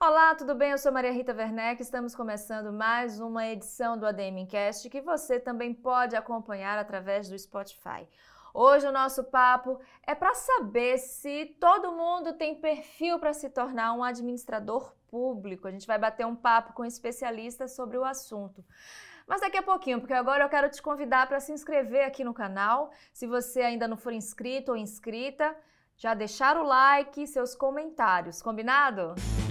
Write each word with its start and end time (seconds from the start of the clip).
Olá, 0.00 0.32
tudo 0.36 0.54
bem? 0.54 0.70
Eu 0.70 0.78
sou 0.78 0.92
Maria 0.92 1.10
Rita 1.10 1.34
Werneck. 1.34 1.82
Estamos 1.82 2.14
começando 2.14 2.72
mais 2.72 3.18
uma 3.18 3.44
edição 3.48 3.98
do 3.98 4.06
ADM 4.06 4.46
Cast 4.48 4.88
que 4.88 5.00
você 5.00 5.40
também 5.40 5.74
pode 5.74 6.14
acompanhar 6.14 6.78
através 6.78 7.28
do 7.28 7.36
Spotify. 7.36 8.08
Hoje 8.54 8.86
o 8.86 8.92
nosso 8.92 9.24
papo 9.24 9.80
é 10.06 10.14
para 10.14 10.32
saber 10.34 10.98
se 10.98 11.46
todo 11.58 11.90
mundo 11.90 12.34
tem 12.34 12.54
perfil 12.60 13.18
para 13.18 13.32
se 13.32 13.50
tornar 13.50 13.92
um 13.92 14.04
administrador 14.04 14.94
público. 15.08 15.66
A 15.66 15.72
gente 15.72 15.86
vai 15.86 15.98
bater 15.98 16.24
um 16.24 16.36
papo 16.36 16.74
com 16.74 16.84
especialistas 16.84 17.74
sobre 17.74 17.98
o 17.98 18.04
assunto. 18.04 18.64
Mas 19.26 19.40
daqui 19.40 19.56
a 19.56 19.64
pouquinho, 19.64 19.98
porque 19.98 20.14
agora 20.14 20.44
eu 20.44 20.48
quero 20.48 20.70
te 20.70 20.80
convidar 20.80 21.26
para 21.26 21.40
se 21.40 21.50
inscrever 21.50 22.04
aqui 22.04 22.22
no 22.22 22.32
canal. 22.32 22.92
Se 23.12 23.26
você 23.26 23.62
ainda 23.62 23.88
não 23.88 23.96
for 23.96 24.12
inscrito 24.12 24.70
ou 24.70 24.76
inscrita, 24.76 25.56
já 25.96 26.14
deixar 26.14 26.56
o 26.56 26.62
like 26.62 27.20
e 27.20 27.26
seus 27.26 27.56
comentários, 27.56 28.40
combinado? 28.40 29.16
Vamos 29.16 29.47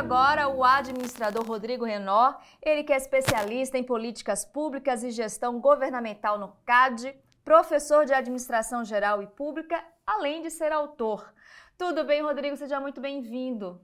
agora 0.00 0.48
o 0.48 0.64
administrador 0.64 1.44
Rodrigo 1.44 1.84
Renó, 1.84 2.32
ele 2.62 2.82
que 2.82 2.92
é 2.92 2.96
especialista 2.96 3.76
em 3.76 3.84
políticas 3.84 4.46
públicas 4.46 5.04
e 5.04 5.10
gestão 5.10 5.60
governamental 5.60 6.38
no 6.38 6.56
CAD, 6.64 7.14
professor 7.44 8.06
de 8.06 8.14
administração 8.14 8.82
geral 8.82 9.22
e 9.22 9.26
pública, 9.26 9.84
além 10.06 10.40
de 10.40 10.50
ser 10.50 10.72
autor. 10.72 11.30
Tudo 11.76 12.02
bem, 12.02 12.22
Rodrigo? 12.22 12.56
Seja 12.56 12.80
muito 12.80 12.98
bem-vindo. 12.98 13.78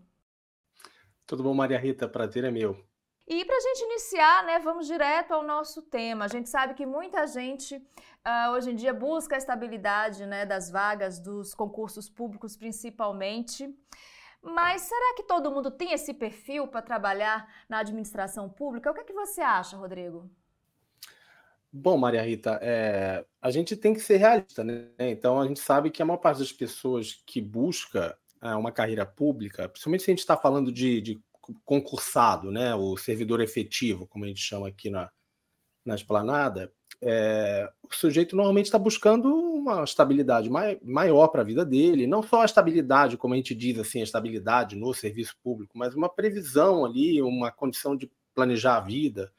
Tudo 1.27 1.43
bom, 1.43 1.53
Maria 1.53 1.79
Rita? 1.79 2.09
Prazer 2.09 2.45
é 2.45 2.51
meu. 2.51 2.83
E 3.29 3.45
para 3.45 3.57
a 3.57 3.61
gente 3.61 3.85
iniciar, 3.85 4.45
né, 4.47 4.59
vamos 4.59 4.87
direto 4.87 5.33
ao 5.33 5.43
nosso 5.43 5.83
tema. 5.83 6.25
A 6.25 6.29
gente 6.29 6.49
sabe 6.49 6.73
que 6.73 6.87
muita 6.87 7.27
gente 7.27 7.77
uh, 7.77 8.53
hoje 8.53 8.71
em 8.71 8.75
dia 8.75 8.95
busca 8.95 9.35
a 9.35 9.39
estabilidade 9.39 10.25
né, 10.25 10.47
das 10.47 10.71
vagas 10.71 11.19
dos 11.19 11.53
concursos 11.53 12.09
públicos, 12.09 12.57
principalmente. 12.57 13.69
Mas 14.43 14.83
será 14.83 15.15
que 15.17 15.25
todo 15.25 15.51
mundo 15.51 15.71
tem 15.71 15.93
esse 15.93 16.15
perfil 16.15 16.69
para 16.69 16.83
trabalhar 16.83 17.49
na 17.69 17.79
administração 17.79 18.49
pública? 18.49 18.91
O 18.91 18.95
que, 18.95 19.01
é 19.01 19.05
que 19.05 19.13
você 19.13 19.41
acha, 19.41 19.77
Rodrigo? 19.77 20.31
Bom, 21.73 21.99
Maria 21.99 22.23
Rita, 22.23 22.59
é, 22.63 23.25
a 23.41 23.51
gente 23.51 23.77
tem 23.77 23.93
que 23.93 24.01
ser 24.01 24.17
realista, 24.17 24.65
né? 24.65 24.89
Então 24.99 25.41
a 25.41 25.47
gente 25.47 25.61
sabe 25.61 25.91
que 25.91 26.01
a 26.01 26.07
maior 26.07 26.19
parte 26.19 26.39
das 26.39 26.53
pessoas 26.53 27.23
que 27.27 27.41
busca 27.41 28.17
é, 28.41 28.55
uma 28.55 28.73
carreira 28.73 29.05
pública, 29.05 29.69
principalmente 29.69 30.05
se 30.05 30.11
a 30.11 30.13
gente 30.13 30.21
está 30.21 30.37
falando 30.37 30.73
de, 30.73 31.01
de 31.01 31.21
concursado, 31.65 32.51
né, 32.51 32.75
o 32.75 32.97
servidor 32.97 33.41
efetivo, 33.41 34.07
como 34.07 34.25
a 34.25 34.29
gente 34.29 34.41
chama 34.41 34.69
aqui 34.69 34.91
na, 34.91 35.11
na 35.85 35.95
esplanada, 35.95 36.73
é, 37.03 37.71
o 37.83 37.95
sujeito 37.95 38.35
normalmente 38.35 38.67
está 38.67 38.79
buscando 38.79 39.29
uma 39.29 39.85
estabilidade 39.85 40.49
mai, 40.49 40.79
maior 40.83 41.29
para 41.29 41.43
a 41.43 41.45
vida 41.45 41.65
dele, 41.65 42.07
não 42.07 42.23
só 42.23 42.43
a 42.43 42.45
estabilidade, 42.45 43.17
como 43.17 43.35
a 43.35 43.37
gente 43.37 43.55
diz 43.55 43.79
assim, 43.79 44.01
a 44.01 44.05
estabilidade 44.05 44.77
no 44.77 44.93
serviço 44.95 45.37
público, 45.43 45.77
mas 45.77 45.95
uma 45.95 46.09
previsão 46.09 46.85
ali, 46.85 47.21
uma 47.21 47.51
condição 47.51 47.97
de 47.97 48.11
planejar 48.35 48.77
a 48.77 48.81
vida. 48.81 49.33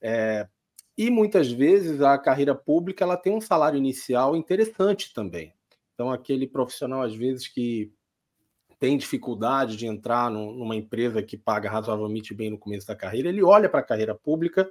É, 0.00 0.48
e 0.96 1.10
muitas 1.10 1.50
vezes 1.50 2.00
a 2.00 2.18
carreira 2.18 2.54
pública 2.54 3.04
ela 3.04 3.16
tem 3.16 3.34
um 3.34 3.40
salário 3.40 3.78
inicial 3.78 4.36
interessante 4.36 5.12
também. 5.14 5.52
Então, 5.94 6.10
aquele 6.10 6.46
profissional, 6.46 7.02
às 7.02 7.14
vezes, 7.14 7.46
que 7.46 7.92
tem 8.78 8.98
dificuldade 8.98 9.76
de 9.76 9.86
entrar 9.86 10.30
numa 10.30 10.74
empresa 10.74 11.22
que 11.22 11.36
paga 11.36 11.70
razoavelmente 11.70 12.34
bem 12.34 12.50
no 12.50 12.58
começo 12.58 12.86
da 12.86 12.96
carreira, 12.96 13.28
ele 13.28 13.42
olha 13.42 13.68
para 13.68 13.80
a 13.80 13.84
carreira 13.84 14.14
pública 14.14 14.68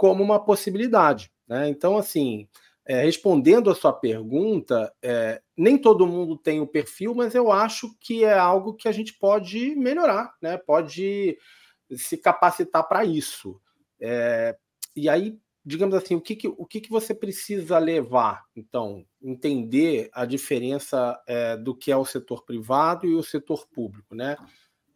como 0.00 0.24
uma 0.24 0.42
possibilidade. 0.42 1.30
Né? 1.46 1.68
Então, 1.68 1.98
assim, 1.98 2.48
é, 2.86 3.02
respondendo 3.02 3.70
a 3.70 3.74
sua 3.74 3.92
pergunta, 3.92 4.90
é, 5.02 5.42
nem 5.54 5.76
todo 5.76 6.06
mundo 6.06 6.38
tem 6.38 6.58
o 6.58 6.66
perfil, 6.66 7.14
mas 7.14 7.34
eu 7.34 7.52
acho 7.52 7.94
que 8.00 8.24
é 8.24 8.32
algo 8.32 8.72
que 8.72 8.88
a 8.88 8.92
gente 8.92 9.12
pode 9.12 9.76
melhorar, 9.76 10.34
né? 10.40 10.56
pode 10.56 11.36
se 11.94 12.16
capacitar 12.16 12.88
para 12.88 13.04
isso. 13.04 13.60
É, 14.00 14.56
e 14.96 15.06
aí, 15.06 15.38
digamos 15.62 15.94
assim, 15.94 16.14
o 16.14 16.20
que, 16.22 16.34
que, 16.34 16.48
o 16.48 16.64
que, 16.64 16.80
que 16.80 16.88
você 16.88 17.14
precisa 17.14 17.76
levar? 17.76 18.46
Então, 18.56 19.04
entender 19.20 20.08
a 20.14 20.24
diferença 20.24 21.22
é, 21.26 21.58
do 21.58 21.76
que 21.76 21.92
é 21.92 21.96
o 21.98 22.06
setor 22.06 22.46
privado 22.46 23.06
e 23.06 23.14
o 23.14 23.22
setor 23.22 23.66
público, 23.68 24.14
né? 24.14 24.38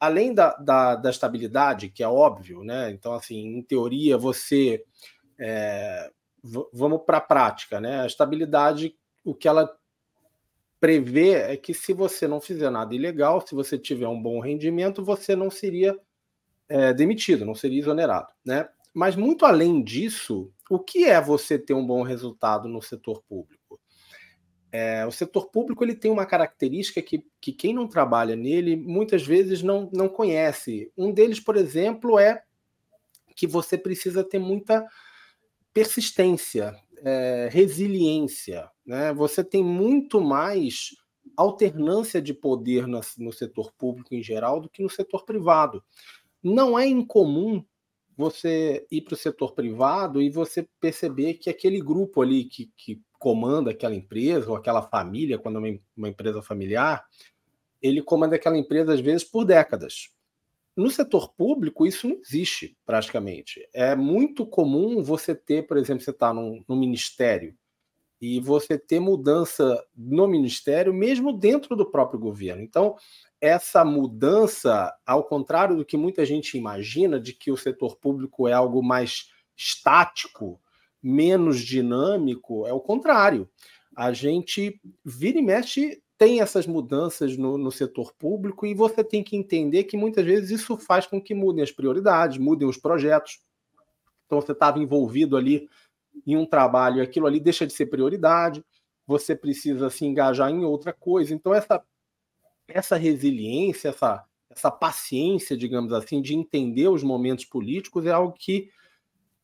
Além 0.04 0.34
da, 0.34 0.54
da, 0.56 0.97
da 0.97 1.10
estabilidade, 1.10 1.88
que 1.88 2.03
é 2.03 2.09
óbvio, 2.09 2.62
né? 2.62 2.91
Então, 2.91 3.15
assim, 3.15 3.59
em 3.59 3.62
teoria, 3.62 4.19
você. 4.19 4.84
É, 5.38 6.10
vamos 6.72 7.03
para 7.06 7.19
a 7.19 7.22
prática, 7.22 7.81
né? 7.81 8.03
A 8.03 8.06
estabilidade, 8.06 8.94
o 9.25 9.34
que 9.34 9.48
ela 9.48 9.75
prevê 10.78 11.31
é 11.31 11.56
que 11.56 11.72
se 11.72 11.94
você 11.94 12.28
não 12.28 12.41
fizer 12.41 12.69
nada 12.69 12.94
ilegal, 12.94 13.41
se 13.41 13.54
você 13.54 13.78
tiver 13.78 14.06
um 14.06 14.20
bom 14.20 14.38
rendimento, 14.38 15.03
você 15.03 15.34
não 15.34 15.50
seria 15.50 15.98
é, 16.69 16.92
demitido, 16.92 17.47
não 17.47 17.54
seria 17.54 17.78
exonerado, 17.78 18.28
né? 18.44 18.69
Mas 18.92 19.16
muito 19.16 19.47
além 19.47 19.82
disso, 19.82 20.53
o 20.69 20.78
que 20.78 21.06
é 21.06 21.21
você 21.21 21.59
ter 21.59 21.75
um 21.75 21.86
bom 21.86 22.03
resultado 22.03 22.69
no 22.69 22.82
setor 22.82 23.22
público? 23.26 23.63
É, 24.76 25.06
o 25.06 25.12
setor 25.12 25.50
público 25.52 25.84
ele 25.84 25.94
tem 25.94 26.10
uma 26.10 26.26
característica 26.26 27.00
que, 27.00 27.24
que 27.40 27.52
quem 27.52 27.72
não 27.72 27.86
trabalha 27.86 28.34
nele 28.34 28.74
muitas 28.74 29.24
vezes 29.24 29.62
não, 29.62 29.88
não 29.92 30.08
conhece. 30.08 30.90
Um 30.98 31.12
deles, 31.12 31.38
por 31.38 31.54
exemplo, 31.54 32.18
é 32.18 32.42
que 33.36 33.46
você 33.46 33.78
precisa 33.78 34.24
ter 34.24 34.40
muita 34.40 34.84
persistência, 35.72 36.74
é, 37.04 37.48
resiliência. 37.52 38.68
Né? 38.84 39.14
Você 39.14 39.44
tem 39.44 39.62
muito 39.62 40.20
mais 40.20 40.91
alternância 41.36 42.20
de 42.20 42.34
poder 42.34 42.88
no, 42.88 43.00
no 43.18 43.32
setor 43.32 43.72
público 43.78 44.12
em 44.12 44.24
geral 44.24 44.60
do 44.60 44.68
que 44.68 44.82
no 44.82 44.91
setor 44.91 45.24
privado. 45.24 45.84
Não 46.42 46.76
é 46.76 46.84
incomum 46.84 47.64
você 48.16 48.84
ir 48.91 49.02
para 49.02 49.14
o 49.14 49.16
setor 49.16 49.52
privado 49.54 50.20
e 50.20 50.28
você 50.30 50.68
perceber 50.80 51.34
que 51.34 51.48
aquele 51.48 51.80
grupo 51.80 52.22
ali 52.22 52.44
que, 52.44 52.72
que 52.76 53.00
comanda 53.24 53.70
aquela 53.70 53.94
empresa, 53.94 54.50
ou 54.50 54.54
aquela 54.54 54.82
família, 54.82 55.38
quando 55.38 55.56
é 55.56 55.58
uma, 55.58 55.80
uma 55.96 56.08
empresa 56.10 56.42
familiar, 56.42 57.06
ele 57.80 58.02
comanda 58.02 58.36
aquela 58.36 58.58
empresa 58.58 58.92
às 58.92 59.00
vezes 59.00 59.24
por 59.24 59.46
décadas. 59.46 60.10
No 60.76 60.90
setor 60.90 61.32
público, 61.32 61.86
isso 61.86 62.06
não 62.06 62.20
existe 62.20 62.76
praticamente. 62.84 63.66
É 63.72 63.96
muito 63.96 64.44
comum 64.44 65.02
você 65.02 65.34
ter, 65.34 65.66
por 65.66 65.78
exemplo, 65.78 66.04
você 66.04 66.10
está 66.10 66.34
no 66.34 66.62
ministério 66.68 67.56
e 68.20 68.40
você 68.40 68.76
ter 68.76 69.00
mudança 69.00 69.82
no 69.96 70.28
ministério, 70.28 70.92
mesmo 70.92 71.32
dentro 71.32 71.74
do 71.74 71.91
próprio 71.91 72.20
governo. 72.20 72.62
Então, 72.62 72.94
essa 73.41 73.86
mudança, 73.86 74.94
ao 75.06 75.24
contrário 75.24 75.78
do 75.78 75.84
que 75.84 75.96
muita 75.96 76.26
gente 76.26 76.58
imagina, 76.58 77.18
de 77.18 77.32
que 77.32 77.50
o 77.50 77.56
setor 77.56 77.96
público 77.96 78.46
é 78.46 78.52
algo 78.52 78.82
mais 78.82 79.30
estático, 79.56 80.60
menos 81.04 81.60
dinâmico, 81.60 82.66
é 82.66 82.72
o 82.72 82.81
contrário. 82.81 83.48
A 83.94 84.12
gente 84.12 84.81
vira 85.04 85.38
e 85.38 85.42
mexe 85.42 86.03
tem 86.16 86.41
essas 86.41 86.66
mudanças 86.66 87.37
no, 87.37 87.59
no, 87.59 87.72
setor 87.72 88.15
público 88.15 88.65
e 88.65 88.72
você 88.72 89.03
tem 89.03 89.22
que 89.22 89.37
entender 89.37 89.84
que 89.84 89.97
muitas 89.97 90.25
vezes 90.25 90.60
isso 90.60 90.76
faz 90.76 91.06
com 91.06 91.20
que 91.20 91.34
mudem 91.34 91.62
as 91.62 91.72
prioridades, 91.72 92.38
mudem 92.38 92.69
os 92.69 92.78
projetos. 92.78 93.41
Então 94.25 94.41
você 94.41 94.53
estava 94.53 94.78
envolvido 94.78 95.37
ali 95.37 95.69
em 96.25 96.37
um 96.37 96.47
trabalho, 96.47 97.03
aquilo 97.03 97.26
ali 97.26 97.41
deixa 97.41 97.66
de 97.66 97.72
ser 97.72 97.86
prioridade, 97.86 98.65
você 99.06 99.34
precisa 99.34 99.91
se 99.91 100.06
engajar 100.06 100.50
em 100.50 100.65
outra 100.65 100.92
coisa. 100.92 101.34
Então 101.34 101.53
essa 101.53 101.84
essa 102.69 102.97
resiliência, 102.97 103.88
essa, 103.88 104.25
essa 104.48 104.71
paciência, 104.71 105.56
digamos 105.56 105.92
assim, 105.92 106.22
de 106.22 106.34
entender 106.34 106.88
os 106.88 107.03
momentos 107.03 107.44
políticos 107.44 108.06
é 108.06 108.10
algo 108.10 108.32
que 108.32 108.71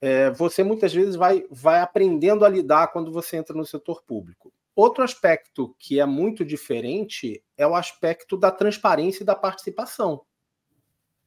é, 0.01 0.31
você 0.31 0.63
muitas 0.63 0.93
vezes 0.93 1.15
vai, 1.15 1.45
vai 1.51 1.81
aprendendo 1.81 2.45
a 2.45 2.49
lidar 2.49 2.89
quando 2.89 3.13
você 3.13 3.37
entra 3.37 3.55
no 3.55 3.67
setor 3.67 4.03
público. 4.03 4.53
Outro 4.75 5.05
aspecto 5.05 5.75
que 5.79 6.01
é 6.01 6.07
muito 6.07 6.45
diferente 6.45 7.43
é 7.57 7.67
o 7.67 7.75
aspecto 7.75 8.37
da 8.37 8.51
transparência 8.51 9.23
e 9.23 9.27
da 9.27 9.35
participação. 9.35 10.23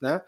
Né? 0.01 0.21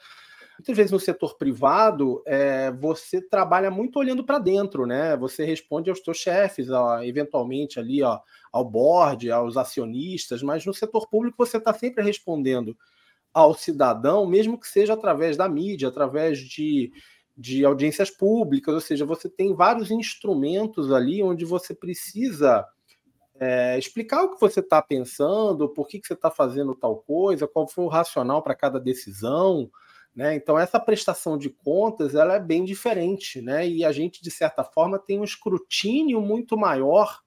Muitas 0.58 0.78
vezes 0.78 0.92
no 0.92 1.00
setor 1.00 1.38
privado, 1.38 2.22
é, 2.26 2.72
você 2.72 3.22
trabalha 3.22 3.70
muito 3.70 4.00
olhando 4.00 4.24
para 4.24 4.40
dentro, 4.40 4.86
né? 4.86 5.18
Você 5.18 5.44
responde 5.44 5.90
aos 5.90 6.00
seus 6.00 6.18
chefes, 6.18 6.70
ó, 6.70 7.02
eventualmente 7.04 7.78
ali 7.78 8.02
ó, 8.02 8.20
ao 8.54 8.64
board, 8.64 9.30
aos 9.30 9.58
acionistas, 9.58 10.42
mas 10.42 10.66
no 10.66 10.74
setor 10.74 11.10
público 11.10 11.36
você 11.38 11.58
está 11.58 11.74
sempre 11.74 12.04
respondendo 12.04 12.78
ao 13.34 13.54
cidadão, 13.54 14.26
mesmo 14.26 14.58
que 14.58 14.66
seja 14.66 14.94
através 14.94 15.36
da 15.36 15.50
mídia, 15.50 15.90
através 15.90 16.40
de, 16.40 16.90
de 17.38 17.66
audiências 17.66 18.10
públicas, 18.10 18.74
ou 18.74 18.82
seja, 18.82 19.06
você 19.06 19.30
tem 19.30 19.54
vários 19.54 19.92
instrumentos 19.92 20.92
ali 20.92 21.22
onde 21.22 21.44
você 21.44 21.74
precisa 21.74 22.66
é, 23.38 23.78
explicar 23.78 24.24
o 24.24 24.34
que 24.34 24.40
você 24.40 24.62
está 24.62 24.82
pensando, 24.82 25.68
por 25.68 25.88
que, 25.88 26.00
que 26.00 26.08
você 26.08 26.14
está 26.14 26.32
fazendo 26.32 26.74
tal 26.74 26.98
coisa, 26.98 27.48
qual 27.48 27.68
foi 27.68 27.84
o 27.84 27.90
racional 27.90 28.42
para 28.42 28.56
cada 28.56 28.80
decisão. 28.80 29.70
Né? 30.16 30.36
Então, 30.36 30.58
essa 30.58 30.80
prestação 30.80 31.38
de 31.38 31.50
contas 31.50 32.16
ela 32.16 32.36
é 32.36 32.40
bem 32.40 32.64
diferente, 32.64 33.42
né? 33.42 33.68
e 33.68 33.84
a 33.84 33.92
gente, 33.92 34.24
de 34.24 34.32
certa 34.32 34.64
forma, 34.64 34.98
tem 34.98 35.20
um 35.20 35.26
escrutínio 35.26 36.22
muito 36.22 36.58
maior 36.58 37.20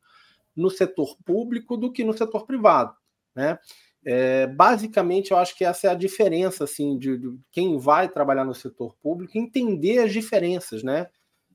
no 0.57 0.71
setor 0.71 1.17
público 1.25 1.77
do 1.77 1.93
que 1.93 2.03
no 2.03 2.17
setor 2.17 2.47
privado. 2.47 2.97
Né? 3.35 3.59
É, 4.05 4.47
basicamente, 4.47 5.33
eu 5.33 5.37
acho 5.37 5.57
que 5.57 5.65
essa 5.65 5.89
é 5.89 5.91
a 5.91 5.95
diferença 5.95 6.65
assim, 6.65 6.99
de, 6.99 7.19
de, 7.19 7.39
quem 7.51 7.77
vai 7.79 8.09
trabalhar 8.09 8.45
no 8.45 8.55
setor 8.55 8.95
público, 9.03 9.37
entender 9.37 9.99
as 9.99 10.13
diferenças. 10.13 10.83
Né? 10.83 11.09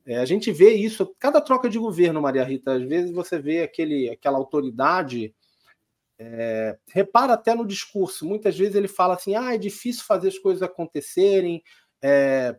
É, 0.06 0.18
a 0.18 0.26
gente 0.26 0.52
vê 0.52 0.74
isso, 0.74 1.16
cada 1.18 1.40
troca 1.42 1.70
de 1.70 1.80
governo, 1.80 2.22
Maria 2.22 2.44
Rita, 2.44 2.74
às 2.74 2.84
vezes 2.84 3.12
você 3.12 3.40
vê 3.40 3.64
aquele, 3.64 4.10
aquela 4.10 4.38
autoridade 4.38 5.34
é, 6.20 6.78
repara 6.90 7.34
até 7.34 7.56
no 7.56 7.66
discurso, 7.66 8.26
muitas 8.26 8.58
vezes 8.58 8.76
ele 8.76 8.88
fala 8.88 9.16
assim: 9.16 9.36
ah, 9.36 9.54
é 9.54 9.58
difícil 9.58 10.04
fazer 10.06 10.30
as 10.30 10.38
coisas 10.38 10.62
acontecerem, 10.62 11.64
é, 12.02 12.56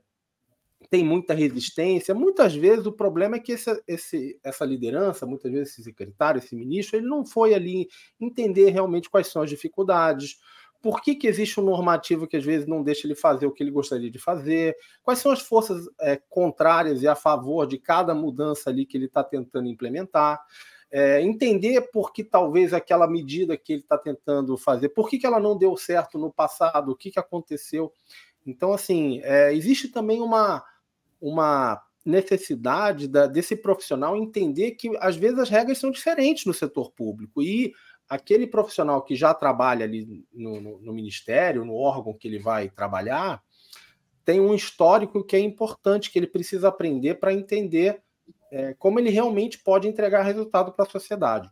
tem 0.88 1.04
muita 1.04 1.34
resistência. 1.34 2.14
Muitas 2.14 2.54
vezes 2.54 2.86
o 2.86 2.92
problema 2.92 3.36
é 3.36 3.40
que 3.40 3.52
esse, 3.52 3.82
esse, 3.86 4.38
essa 4.42 4.64
liderança, 4.64 5.26
muitas 5.26 5.50
vezes 5.50 5.72
esse 5.72 5.82
secretário, 5.82 6.38
esse 6.38 6.54
ministro, 6.54 6.96
ele 6.96 7.06
não 7.06 7.24
foi 7.24 7.54
ali 7.54 7.88
entender 8.20 8.70
realmente 8.70 9.10
quais 9.10 9.28
são 9.28 9.42
as 9.42 9.50
dificuldades, 9.50 10.38
por 10.82 11.00
que, 11.00 11.14
que 11.14 11.26
existe 11.26 11.58
um 11.58 11.64
normativo 11.64 12.26
que 12.26 12.36
às 12.36 12.44
vezes 12.44 12.66
não 12.66 12.82
deixa 12.82 13.06
ele 13.06 13.14
fazer 13.14 13.46
o 13.46 13.52
que 13.52 13.62
ele 13.62 13.70
gostaria 13.70 14.10
de 14.10 14.18
fazer, 14.18 14.76
quais 15.02 15.18
são 15.18 15.32
as 15.32 15.40
forças 15.40 15.88
é, 16.00 16.20
contrárias 16.28 17.02
e 17.02 17.08
a 17.08 17.14
favor 17.14 17.66
de 17.66 17.78
cada 17.78 18.14
mudança 18.14 18.68
ali 18.68 18.84
que 18.84 18.96
ele 18.96 19.06
está 19.06 19.24
tentando 19.24 19.66
implementar 19.66 20.40
é, 20.94 21.20
entender 21.20 21.80
por 21.90 22.12
que 22.12 22.22
talvez 22.22 22.72
aquela 22.72 23.08
medida 23.08 23.56
que 23.56 23.72
ele 23.72 23.82
está 23.82 23.98
tentando 23.98 24.56
fazer, 24.56 24.90
por 24.90 25.08
que, 25.08 25.18
que 25.18 25.26
ela 25.26 25.40
não 25.40 25.58
deu 25.58 25.76
certo 25.76 26.16
no 26.16 26.32
passado, 26.32 26.92
o 26.92 26.96
que, 26.96 27.10
que 27.10 27.18
aconteceu. 27.18 27.92
Então, 28.46 28.72
assim, 28.72 29.20
é, 29.24 29.52
existe 29.52 29.88
também 29.88 30.22
uma, 30.22 30.64
uma 31.24 31.82
necessidade 32.04 33.08
da, 33.08 33.26
desse 33.26 33.56
profissional 33.56 34.14
entender 34.14 34.72
que 34.72 34.94
às 35.00 35.16
vezes 35.16 35.38
as 35.38 35.48
regras 35.48 35.78
são 35.78 35.90
diferentes 35.90 36.44
no 36.44 36.52
setor 36.52 36.92
público 36.92 37.42
e 37.42 37.72
aquele 38.06 38.46
profissional 38.46 39.02
que 39.02 39.16
já 39.16 39.32
trabalha 39.32 39.86
ali 39.86 40.26
no, 40.30 40.60
no, 40.60 40.78
no 40.80 40.92
ministério, 40.92 41.64
no 41.64 41.74
órgão 41.74 42.12
que 42.12 42.28
ele 42.28 42.38
vai 42.38 42.68
trabalhar, 42.68 43.42
tem 44.22 44.38
um 44.38 44.54
histórico 44.54 45.24
que 45.24 45.34
é 45.34 45.40
importante, 45.40 46.10
que 46.10 46.18
ele 46.18 46.26
precisa 46.26 46.68
aprender 46.68 47.14
para 47.14 47.32
entender 47.32 48.02
é, 48.52 48.74
como 48.74 48.98
ele 48.98 49.08
realmente 49.08 49.58
pode 49.58 49.88
entregar 49.88 50.22
resultado 50.22 50.72
para 50.72 50.84
a 50.84 50.90
sociedade. 50.90 51.50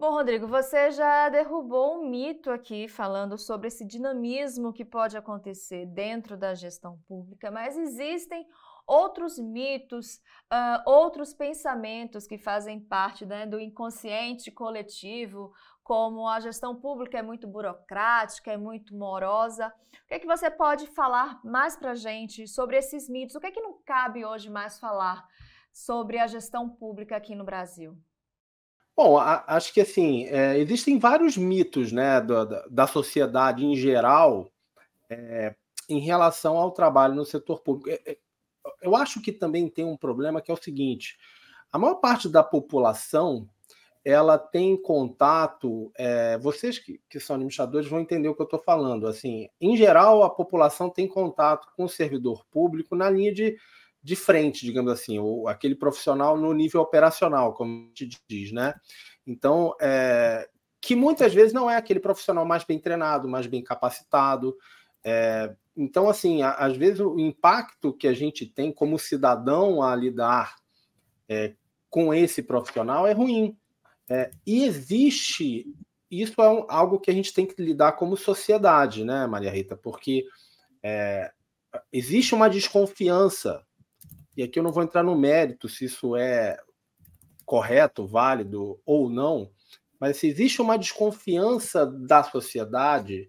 Bom, 0.00 0.12
Rodrigo, 0.12 0.46
você 0.46 0.92
já 0.92 1.28
derrubou 1.28 1.98
um 1.98 2.08
mito 2.08 2.52
aqui 2.52 2.86
falando 2.86 3.36
sobre 3.36 3.66
esse 3.66 3.84
dinamismo 3.84 4.72
que 4.72 4.84
pode 4.84 5.16
acontecer 5.16 5.86
dentro 5.86 6.36
da 6.36 6.54
gestão 6.54 7.00
pública, 7.08 7.50
mas 7.50 7.76
existem 7.76 8.46
outros 8.86 9.40
mitos, 9.40 10.18
uh, 10.52 10.88
outros 10.88 11.34
pensamentos 11.34 12.28
que 12.28 12.38
fazem 12.38 12.78
parte 12.78 13.26
né, 13.26 13.44
do 13.44 13.58
inconsciente 13.58 14.52
coletivo, 14.52 15.52
como 15.82 16.28
a 16.28 16.38
gestão 16.38 16.76
pública 16.76 17.18
é 17.18 17.22
muito 17.22 17.48
burocrática, 17.48 18.52
é 18.52 18.56
muito 18.56 18.94
morosa. 18.94 19.66
O 20.04 20.06
que, 20.06 20.14
é 20.14 20.18
que 20.20 20.28
você 20.28 20.48
pode 20.48 20.86
falar 20.86 21.40
mais 21.44 21.76
para 21.76 21.96
gente 21.96 22.46
sobre 22.46 22.76
esses 22.76 23.08
mitos? 23.08 23.34
O 23.34 23.40
que 23.40 23.48
é 23.48 23.50
que 23.50 23.60
não 23.60 23.82
cabe 23.84 24.24
hoje 24.24 24.48
mais 24.48 24.78
falar 24.78 25.26
sobre 25.72 26.20
a 26.20 26.28
gestão 26.28 26.68
pública 26.68 27.16
aqui 27.16 27.34
no 27.34 27.44
Brasil? 27.44 27.98
Bom, 28.98 29.16
a, 29.16 29.44
acho 29.46 29.72
que 29.72 29.80
assim, 29.80 30.24
é, 30.24 30.58
existem 30.58 30.98
vários 30.98 31.36
mitos 31.36 31.92
né, 31.92 32.20
da, 32.20 32.66
da 32.68 32.84
sociedade 32.88 33.64
em 33.64 33.76
geral 33.76 34.50
é, 35.08 35.54
em 35.88 36.00
relação 36.00 36.56
ao 36.56 36.72
trabalho 36.72 37.14
no 37.14 37.24
setor 37.24 37.60
público. 37.60 37.88
É, 37.90 38.10
é, 38.10 38.18
eu 38.82 38.96
acho 38.96 39.22
que 39.22 39.30
também 39.30 39.68
tem 39.68 39.84
um 39.84 39.96
problema 39.96 40.42
que 40.42 40.50
é 40.50 40.54
o 40.54 40.60
seguinte: 40.60 41.16
a 41.70 41.78
maior 41.78 41.94
parte 42.00 42.28
da 42.28 42.42
população 42.42 43.48
ela 44.04 44.36
tem 44.36 44.76
contato. 44.76 45.92
É, 45.96 46.36
vocês 46.38 46.80
que, 46.80 47.00
que, 47.08 47.20
são 47.20 47.36
administradores 47.36 47.88
vão 47.88 48.00
entender 48.00 48.28
o 48.28 48.34
que 48.34 48.42
eu 48.42 48.46
estou 48.46 48.58
falando. 48.58 49.06
Assim, 49.06 49.48
em 49.60 49.76
geral, 49.76 50.24
a 50.24 50.30
população 50.30 50.90
tem 50.90 51.06
contato 51.06 51.68
com 51.76 51.84
o 51.84 51.88
servidor 51.88 52.44
público 52.50 52.96
na 52.96 53.08
linha 53.08 53.32
de, 53.32 53.56
de 54.02 54.16
frente, 54.16 54.64
digamos 54.64 54.92
assim, 54.92 55.18
ou 55.18 55.48
aquele 55.48 55.74
profissional 55.74 56.36
no 56.36 56.52
nível 56.52 56.80
operacional, 56.80 57.52
como 57.52 57.90
a 57.94 57.98
gente 57.98 58.18
diz, 58.28 58.52
né? 58.52 58.74
Então, 59.26 59.74
é, 59.80 60.48
que 60.80 60.94
muitas 60.94 61.34
vezes 61.34 61.52
não 61.52 61.70
é 61.70 61.76
aquele 61.76 62.00
profissional 62.00 62.44
mais 62.44 62.64
bem 62.64 62.78
treinado, 62.78 63.28
mais 63.28 63.46
bem 63.46 63.62
capacitado. 63.62 64.56
É, 65.04 65.54
então, 65.76 66.08
assim, 66.08 66.42
a, 66.42 66.52
às 66.52 66.76
vezes 66.76 67.00
o 67.00 67.18
impacto 67.18 67.92
que 67.92 68.08
a 68.08 68.14
gente 68.14 68.46
tem 68.46 68.72
como 68.72 68.98
cidadão 68.98 69.82
a 69.82 69.94
lidar 69.94 70.56
é, 71.28 71.54
com 71.90 72.12
esse 72.14 72.42
profissional 72.42 73.06
é 73.06 73.12
ruim. 73.12 73.56
É, 74.08 74.30
e 74.46 74.64
existe, 74.64 75.66
isso 76.10 76.40
é 76.40 76.50
um, 76.50 76.64
algo 76.68 76.98
que 76.98 77.10
a 77.10 77.14
gente 77.14 77.32
tem 77.34 77.46
que 77.46 77.60
lidar 77.62 77.92
como 77.92 78.16
sociedade, 78.16 79.04
né, 79.04 79.26
Maria 79.26 79.50
Rita? 79.50 79.76
Porque 79.76 80.24
é, 80.82 81.30
existe 81.92 82.34
uma 82.34 82.48
desconfiança, 82.48 83.62
e 84.38 84.42
aqui 84.44 84.60
eu 84.60 84.62
não 84.62 84.70
vou 84.70 84.84
entrar 84.84 85.02
no 85.02 85.18
mérito 85.18 85.68
se 85.68 85.86
isso 85.86 86.14
é 86.14 86.56
correto, 87.44 88.06
válido 88.06 88.80
ou 88.86 89.10
não, 89.10 89.50
mas 89.98 90.18
se 90.18 90.28
existe 90.28 90.62
uma 90.62 90.78
desconfiança 90.78 91.84
da 91.84 92.22
sociedade 92.22 93.28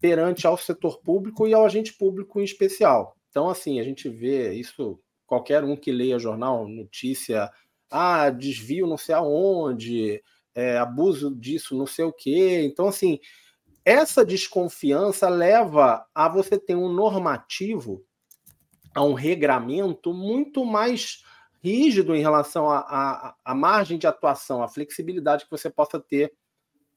perante 0.00 0.44
ao 0.44 0.58
setor 0.58 1.00
público 1.00 1.46
e 1.46 1.54
ao 1.54 1.64
agente 1.64 1.92
público 1.92 2.40
em 2.40 2.44
especial. 2.44 3.16
Então, 3.30 3.48
assim, 3.48 3.78
a 3.78 3.84
gente 3.84 4.08
vê 4.08 4.52
isso, 4.52 4.98
qualquer 5.24 5.62
um 5.62 5.76
que 5.76 5.92
leia 5.92 6.18
jornal, 6.18 6.66
notícia 6.66 7.48
ah, 7.88 8.28
desvio 8.28 8.86
não 8.86 8.98
sei 8.98 9.14
aonde, 9.14 10.20
é, 10.56 10.76
abuso 10.76 11.32
disso, 11.32 11.76
não 11.78 11.86
sei 11.86 12.04
o 12.04 12.12
quê. 12.12 12.62
Então, 12.64 12.88
assim, 12.88 13.20
essa 13.84 14.24
desconfiança 14.24 15.28
leva 15.28 16.04
a 16.12 16.28
você 16.28 16.58
ter 16.58 16.74
um 16.74 16.92
normativo, 16.92 18.04
a 18.94 19.02
um 19.02 19.14
regramento 19.14 20.12
muito 20.12 20.64
mais 20.64 21.24
rígido 21.62 22.14
em 22.14 22.20
relação 22.20 22.68
à 22.68 23.54
margem 23.54 23.96
de 23.96 24.06
atuação, 24.06 24.62
à 24.62 24.68
flexibilidade 24.68 25.44
que 25.44 25.50
você 25.50 25.70
possa 25.70 26.00
ter 26.00 26.34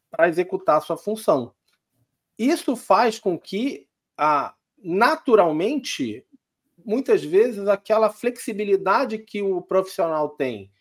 para 0.09 0.27
executar 0.27 0.77
a 0.77 0.81
sua 0.81 0.97
função. 0.97 1.53
Isso 2.37 2.75
faz 2.75 3.19
com 3.19 3.37
que, 3.37 3.87
a, 4.17 4.53
naturalmente, 4.77 6.25
muitas 6.83 7.23
vezes, 7.23 7.67
aquela 7.67 8.09
flexibilidade 8.09 9.17
que 9.19 9.41
o 9.41 9.61
profissional 9.61 10.29
tem 10.29 10.71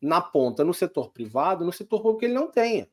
na 0.00 0.20
ponta 0.20 0.64
no 0.64 0.72
setor 0.72 1.10
privado, 1.10 1.64
no 1.64 1.72
setor 1.72 2.00
público 2.00 2.24
ele 2.24 2.34
não 2.34 2.50
tenha. 2.50 2.88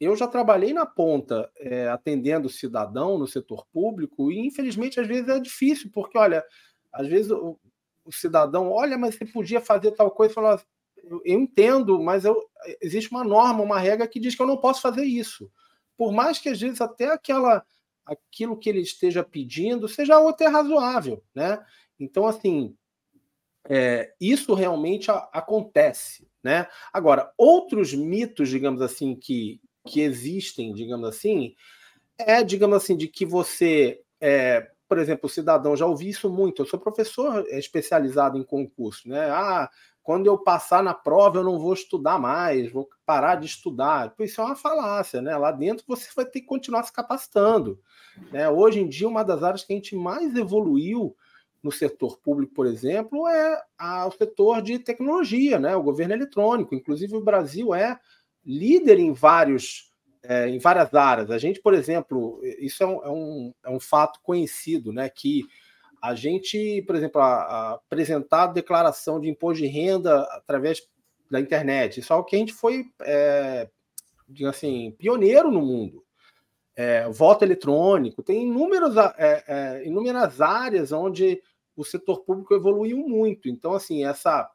Eu 0.00 0.16
já 0.16 0.26
trabalhei 0.26 0.72
na 0.72 0.86
ponta 0.86 1.50
é, 1.58 1.88
atendendo 1.88 2.48
cidadão 2.48 3.18
no 3.18 3.26
setor 3.26 3.66
público 3.66 4.32
e 4.32 4.38
infelizmente 4.38 4.98
às 4.98 5.06
vezes 5.06 5.28
é 5.28 5.38
difícil, 5.38 5.90
porque 5.92 6.16
olha, 6.16 6.42
às 6.92 7.06
vezes 7.06 7.30
o, 7.30 7.58
o 8.04 8.12
cidadão, 8.12 8.70
olha, 8.70 8.98
mas 8.98 9.14
você 9.14 9.24
podia 9.24 9.60
fazer 9.60 9.92
tal 9.92 10.10
coisa, 10.10 10.34
fala, 10.34 10.62
eu, 10.96 11.20
eu 11.24 11.38
entendo, 11.38 12.00
mas 12.02 12.24
eu, 12.24 12.36
existe 12.80 13.10
uma 13.10 13.24
norma, 13.24 13.62
uma 13.62 13.78
regra 13.78 14.06
que 14.06 14.20
diz 14.20 14.34
que 14.34 14.42
eu 14.42 14.46
não 14.46 14.56
posso 14.56 14.80
fazer 14.80 15.04
isso. 15.04 15.50
Por 15.96 16.12
mais 16.12 16.38
que 16.38 16.48
às 16.48 16.60
vezes 16.60 16.80
até 16.80 17.06
aquela 17.12 17.64
aquilo 18.04 18.58
que 18.58 18.68
ele 18.68 18.80
esteja 18.80 19.22
pedindo 19.22 19.86
seja 19.86 20.18
até 20.28 20.48
razoável, 20.48 21.22
né? 21.34 21.64
Então 21.98 22.26
assim, 22.26 22.74
é, 23.68 24.12
isso 24.20 24.54
realmente 24.54 25.10
a, 25.10 25.28
acontece. 25.32 26.26
Né? 26.42 26.66
Agora, 26.92 27.30
outros 27.36 27.92
mitos, 27.92 28.48
digamos 28.48 28.80
assim, 28.80 29.14
que, 29.14 29.60
que 29.86 30.00
existem, 30.00 30.72
digamos 30.72 31.08
assim, 31.08 31.54
é, 32.18 32.42
digamos 32.42 32.76
assim, 32.76 32.96
de 32.96 33.08
que 33.08 33.26
você, 33.26 34.00
é, 34.20 34.70
por 34.90 34.98
exemplo, 34.98 35.26
o 35.26 35.30
cidadão, 35.30 35.76
já 35.76 35.86
ouvi 35.86 36.08
isso 36.08 36.28
muito, 36.28 36.62
eu 36.62 36.66
sou 36.66 36.76
professor 36.76 37.46
especializado 37.50 38.36
em 38.36 38.42
concurso, 38.42 39.08
né? 39.08 39.30
Ah, 39.30 39.70
quando 40.02 40.26
eu 40.26 40.36
passar 40.36 40.82
na 40.82 40.92
prova 40.92 41.38
eu 41.38 41.44
não 41.44 41.60
vou 41.60 41.72
estudar 41.72 42.18
mais, 42.18 42.72
vou 42.72 42.88
parar 43.06 43.36
de 43.36 43.46
estudar. 43.46 44.12
Isso 44.18 44.40
é 44.40 44.44
uma 44.44 44.56
falácia, 44.56 45.22
né? 45.22 45.36
Lá 45.36 45.52
dentro 45.52 45.84
você 45.86 46.08
vai 46.16 46.24
ter 46.24 46.40
que 46.40 46.46
continuar 46.48 46.82
se 46.82 46.92
capacitando. 46.92 47.78
Né? 48.32 48.50
Hoje 48.50 48.80
em 48.80 48.88
dia, 48.88 49.06
uma 49.06 49.22
das 49.22 49.44
áreas 49.44 49.62
que 49.62 49.72
a 49.72 49.76
gente 49.76 49.94
mais 49.94 50.34
evoluiu 50.34 51.14
no 51.62 51.70
setor 51.70 52.18
público, 52.18 52.52
por 52.52 52.66
exemplo, 52.66 53.28
é 53.28 53.62
a, 53.78 54.08
o 54.08 54.10
setor 54.10 54.60
de 54.60 54.80
tecnologia, 54.80 55.60
né? 55.60 55.76
o 55.76 55.84
governo 55.84 56.14
eletrônico. 56.14 56.74
Inclusive, 56.74 57.14
o 57.14 57.22
Brasil 57.22 57.72
é 57.72 57.96
líder 58.44 58.98
em 58.98 59.12
vários 59.12 59.89
é, 60.22 60.48
em 60.48 60.58
várias 60.58 60.94
áreas. 60.94 61.30
A 61.30 61.38
gente, 61.38 61.60
por 61.60 61.74
exemplo, 61.74 62.40
isso 62.58 62.82
é 62.82 62.86
um, 62.86 63.04
é 63.04 63.08
um, 63.08 63.54
é 63.66 63.70
um 63.70 63.80
fato 63.80 64.20
conhecido, 64.22 64.92
né? 64.92 65.08
Que 65.08 65.44
a 66.02 66.14
gente, 66.14 66.82
por 66.86 66.96
exemplo, 66.96 67.20
a, 67.20 67.42
a 67.42 67.72
apresentar 67.74 68.48
declaração 68.48 69.20
de 69.20 69.28
imposto 69.28 69.62
de 69.62 69.68
renda 69.68 70.22
através 70.32 70.86
da 71.30 71.40
internet, 71.40 72.00
isso 72.00 72.12
é 72.12 72.22
que 72.24 72.36
a 72.36 72.38
gente 72.38 72.52
foi, 72.52 72.86
é, 73.02 73.68
assim, 74.48 74.90
pioneiro 74.98 75.50
no 75.50 75.60
mundo. 75.60 76.04
é, 76.80 77.08
voto 77.10 77.44
eletrônico, 77.44 78.22
tem 78.22 78.42
inúmeros, 78.42 78.96
é, 78.96 79.44
é, 79.46 79.86
inúmeras 79.86 80.40
áreas 80.40 80.92
onde 80.92 81.42
o 81.76 81.84
setor 81.84 82.20
público 82.24 82.54
evoluiu 82.54 82.96
muito. 83.06 83.48
Então, 83.50 83.74
assim, 83.74 84.04
essa 84.04 84.50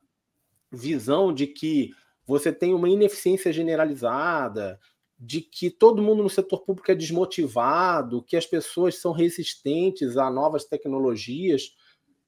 visão 0.71 1.31
de 1.31 1.45
que 1.45 1.91
você 2.25 2.51
tem 2.51 2.73
uma 2.73 2.89
ineficiência 2.89 3.53
generalizada, 3.53 4.79
de 5.17 5.41
que 5.41 5.69
todo 5.69 6.01
mundo 6.01 6.21
no 6.21 6.29
setor 6.29 6.61
público 6.61 6.91
é 6.91 6.95
desmotivado, 6.95 8.23
que 8.23 8.35
as 8.35 8.45
pessoas 8.45 8.99
são 8.99 9.11
resistentes 9.11 10.17
a 10.17 10.29
novas 10.29 10.65
tecnologias. 10.65 11.73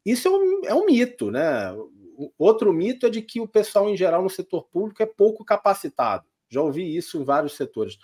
Isso 0.05 0.27
é 0.27 0.31
um, 0.31 0.65
é 0.65 0.73
um 0.73 0.85
mito, 0.85 1.29
né? 1.29 1.75
Outro 2.37 2.71
mito 2.73 3.05
é 3.05 3.09
de 3.09 3.21
que 3.21 3.41
o 3.41 3.47
pessoal 3.47 3.89
em 3.89 3.97
geral 3.97 4.23
no 4.23 4.29
setor 4.29 4.63
público 4.69 5.03
é 5.03 5.05
pouco 5.05 5.43
capacitado. 5.43 6.25
Já 6.49 6.61
ouvi 6.61 6.95
isso 6.95 7.19
em 7.19 7.23
vários 7.23 7.53
setores. 7.53 7.97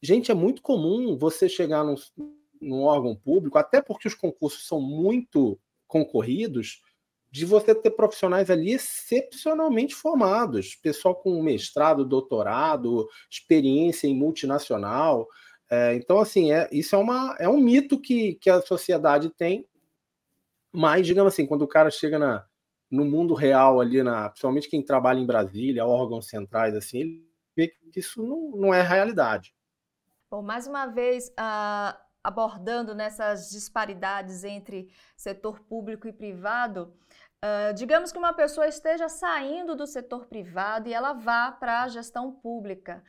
Gente, 0.00 0.30
é 0.30 0.34
muito 0.34 0.62
comum 0.62 1.18
você 1.18 1.48
chegar 1.48 1.82
num, 1.82 1.96
num 2.60 2.82
órgão 2.82 3.16
público, 3.16 3.58
até 3.58 3.82
porque 3.82 4.06
os 4.06 4.14
concursos 4.14 4.66
são 4.66 4.80
muito 4.80 5.58
concorridos, 5.88 6.82
de 7.34 7.44
você 7.44 7.74
ter 7.74 7.90
profissionais 7.90 8.48
ali 8.48 8.74
excepcionalmente 8.74 9.92
formados, 9.92 10.76
pessoal 10.76 11.16
com 11.16 11.42
mestrado, 11.42 12.04
doutorado, 12.04 13.08
experiência 13.28 14.06
em 14.06 14.14
multinacional. 14.14 15.26
É, 15.68 15.96
então, 15.96 16.20
assim, 16.20 16.52
é, 16.52 16.68
isso 16.70 16.94
é, 16.94 16.98
uma, 16.98 17.34
é 17.40 17.48
um 17.48 17.58
mito 17.58 18.00
que, 18.00 18.36
que 18.36 18.48
a 18.48 18.62
sociedade 18.62 19.30
tem, 19.30 19.66
mas, 20.72 21.08
digamos 21.08 21.32
assim, 21.32 21.44
quando 21.44 21.62
o 21.62 21.68
cara 21.68 21.90
chega 21.90 22.20
na, 22.20 22.46
no 22.88 23.04
mundo 23.04 23.34
real 23.34 23.80
ali, 23.80 24.00
na, 24.00 24.28
principalmente 24.28 24.70
quem 24.70 24.80
trabalha 24.80 25.18
em 25.18 25.26
Brasília, 25.26 25.84
órgãos 25.84 26.28
centrais, 26.28 26.76
assim, 26.76 27.00
ele 27.00 27.28
vê 27.56 27.66
que 27.66 27.98
isso 27.98 28.22
não, 28.22 28.52
não 28.52 28.72
é 28.72 28.80
realidade. 28.80 29.52
Bom, 30.30 30.40
mais 30.40 30.68
uma 30.68 30.86
vez, 30.86 31.30
uh, 31.30 31.98
abordando 32.24 32.94
nessas 32.94 33.50
disparidades 33.50 34.44
entre 34.44 34.88
setor 35.14 35.60
público 35.60 36.08
e 36.08 36.12
privado, 36.12 36.96
Uh, 37.44 37.74
digamos 37.74 38.10
que 38.10 38.16
uma 38.16 38.32
pessoa 38.32 38.66
esteja 38.66 39.06
saindo 39.06 39.76
do 39.76 39.86
setor 39.86 40.24
privado 40.24 40.88
e 40.88 40.94
ela 40.94 41.12
vá 41.12 41.52
para 41.52 41.82
a 41.82 41.88
gestão 41.88 42.32
pública. 42.32 43.04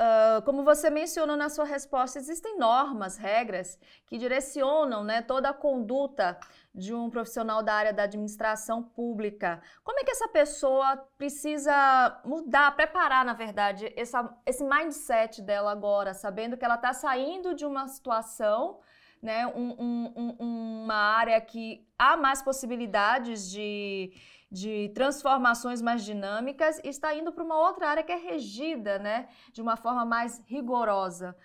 Uh, 0.00 0.40
como 0.46 0.64
você 0.64 0.88
mencionou 0.88 1.36
na 1.36 1.50
sua 1.50 1.66
resposta, 1.66 2.18
existem 2.18 2.58
normas, 2.58 3.18
regras 3.18 3.78
que 4.06 4.16
direcionam 4.16 5.04
né, 5.04 5.20
toda 5.20 5.50
a 5.50 5.54
conduta 5.54 6.38
de 6.74 6.94
um 6.94 7.10
profissional 7.10 7.62
da 7.62 7.74
área 7.74 7.92
da 7.92 8.04
administração 8.04 8.82
pública. 8.82 9.60
Como 9.84 10.00
é 10.00 10.04
que 10.04 10.10
essa 10.10 10.28
pessoa 10.28 10.96
precisa 11.18 12.18
mudar, 12.24 12.74
preparar, 12.76 13.26
na 13.26 13.34
verdade, 13.34 13.92
essa, 13.94 14.34
esse 14.46 14.64
mindset 14.64 15.42
dela 15.42 15.70
agora, 15.70 16.14
sabendo 16.14 16.56
que 16.56 16.64
ela 16.64 16.76
está 16.76 16.94
saindo 16.94 17.54
de 17.54 17.66
uma 17.66 17.88
situação 17.88 18.80
né, 19.26 19.44
um, 19.48 19.74
um, 19.76 20.36
uma 20.84 20.94
área 20.94 21.40
que 21.40 21.84
há 21.98 22.16
mais 22.16 22.40
possibilidades 22.40 23.50
de, 23.50 24.12
de 24.48 24.90
transformações 24.94 25.82
mais 25.82 26.04
dinâmicas 26.04 26.78
e 26.84 26.88
está 26.88 27.12
indo 27.12 27.32
para 27.32 27.42
uma 27.42 27.58
outra 27.58 27.88
área 27.88 28.04
que 28.04 28.12
é 28.12 28.16
regida 28.16 29.00
né, 29.00 29.28
de 29.52 29.60
uma 29.60 29.76
forma 29.76 30.04
mais 30.04 30.40
rigorosa. 30.46 31.36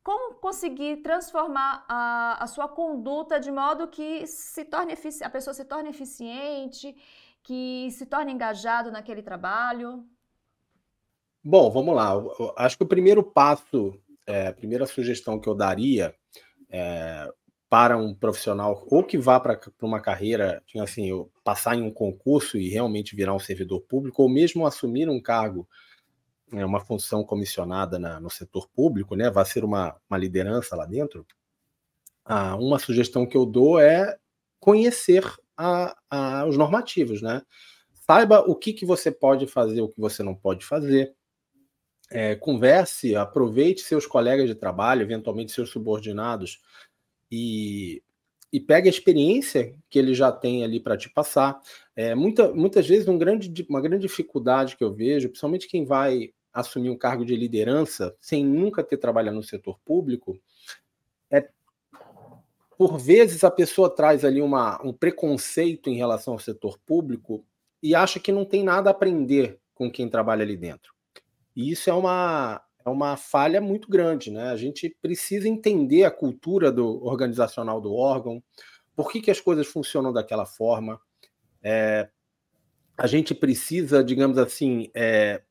Como 0.00 0.36
conseguir 0.36 0.98
transformar 0.98 1.84
a, 1.88 2.44
a 2.44 2.46
sua 2.46 2.68
conduta 2.68 3.40
de 3.40 3.50
modo 3.50 3.88
que 3.88 4.24
se 4.28 4.64
torne 4.64 4.94
a 5.24 5.30
pessoa 5.30 5.52
se 5.52 5.64
torne 5.64 5.88
eficiente, 5.88 6.94
que 7.42 7.88
se 7.90 8.06
torne 8.06 8.32
engajado 8.32 8.92
naquele 8.92 9.22
trabalho? 9.22 10.06
Bom, 11.42 11.68
vamos 11.68 11.96
lá. 11.96 12.12
Eu 12.12 12.54
acho 12.56 12.76
que 12.76 12.84
o 12.84 12.92
primeiro 12.94 13.24
passo, 13.24 14.00
é, 14.24 14.46
a 14.46 14.52
primeira 14.52 14.86
sugestão 14.86 15.40
que 15.40 15.48
eu 15.48 15.54
daria 15.56 16.14
é, 16.70 17.28
para 17.68 17.96
um 17.96 18.14
profissional 18.14 18.86
ou 18.90 19.02
que 19.02 19.18
vá 19.18 19.40
para 19.40 19.60
uma 19.82 20.00
carreira, 20.00 20.62
assim, 20.80 21.10
passar 21.42 21.76
em 21.76 21.82
um 21.82 21.90
concurso 21.90 22.56
e 22.56 22.68
realmente 22.68 23.16
virar 23.16 23.34
um 23.34 23.38
servidor 23.38 23.80
público, 23.82 24.22
ou 24.22 24.28
mesmo 24.28 24.66
assumir 24.66 25.08
um 25.08 25.20
cargo, 25.20 25.68
né, 26.52 26.64
uma 26.64 26.80
função 26.80 27.24
comissionada 27.24 27.98
na, 27.98 28.20
no 28.20 28.30
setor 28.30 28.68
público, 28.68 29.16
né, 29.16 29.30
vai 29.30 29.44
ser 29.44 29.64
uma, 29.64 29.96
uma 30.08 30.18
liderança 30.18 30.76
lá 30.76 30.86
dentro, 30.86 31.26
ah, 32.24 32.56
uma 32.56 32.78
sugestão 32.78 33.26
que 33.26 33.36
eu 33.36 33.46
dou 33.46 33.80
é 33.80 34.16
conhecer 34.58 35.24
a, 35.56 35.96
a, 36.10 36.44
os 36.46 36.56
normativos, 36.56 37.22
né? 37.22 37.42
Saiba 37.94 38.40
o 38.40 38.54
que, 38.54 38.72
que 38.72 38.84
você 38.84 39.10
pode 39.10 39.46
fazer, 39.46 39.80
o 39.80 39.88
que 39.88 40.00
você 40.00 40.22
não 40.22 40.34
pode 40.34 40.64
fazer. 40.64 41.14
É, 42.10 42.36
converse, 42.36 43.16
aproveite 43.16 43.82
seus 43.82 44.06
colegas 44.06 44.46
de 44.48 44.54
trabalho, 44.54 45.02
eventualmente 45.02 45.52
seus 45.52 45.70
subordinados, 45.70 46.60
e, 47.30 48.02
e 48.52 48.60
pegue 48.60 48.88
a 48.88 48.90
experiência 48.90 49.74
que 49.90 49.98
ele 49.98 50.14
já 50.14 50.30
tem 50.30 50.62
ali 50.62 50.78
para 50.78 50.96
te 50.96 51.10
passar. 51.10 51.60
É, 51.94 52.14
muita, 52.14 52.52
muitas 52.52 52.86
vezes, 52.86 53.08
um 53.08 53.18
grande, 53.18 53.66
uma 53.68 53.80
grande 53.80 54.06
dificuldade 54.06 54.76
que 54.76 54.84
eu 54.84 54.92
vejo, 54.92 55.28
principalmente 55.28 55.68
quem 55.68 55.84
vai 55.84 56.32
assumir 56.52 56.90
um 56.90 56.96
cargo 56.96 57.24
de 57.24 57.36
liderança 57.36 58.16
sem 58.20 58.44
nunca 58.44 58.82
ter 58.82 58.96
trabalhado 58.96 59.36
no 59.36 59.42
setor 59.42 59.78
público, 59.84 60.40
é 61.30 61.48
por 62.78 62.98
vezes 62.98 63.44
a 63.44 63.50
pessoa 63.50 63.94
traz 63.94 64.24
ali 64.24 64.40
uma, 64.40 64.80
um 64.82 64.92
preconceito 64.92 65.90
em 65.90 65.96
relação 65.96 66.34
ao 66.34 66.38
setor 66.38 66.78
público 66.78 67.44
e 67.82 67.94
acha 67.94 68.18
que 68.18 68.32
não 68.32 68.44
tem 68.44 68.62
nada 68.62 68.90
a 68.90 68.92
aprender 68.92 69.58
com 69.74 69.90
quem 69.90 70.08
trabalha 70.08 70.42
ali 70.42 70.56
dentro. 70.56 70.95
E 71.56 71.70
isso 71.70 71.88
é 71.88 71.94
uma, 71.94 72.60
é 72.84 72.88
uma 72.90 73.16
falha 73.16 73.60
muito 73.60 73.88
grande, 73.88 74.30
né? 74.30 74.50
A 74.50 74.56
gente 74.56 74.94
precisa 75.00 75.48
entender 75.48 76.04
a 76.04 76.10
cultura 76.10 76.70
do 76.70 77.02
organizacional 77.04 77.80
do 77.80 77.94
órgão, 77.94 78.42
por 78.94 79.10
que, 79.10 79.20
que 79.20 79.30
as 79.30 79.40
coisas 79.40 79.66
funcionam 79.66 80.12
daquela 80.12 80.46
forma. 80.46 81.00
É, 81.62 82.08
a 82.96 83.06
gente 83.06 83.34
precisa, 83.34 84.04
digamos 84.04 84.38
assim, 84.38 84.90
é, 84.94 85.42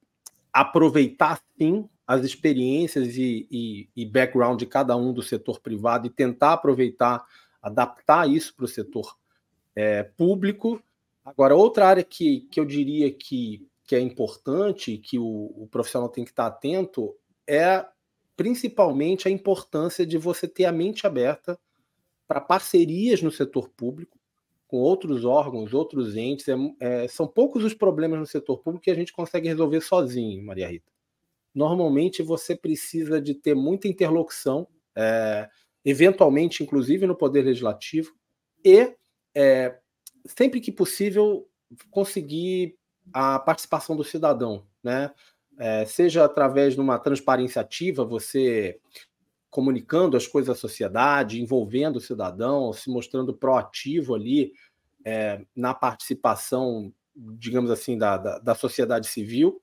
aproveitar 0.53 1.41
sim 1.57 1.89
as 2.07 2.23
experiências 2.23 3.17
e, 3.17 3.47
e, 3.51 3.89
e, 3.95 4.05
background 4.05 4.59
de 4.59 4.65
cada 4.65 4.95
um 4.95 5.11
do 5.11 5.23
setor 5.23 5.59
privado 5.59 6.07
e 6.07 6.09
tentar 6.09 6.53
aproveitar, 6.53 7.25
adaptar 7.61 8.29
isso 8.29 8.55
para 8.55 8.65
o 8.65 8.67
setor 8.67 9.17
é, 9.75 10.03
público. 10.03 10.81
Agora, 11.23 11.55
outra 11.55 11.87
área 11.87 12.03
que, 12.03 12.41
que 12.51 12.59
eu 12.59 12.65
diria 12.65 13.11
que, 13.11 13.67
que 13.85 13.95
é 13.95 13.99
importante, 13.99 14.97
que 14.97 15.19
o, 15.19 15.53
o 15.55 15.67
profissional 15.69 16.09
tem 16.09 16.23
que 16.23 16.31
estar 16.31 16.47
atento, 16.47 17.15
é 17.47 17.85
principalmente 18.35 19.27
a 19.27 19.31
importância 19.31 20.05
de 20.05 20.17
você 20.17 20.47
ter 20.47 20.65
a 20.65 20.71
mente 20.71 21.05
aberta 21.05 21.59
para 22.27 22.41
parcerias 22.41 23.21
no 23.21 23.31
setor 23.31 23.69
público 23.69 24.19
com 24.67 24.77
outros 24.77 25.23
órgãos, 25.23 25.73
outros 25.73 26.15
entes. 26.15 26.47
É, 26.47 26.55
é, 26.79 27.07
são 27.07 27.27
poucos 27.27 27.63
os 27.63 27.73
problemas 27.73 28.19
no 28.19 28.25
setor 28.25 28.59
público 28.59 28.83
que 28.83 28.91
a 28.91 28.95
gente 28.95 29.13
consegue 29.13 29.47
resolver 29.47 29.81
sozinho, 29.81 30.43
Maria 30.43 30.67
Rita. 30.67 30.91
Normalmente 31.53 32.21
você 32.21 32.55
precisa 32.55 33.21
de 33.21 33.33
ter 33.33 33.55
muita 33.55 33.87
interlocução, 33.87 34.67
é, 34.95 35.47
eventualmente, 35.85 36.63
inclusive 36.63 37.05
no 37.05 37.15
Poder 37.15 37.43
Legislativo, 37.43 38.11
e 38.63 38.93
é, 39.33 39.77
sempre 40.25 40.59
que 40.59 40.71
possível 40.71 41.47
conseguir 41.89 42.75
a 43.13 43.39
participação 43.39 43.95
do 43.95 44.03
cidadão, 44.03 44.65
né? 44.83 45.11
é, 45.57 45.85
seja 45.85 46.25
através 46.25 46.75
de 46.75 46.81
uma 46.81 46.99
transparência 46.99 47.61
ativa, 47.61 48.03
você 48.03 48.79
comunicando 49.49 50.17
as 50.17 50.27
coisas 50.27 50.55
à 50.55 50.59
sociedade, 50.59 51.41
envolvendo 51.41 51.95
o 51.95 52.01
cidadão, 52.01 52.73
se 52.73 52.89
mostrando 52.89 53.33
proativo 53.33 54.13
ali 54.13 54.51
é, 55.05 55.41
na 55.55 55.73
participação, 55.73 56.93
digamos 57.15 57.71
assim, 57.71 57.97
da, 57.97 58.17
da, 58.17 58.39
da 58.39 58.55
sociedade 58.55 59.07
civil, 59.07 59.61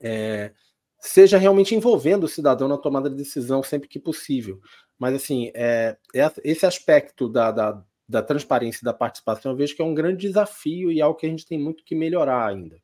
é, 0.00 0.52
seja 0.98 1.38
realmente 1.38 1.76
envolvendo 1.76 2.24
o 2.24 2.28
cidadão 2.28 2.66
na 2.66 2.76
tomada 2.76 3.08
de 3.08 3.14
decisão 3.14 3.62
sempre 3.62 3.88
que 3.88 4.00
possível. 4.00 4.60
Mas, 4.98 5.14
assim, 5.14 5.52
é, 5.54 5.96
é 6.12 6.32
esse 6.42 6.66
aspecto 6.66 7.28
da, 7.28 7.52
da, 7.52 7.84
da 8.08 8.22
transparência 8.22 8.80
e 8.80 8.84
da 8.84 8.94
participação 8.94 9.52
eu 9.52 9.56
vejo 9.56 9.76
que 9.76 9.82
é 9.82 9.84
um 9.84 9.94
grande 9.94 10.26
desafio 10.26 10.90
e 10.90 11.02
algo 11.02 11.18
que 11.18 11.26
a 11.26 11.28
gente 11.28 11.46
tem 11.46 11.58
muito 11.58 11.84
que 11.84 11.94
melhorar 11.94 12.46
ainda. 12.46 12.80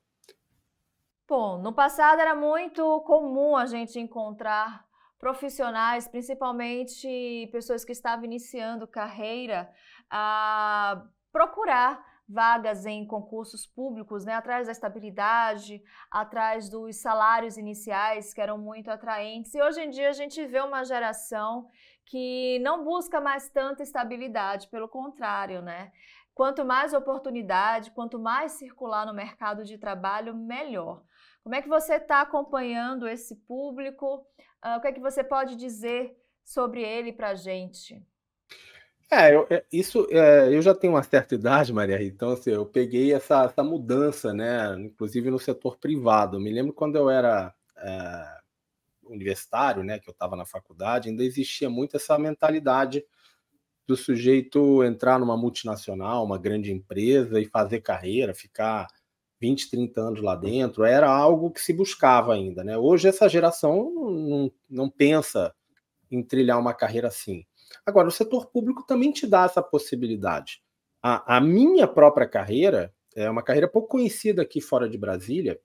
Bom, 1.26 1.58
no 1.62 1.72
passado 1.72 2.20
era 2.20 2.34
muito 2.34 3.00
comum 3.00 3.56
a 3.56 3.64
gente 3.64 3.98
encontrar 3.98 4.84
profissionais, 5.18 6.06
principalmente 6.06 7.48
pessoas 7.50 7.82
que 7.82 7.92
estavam 7.92 8.26
iniciando 8.26 8.86
carreira, 8.86 9.70
a 10.10 11.02
procurar 11.32 12.04
vagas 12.28 12.86
em 12.86 13.06
concursos 13.06 13.66
públicos, 13.66 14.24
né, 14.24 14.34
atrás 14.34 14.66
da 14.66 14.72
estabilidade, 14.72 15.82
atrás 16.10 16.68
dos 16.68 16.96
salários 16.96 17.56
iniciais 17.56 18.32
que 18.32 18.40
eram 18.40 18.58
muito 18.58 18.90
atraentes. 18.90 19.54
E 19.54 19.62
hoje 19.62 19.80
em 19.80 19.90
dia 19.90 20.10
a 20.10 20.12
gente 20.12 20.44
vê 20.46 20.60
uma 20.60 20.84
geração 20.84 21.68
que 22.04 22.58
não 22.60 22.84
busca 22.84 23.20
mais 23.20 23.48
tanta 23.48 23.82
estabilidade, 23.82 24.68
pelo 24.68 24.88
contrário, 24.88 25.62
né? 25.62 25.92
Quanto 26.34 26.64
mais 26.64 26.92
oportunidade, 26.92 27.92
quanto 27.92 28.18
mais 28.18 28.52
circular 28.52 29.06
no 29.06 29.14
mercado 29.14 29.64
de 29.64 29.78
trabalho, 29.78 30.34
melhor. 30.34 31.02
Como 31.42 31.54
é 31.54 31.62
que 31.62 31.68
você 31.68 31.94
está 31.94 32.20
acompanhando 32.20 33.06
esse 33.06 33.36
público? 33.36 34.26
Uh, 34.64 34.78
o 34.78 34.80
que 34.80 34.88
é 34.88 34.92
que 34.92 35.00
você 35.00 35.22
pode 35.22 35.56
dizer 35.56 36.16
sobre 36.44 36.82
ele 36.82 37.12
para 37.12 37.30
a 37.30 37.34
gente? 37.34 38.02
É, 39.10 39.34
eu, 39.34 39.46
é, 39.50 39.64
isso 39.72 40.06
é, 40.10 40.48
eu 40.48 40.60
já 40.60 40.74
tenho 40.74 40.94
uma 40.94 41.02
certa 41.02 41.34
idade, 41.34 41.72
Maria 41.72 41.96
Rita, 41.96 42.14
então 42.14 42.32
assim, 42.32 42.50
eu 42.50 42.66
peguei 42.66 43.12
essa, 43.12 43.44
essa 43.44 43.62
mudança, 43.62 44.32
né? 44.32 44.74
Inclusive 44.78 45.30
no 45.30 45.38
setor 45.38 45.76
privado. 45.76 46.36
Eu 46.36 46.40
me 46.40 46.50
lembro 46.50 46.72
quando 46.72 46.96
eu 46.96 47.08
era 47.08 47.54
é, 47.76 48.38
universitário, 49.06 49.82
né? 49.82 49.98
Que 49.98 50.08
eu 50.08 50.12
estava 50.12 50.36
na 50.36 50.44
faculdade, 50.44 51.08
ainda 51.08 51.24
existia 51.24 51.68
muito 51.68 51.96
essa 51.96 52.18
mentalidade 52.18 53.04
do 53.86 53.96
sujeito 53.96 54.82
entrar 54.82 55.18
numa 55.18 55.36
multinacional, 55.36 56.24
uma 56.24 56.38
grande 56.38 56.72
empresa 56.72 57.40
e 57.40 57.44
fazer 57.44 57.80
carreira, 57.80 58.34
ficar 58.34 58.86
20, 59.40 59.70
30 59.70 60.00
anos 60.00 60.22
lá 60.22 60.34
dentro, 60.34 60.84
era 60.84 61.08
algo 61.08 61.50
que 61.50 61.60
se 61.60 61.72
buscava 61.72 62.32
ainda, 62.32 62.64
né? 62.64 62.78
Hoje 62.78 63.08
essa 63.08 63.28
geração 63.28 63.92
não, 63.92 64.52
não 64.70 64.90
pensa 64.90 65.54
em 66.10 66.22
trilhar 66.22 66.58
uma 66.58 66.72
carreira 66.72 67.08
assim. 67.08 67.44
Agora, 67.84 68.08
o 68.08 68.12
setor 68.12 68.46
público 68.46 68.84
também 68.86 69.12
te 69.12 69.26
dá 69.26 69.44
essa 69.44 69.62
possibilidade. 69.62 70.62
A, 71.02 71.36
a 71.36 71.40
minha 71.40 71.86
própria 71.86 72.26
carreira 72.26 72.94
é 73.14 73.28
uma 73.28 73.42
carreira 73.42 73.68
pouco 73.68 73.88
conhecida 73.88 74.42
aqui 74.42 74.60
fora 74.60 74.88
de 74.88 74.96
Brasília, 74.96 75.60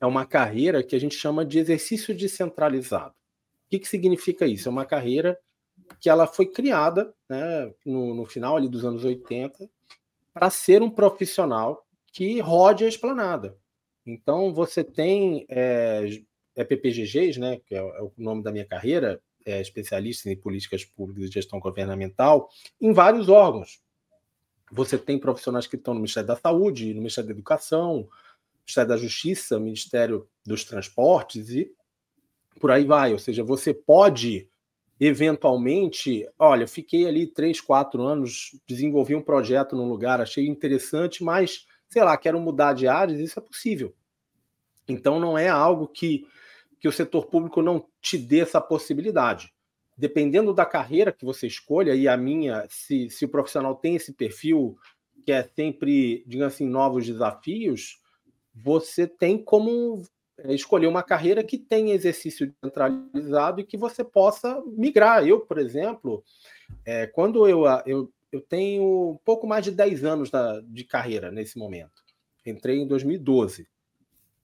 é 0.00 0.06
uma 0.06 0.24
carreira 0.24 0.82
que 0.82 0.94
a 0.94 1.00
gente 1.00 1.14
chama 1.14 1.44
de 1.44 1.58
exercício 1.58 2.14
descentralizado. 2.14 3.10
O 3.10 3.70
que, 3.70 3.78
que 3.78 3.88
significa 3.88 4.46
isso? 4.46 4.68
É 4.68 4.72
uma 4.72 4.86
carreira 4.86 5.38
que 6.00 6.08
ela 6.08 6.26
foi 6.26 6.46
criada 6.46 7.12
né, 7.28 7.72
no, 7.84 8.14
no 8.14 8.26
final 8.26 8.56
ali 8.56 8.68
dos 8.68 8.84
anos 8.84 9.04
80 9.04 9.68
para 10.32 10.50
ser 10.50 10.82
um 10.82 10.90
profissional 10.90 11.86
que 12.12 12.40
rode 12.40 12.84
a 12.84 12.88
esplanada. 12.88 13.56
Então, 14.06 14.52
você 14.54 14.82
tem 14.82 15.44
é, 15.48 16.08
é 16.56 16.64
PPGGs, 16.64 17.38
né, 17.38 17.60
que 17.66 17.74
é, 17.74 17.78
é 17.78 18.02
o 18.02 18.12
nome 18.16 18.42
da 18.42 18.52
minha 18.52 18.64
carreira, 18.64 19.20
é 19.44 19.60
especialista 19.60 20.30
em 20.30 20.36
políticas 20.36 20.84
públicas 20.84 21.30
e 21.30 21.32
gestão 21.32 21.58
governamental, 21.58 22.48
em 22.80 22.92
vários 22.92 23.28
órgãos. 23.28 23.80
Você 24.70 24.98
tem 24.98 25.18
profissionais 25.18 25.66
que 25.66 25.76
estão 25.76 25.94
no 25.94 26.00
Ministério 26.00 26.26
da 26.26 26.36
Saúde, 26.36 26.92
no 26.92 27.00
Ministério 27.00 27.28
da 27.28 27.34
Educação, 27.34 28.08
Ministério 28.68 28.88
da 28.88 28.96
Justiça, 28.98 29.58
Ministério 29.58 30.28
dos 30.44 30.62
Transportes 30.62 31.48
e 31.50 31.72
por 32.60 32.70
aí 32.70 32.84
vai. 32.84 33.12
Ou 33.12 33.18
seja, 33.18 33.42
você 33.42 33.72
pode 33.72 34.48
eventualmente, 35.00 36.28
olha, 36.38 36.66
fiquei 36.66 37.06
ali 37.06 37.26
três, 37.26 37.60
quatro 37.60 38.02
anos, 38.02 38.50
desenvolvi 38.66 39.14
um 39.14 39.22
projeto 39.22 39.76
num 39.76 39.88
lugar, 39.88 40.20
achei 40.20 40.46
interessante, 40.46 41.22
mas 41.22 41.66
sei 41.88 42.02
lá, 42.02 42.16
quero 42.16 42.38
mudar 42.40 42.74
de 42.74 42.86
áreas, 42.88 43.20
isso 43.20 43.38
é 43.38 43.42
possível. 43.42 43.94
Então 44.86 45.20
não 45.20 45.38
é 45.38 45.48
algo 45.48 45.86
que, 45.86 46.26
que 46.80 46.88
o 46.88 46.92
setor 46.92 47.26
público 47.26 47.62
não 47.62 47.86
te 48.02 48.18
dê 48.18 48.40
essa 48.40 48.60
possibilidade. 48.60 49.52
Dependendo 49.96 50.52
da 50.52 50.66
carreira 50.66 51.12
que 51.12 51.24
você 51.24 51.46
escolha, 51.46 51.94
e 51.94 52.06
a 52.06 52.16
minha, 52.16 52.66
se, 52.68 53.08
se 53.08 53.24
o 53.24 53.28
profissional 53.28 53.74
tem 53.76 53.96
esse 53.96 54.12
perfil 54.12 54.76
que 55.24 55.32
é 55.32 55.42
sempre, 55.42 56.24
digamos 56.26 56.54
assim, 56.54 56.66
novos 56.66 57.06
desafios, 57.06 58.00
você 58.62 59.06
tem 59.06 59.42
como 59.42 60.02
é, 60.38 60.54
escolher 60.54 60.86
uma 60.86 61.02
carreira 61.02 61.42
que 61.42 61.58
tenha 61.58 61.94
exercício 61.94 62.52
centralizado 62.62 63.60
e 63.60 63.64
que 63.64 63.76
você 63.76 64.04
possa 64.04 64.62
migrar. 64.66 65.26
Eu, 65.26 65.40
por 65.40 65.58
exemplo, 65.58 66.22
é, 66.84 67.06
quando 67.06 67.46
eu, 67.46 67.64
eu, 67.86 68.12
eu 68.30 68.40
tenho 68.40 69.12
um 69.12 69.18
pouco 69.24 69.46
mais 69.46 69.64
de 69.64 69.70
10 69.70 70.04
anos 70.04 70.30
da, 70.30 70.60
de 70.60 70.84
carreira 70.84 71.30
nesse 71.30 71.58
momento. 71.58 72.02
Entrei 72.44 72.78
em 72.78 72.86
2012. 72.86 73.66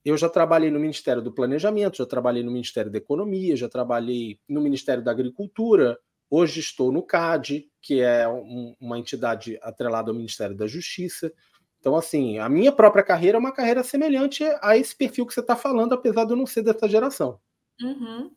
Eu 0.04 0.16
já 0.18 0.28
trabalhei 0.28 0.71
no 0.71 0.78
Ministério 0.78 1.23
do 1.23 1.33
Planejamento, 1.33 1.97
já 1.97 2.06
trabalhei 2.06 2.42
no 2.42 2.50
Ministério 2.50 2.90
da 2.90 2.99
Economia, 2.99 3.56
já 3.56 3.68
trabalhei 3.68 4.38
no 4.47 4.61
Ministério 4.61 5.02
da 5.02 5.11
Agricultura. 5.11 5.99
Hoje 6.28 6.61
estou 6.61 6.92
no 6.92 7.02
CAD, 7.02 7.71
que 7.80 8.00
é 8.00 8.28
um, 8.28 8.75
uma 8.78 8.99
entidade 8.99 9.59
atrelada 9.62 10.11
ao 10.11 10.14
Ministério 10.14 10.54
da 10.54 10.66
Justiça. 10.66 11.33
Então, 11.85 11.97
assim, 11.97 12.38
a 12.38 12.49
minha 12.49 12.73
própria 12.73 13.05
carreira 13.05 13.37
é 13.37 13.38
uma 13.38 13.53
carreira 13.53 13.85
semelhante 13.85 14.43
a 14.62 14.75
esse 14.75 14.97
perfil 14.97 15.26
que 15.26 15.35
você 15.35 15.41
está 15.41 15.55
falando, 15.55 15.93
apesar 15.93 16.25
de 16.25 16.32
eu 16.32 16.37
não 16.37 16.47
ser 16.47 16.63
dessa 16.63 16.89
geração. 16.89 17.39
Uhum. 17.78 18.30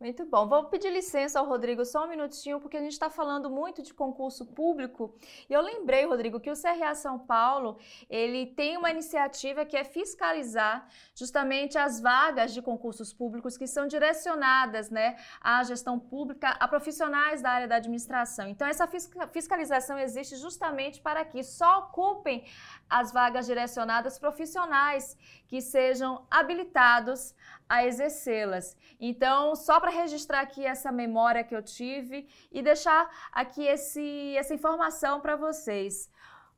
Muito 0.00 0.24
bom. 0.24 0.46
Vou 0.46 0.62
pedir 0.66 0.92
licença 0.92 1.40
ao 1.40 1.44
Rodrigo 1.44 1.84
só 1.84 2.04
um 2.04 2.08
minutinho, 2.08 2.60
porque 2.60 2.76
a 2.76 2.80
gente 2.80 2.92
está 2.92 3.10
falando 3.10 3.50
muito 3.50 3.82
de 3.82 3.92
concurso 3.92 4.46
público. 4.46 5.18
E 5.50 5.52
eu 5.52 5.60
lembrei, 5.60 6.06
Rodrigo, 6.06 6.38
que 6.38 6.48
o 6.48 6.54
CRA 6.54 6.94
São 6.94 7.18
Paulo 7.18 7.80
ele 8.08 8.46
tem 8.46 8.76
uma 8.76 8.92
iniciativa 8.92 9.64
que 9.64 9.76
é 9.76 9.82
fiscalizar 9.82 10.88
justamente 11.16 11.76
as 11.76 12.00
vagas 12.00 12.54
de 12.54 12.62
concursos 12.62 13.12
públicos 13.12 13.58
que 13.58 13.66
são 13.66 13.88
direcionadas 13.88 14.88
né, 14.88 15.16
à 15.40 15.64
gestão 15.64 15.98
pública, 15.98 16.50
a 16.50 16.68
profissionais 16.68 17.42
da 17.42 17.50
área 17.50 17.66
da 17.66 17.74
administração. 17.74 18.46
Então, 18.46 18.68
essa 18.68 18.86
fiscalização 19.32 19.98
existe 19.98 20.36
justamente 20.36 21.00
para 21.00 21.24
que 21.24 21.42
só 21.42 21.80
ocupem 21.80 22.44
as 22.88 23.10
vagas 23.10 23.46
direcionadas 23.46 24.16
profissionais 24.16 25.16
que 25.48 25.60
sejam 25.60 26.24
habilitados 26.30 27.34
a 27.68 27.84
exercê-las. 27.84 28.76
Então, 28.98 29.54
só 29.54 29.78
para 29.78 29.87
registrar 29.88 30.40
aqui 30.40 30.64
essa 30.64 30.92
memória 30.92 31.44
que 31.44 31.54
eu 31.54 31.62
tive 31.62 32.28
e 32.50 32.62
deixar 32.62 33.08
aqui 33.32 33.64
esse, 33.64 34.36
essa 34.36 34.54
informação 34.54 35.20
para 35.20 35.36
vocês. 35.36 36.10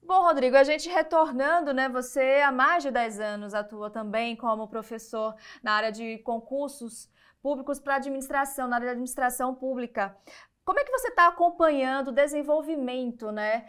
Bom, 0.02 0.22
Rodrigo, 0.22 0.56
a 0.56 0.64
gente 0.64 0.88
retornando, 0.88 1.74
né? 1.74 1.88
Você 1.88 2.40
há 2.44 2.50
mais 2.50 2.82
de 2.82 2.90
10 2.90 3.20
anos 3.20 3.54
atua 3.54 3.90
também 3.90 4.34
como 4.34 4.66
professor 4.66 5.34
na 5.62 5.72
área 5.72 5.92
de 5.92 6.18
concursos 6.18 7.08
públicos 7.42 7.78
para 7.78 7.96
administração, 7.96 8.66
na 8.66 8.76
área 8.76 8.86
de 8.88 8.92
administração 8.92 9.54
pública. 9.54 10.16
Como 10.64 10.78
é 10.78 10.84
que 10.84 10.92
você 10.92 11.08
está 11.08 11.28
acompanhando 11.28 12.08
o 12.08 12.12
desenvolvimento 12.12 13.30
né, 13.30 13.68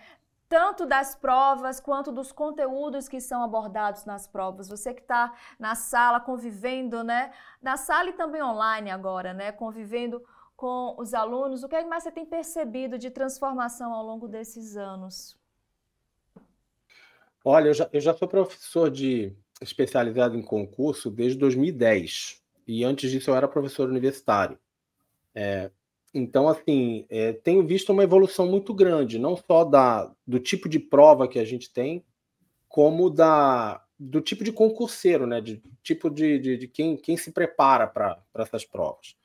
tanto 0.52 0.86
das 0.86 1.16
provas 1.16 1.80
quanto 1.80 2.12
dos 2.12 2.34
conteúdos 2.34 3.08
que 3.08 3.22
são 3.22 3.42
abordados 3.42 4.04
nas 4.04 4.28
provas. 4.28 4.68
Você 4.68 4.94
que 4.94 5.00
está 5.00 5.34
na 5.58 5.76
sala 5.76 6.20
convivendo, 6.20 7.06
né? 7.06 7.32
Na 7.62 7.78
sala 7.78 8.10
e 8.10 8.14
também 8.14 8.44
online 8.44 8.92
agora, 8.92 9.34
né? 9.34 9.54
Convivendo 9.54 10.22
com 10.58 10.94
os 11.00 11.14
alunos. 11.14 11.64
O 11.64 11.70
que 11.70 11.76
é 11.78 11.86
mais 11.86 12.04
você 12.04 12.12
tem 12.12 12.26
percebido 12.26 12.98
de 12.98 13.10
transformação 13.10 13.94
ao 13.94 14.06
longo 14.06 14.28
desses 14.28 14.76
anos? 14.76 15.40
Olha, 17.46 17.70
eu 17.70 17.74
já, 17.74 17.90
eu 17.94 18.02
já 18.02 18.14
sou 18.14 18.28
professor 18.28 18.92
de 18.92 19.34
especializado 19.62 20.36
em 20.36 20.42
concurso 20.42 21.10
desde 21.10 21.40
2010. 21.40 22.44
E 22.68 22.84
antes 22.84 23.10
disso 23.10 23.32
eu 23.32 23.36
era 23.38 23.48
professor 23.48 23.88
universitário. 23.88 24.60
É, 25.34 25.72
então, 26.14 26.50
assim, 26.50 27.06
é, 27.10 27.34
tenho 27.34 27.66
visto 27.66 27.92
uma 27.92 28.04
evolução 28.04 28.46
muito 28.46 28.74
grande, 28.74 29.18
não 29.18 29.38
só 29.38 29.64
da, 29.64 30.12
do 30.28 30.40
tipo 30.40 30.68
de 30.68 30.80
prova 30.80 31.28
que 31.28 31.40
a 31.40 31.46
gente 31.46 31.72
tem, 31.72 32.04
como 32.68 33.10
da, 33.10 33.84
do 33.98 34.20
tipo 34.20 34.44
de 34.44 34.52
concurseiro, 34.52 35.26
né? 35.26 35.40
De 35.40 35.62
tipo 35.82 36.10
de, 36.10 36.40
de, 36.40 36.58
de 36.58 36.68
quem, 36.68 36.98
quem 36.98 37.16
se 37.16 37.32
prepara 37.32 37.88
para 37.88 38.22
essas 38.36 38.66
provas. 38.66 39.16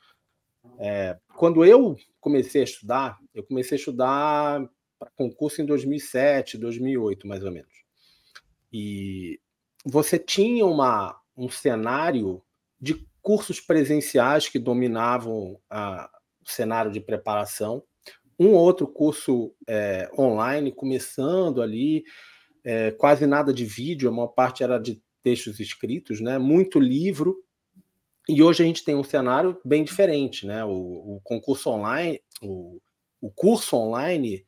É, 0.78 1.18
quando 1.36 1.64
eu 1.64 1.96
comecei 2.20 2.60
a 2.60 2.64
estudar, 2.64 3.18
eu 3.34 3.42
comecei 3.42 3.76
a 3.76 3.78
estudar 3.78 4.68
para 4.98 5.10
concurso 5.10 5.62
em 5.62 5.66
2007, 5.66 6.58
2008, 6.58 7.26
mais 7.26 7.42
ou 7.42 7.50
menos. 7.50 7.72
E 8.72 9.40
você 9.84 10.18
tinha 10.18 10.66
uma, 10.66 11.20
um 11.36 11.48
cenário 11.48 12.42
de 12.80 13.06
cursos 13.22 13.60
presenciais 13.60 14.48
que 14.48 14.58
dominavam 14.58 15.60
a, 15.70 16.10
cenário 16.52 16.90
de 16.90 17.00
preparação, 17.00 17.82
um 18.38 18.52
outro 18.52 18.86
curso 18.86 19.54
é, 19.66 20.10
online 20.18 20.70
começando 20.70 21.62
ali, 21.62 22.04
é, 22.62 22.90
quase 22.90 23.26
nada 23.26 23.52
de 23.52 23.64
vídeo, 23.64 24.08
a 24.08 24.12
maior 24.12 24.28
parte 24.28 24.62
era 24.62 24.78
de 24.78 25.00
textos 25.22 25.58
escritos, 25.58 26.20
né? 26.20 26.38
Muito 26.38 26.78
livro. 26.78 27.42
E 28.28 28.42
hoje 28.42 28.62
a 28.62 28.66
gente 28.66 28.84
tem 28.84 28.94
um 28.94 29.04
cenário 29.04 29.58
bem 29.64 29.84
diferente, 29.84 30.46
né? 30.46 30.64
O, 30.64 31.16
o 31.16 31.20
concurso 31.24 31.70
online, 31.70 32.20
o, 32.42 32.80
o 33.20 33.30
curso 33.30 33.76
online 33.76 34.46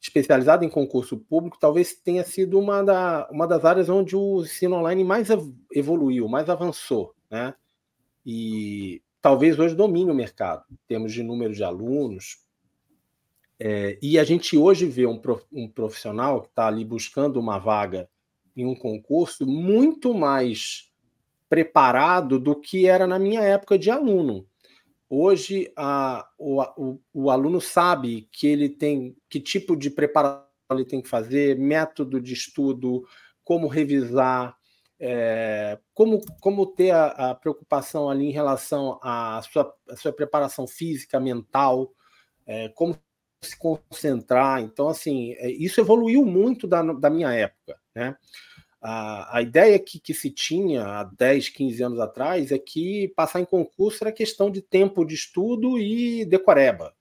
especializado 0.00 0.64
em 0.64 0.68
concurso 0.70 1.18
público 1.18 1.58
talvez 1.60 1.92
tenha 1.92 2.24
sido 2.24 2.58
uma, 2.58 2.82
da, 2.82 3.28
uma 3.30 3.46
das 3.46 3.64
áreas 3.66 3.88
onde 3.90 4.16
o 4.16 4.42
ensino 4.42 4.76
online 4.76 5.04
mais 5.04 5.28
evoluiu, 5.74 6.26
mais 6.26 6.48
avançou, 6.48 7.14
né? 7.30 7.54
E 8.24 9.02
talvez 9.20 9.58
hoje 9.58 9.74
domine 9.74 10.10
o 10.10 10.14
mercado, 10.14 10.64
em 10.70 10.78
termos 10.86 11.12
de 11.12 11.22
número 11.22 11.52
de 11.52 11.62
alunos. 11.62 12.38
É, 13.58 13.98
e 14.00 14.18
a 14.18 14.24
gente 14.24 14.56
hoje 14.56 14.86
vê 14.86 15.06
um, 15.06 15.20
um 15.52 15.68
profissional 15.68 16.42
que 16.42 16.48
está 16.48 16.66
ali 16.66 16.84
buscando 16.84 17.38
uma 17.38 17.58
vaga 17.58 18.08
em 18.56 18.64
um 18.64 18.74
concurso 18.74 19.46
muito 19.46 20.14
mais 20.14 20.90
preparado 21.48 22.38
do 22.38 22.54
que 22.54 22.86
era 22.86 23.06
na 23.06 23.18
minha 23.18 23.40
época 23.42 23.78
de 23.78 23.90
aluno. 23.90 24.46
Hoje 25.08 25.72
a, 25.76 26.28
o, 26.38 26.62
o, 26.62 27.00
o 27.12 27.30
aluno 27.30 27.60
sabe 27.60 28.28
que 28.30 28.46
ele 28.46 28.68
tem 28.68 29.16
que 29.28 29.40
tipo 29.40 29.76
de 29.76 29.90
preparação 29.90 30.48
ele 30.70 30.84
tem 30.84 31.02
que 31.02 31.08
fazer, 31.08 31.58
método 31.58 32.20
de 32.20 32.32
estudo, 32.32 33.04
como 33.42 33.66
revisar, 33.66 34.56
é, 35.00 35.78
como, 35.94 36.20
como 36.40 36.66
ter 36.66 36.90
a, 36.90 37.30
a, 37.30 37.34
preocupação 37.34 38.10
ali 38.10 38.26
em 38.26 38.32
relação 38.32 39.00
à 39.02 39.40
sua, 39.42 39.74
à 39.88 39.96
sua 39.96 40.12
preparação 40.12 40.66
física, 40.66 41.18
mental, 41.18 41.90
é, 42.46 42.68
como 42.68 42.94
se 43.42 43.56
concentrar. 43.56 44.60
Então, 44.60 44.88
assim, 44.88 45.32
é, 45.38 45.50
isso 45.50 45.80
evoluiu 45.80 46.24
muito 46.24 46.66
da, 46.66 46.82
da 46.82 47.08
minha 47.08 47.32
época, 47.32 47.80
né? 47.94 48.14
A, 48.82 49.38
a 49.38 49.42
ideia 49.42 49.78
que, 49.78 49.98
que 50.00 50.14
se 50.14 50.30
tinha 50.30 50.84
há 50.84 51.04
10, 51.04 51.50
15 51.50 51.82
anos 51.82 52.00
atrás 52.00 52.50
é 52.50 52.58
que 52.58 53.08
passar 53.14 53.40
em 53.40 53.44
concurso 53.44 54.02
era 54.02 54.12
questão 54.12 54.50
de 54.50 54.62
tempo 54.62 55.04
de 55.04 55.14
estudo 55.14 55.78
e 55.78 56.24
decoreba. 56.24 56.94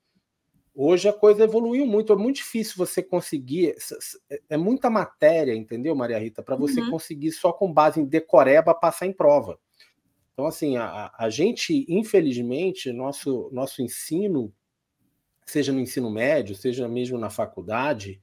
Hoje 0.81 1.09
a 1.09 1.13
coisa 1.13 1.43
evoluiu 1.43 1.85
muito, 1.85 2.13
é 2.13 2.15
muito 2.15 2.37
difícil 2.37 2.75
você 2.77 3.03
conseguir. 3.03 3.75
É, 4.29 4.41
é 4.51 4.55
muita 4.55 4.89
matéria, 4.89 5.53
entendeu, 5.53 5.93
Maria 5.93 6.17
Rita, 6.17 6.41
para 6.41 6.55
você 6.55 6.79
uhum. 6.79 6.91
conseguir 6.91 7.33
só 7.33 7.51
com 7.51 7.69
base 7.69 7.99
em 7.99 8.05
decoreba 8.05 8.73
passar 8.73 9.05
em 9.05 9.11
prova. 9.11 9.59
Então, 10.31 10.45
assim, 10.45 10.77
a, 10.77 11.11
a 11.17 11.29
gente, 11.29 11.85
infelizmente, 11.89 12.93
nosso, 12.93 13.49
nosso 13.51 13.81
ensino, 13.81 14.53
seja 15.45 15.73
no 15.73 15.81
ensino 15.81 16.09
médio, 16.09 16.55
seja 16.55 16.87
mesmo 16.87 17.17
na 17.17 17.29
faculdade, 17.29 18.21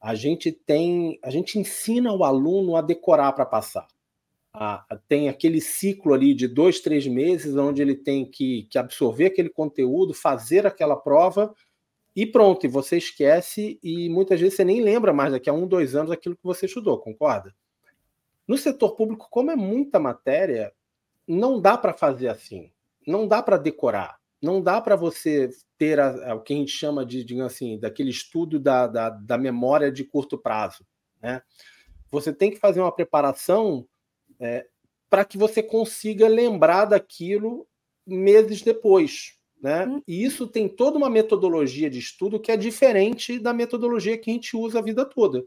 a 0.00 0.16
gente 0.16 0.50
tem. 0.50 1.20
A 1.22 1.30
gente 1.30 1.56
ensina 1.56 2.12
o 2.12 2.24
aluno 2.24 2.74
a 2.74 2.82
decorar 2.82 3.30
para 3.30 3.46
passar. 3.46 3.86
A, 4.52 4.84
tem 5.06 5.28
aquele 5.28 5.60
ciclo 5.60 6.12
ali 6.12 6.34
de 6.34 6.48
dois, 6.48 6.80
três 6.80 7.06
meses, 7.06 7.54
onde 7.54 7.80
ele 7.80 7.94
tem 7.94 8.28
que, 8.28 8.64
que 8.64 8.76
absorver 8.76 9.26
aquele 9.26 9.50
conteúdo, 9.50 10.12
fazer 10.12 10.66
aquela 10.66 10.96
prova 10.96 11.54
e 12.14 12.26
pronto, 12.26 12.66
e 12.66 12.68
você 12.68 12.98
esquece 12.98 13.78
e 13.82 14.08
muitas 14.08 14.40
vezes 14.40 14.56
você 14.56 14.64
nem 14.64 14.82
lembra 14.82 15.12
mais 15.12 15.32
daqui 15.32 15.48
a 15.48 15.52
um, 15.52 15.66
dois 15.66 15.94
anos 15.94 16.10
aquilo 16.10 16.36
que 16.36 16.44
você 16.44 16.66
estudou, 16.66 16.98
concorda? 16.98 17.54
No 18.46 18.58
setor 18.58 18.94
público, 18.96 19.28
como 19.30 19.50
é 19.50 19.56
muita 19.56 19.98
matéria, 19.98 20.72
não 21.26 21.60
dá 21.60 21.78
para 21.78 21.92
fazer 21.92 22.28
assim, 22.28 22.70
não 23.06 23.26
dá 23.26 23.42
para 23.42 23.56
decorar, 23.56 24.18
não 24.42 24.60
dá 24.60 24.80
para 24.80 24.96
você 24.96 25.48
ter 25.78 25.98
a, 25.98 26.32
a, 26.32 26.34
o 26.34 26.42
que 26.42 26.52
a 26.52 26.56
gente 26.56 26.72
chama 26.72 27.06
de, 27.06 27.24
digamos 27.24 27.54
assim, 27.54 27.78
daquele 27.78 28.10
estudo 28.10 28.58
da, 28.58 28.86
da, 28.86 29.10
da 29.10 29.38
memória 29.38 29.90
de 29.90 30.04
curto 30.04 30.36
prazo, 30.36 30.84
né? 31.20 31.40
Você 32.10 32.30
tem 32.30 32.50
que 32.50 32.58
fazer 32.58 32.80
uma 32.80 32.94
preparação 32.94 33.88
é, 34.38 34.66
para 35.08 35.24
que 35.24 35.38
você 35.38 35.62
consiga 35.62 36.28
lembrar 36.28 36.84
daquilo 36.84 37.66
meses 38.06 38.60
depois, 38.60 39.38
né? 39.62 39.86
Hum. 39.86 40.02
E 40.06 40.24
isso 40.24 40.46
tem 40.48 40.68
toda 40.68 40.98
uma 40.98 41.08
metodologia 41.08 41.88
de 41.88 42.00
estudo 42.00 42.40
que 42.40 42.50
é 42.50 42.56
diferente 42.56 43.38
da 43.38 43.54
metodologia 43.54 44.18
que 44.18 44.30
a 44.30 44.34
gente 44.34 44.56
usa 44.56 44.80
a 44.80 44.82
vida 44.82 45.04
toda. 45.04 45.44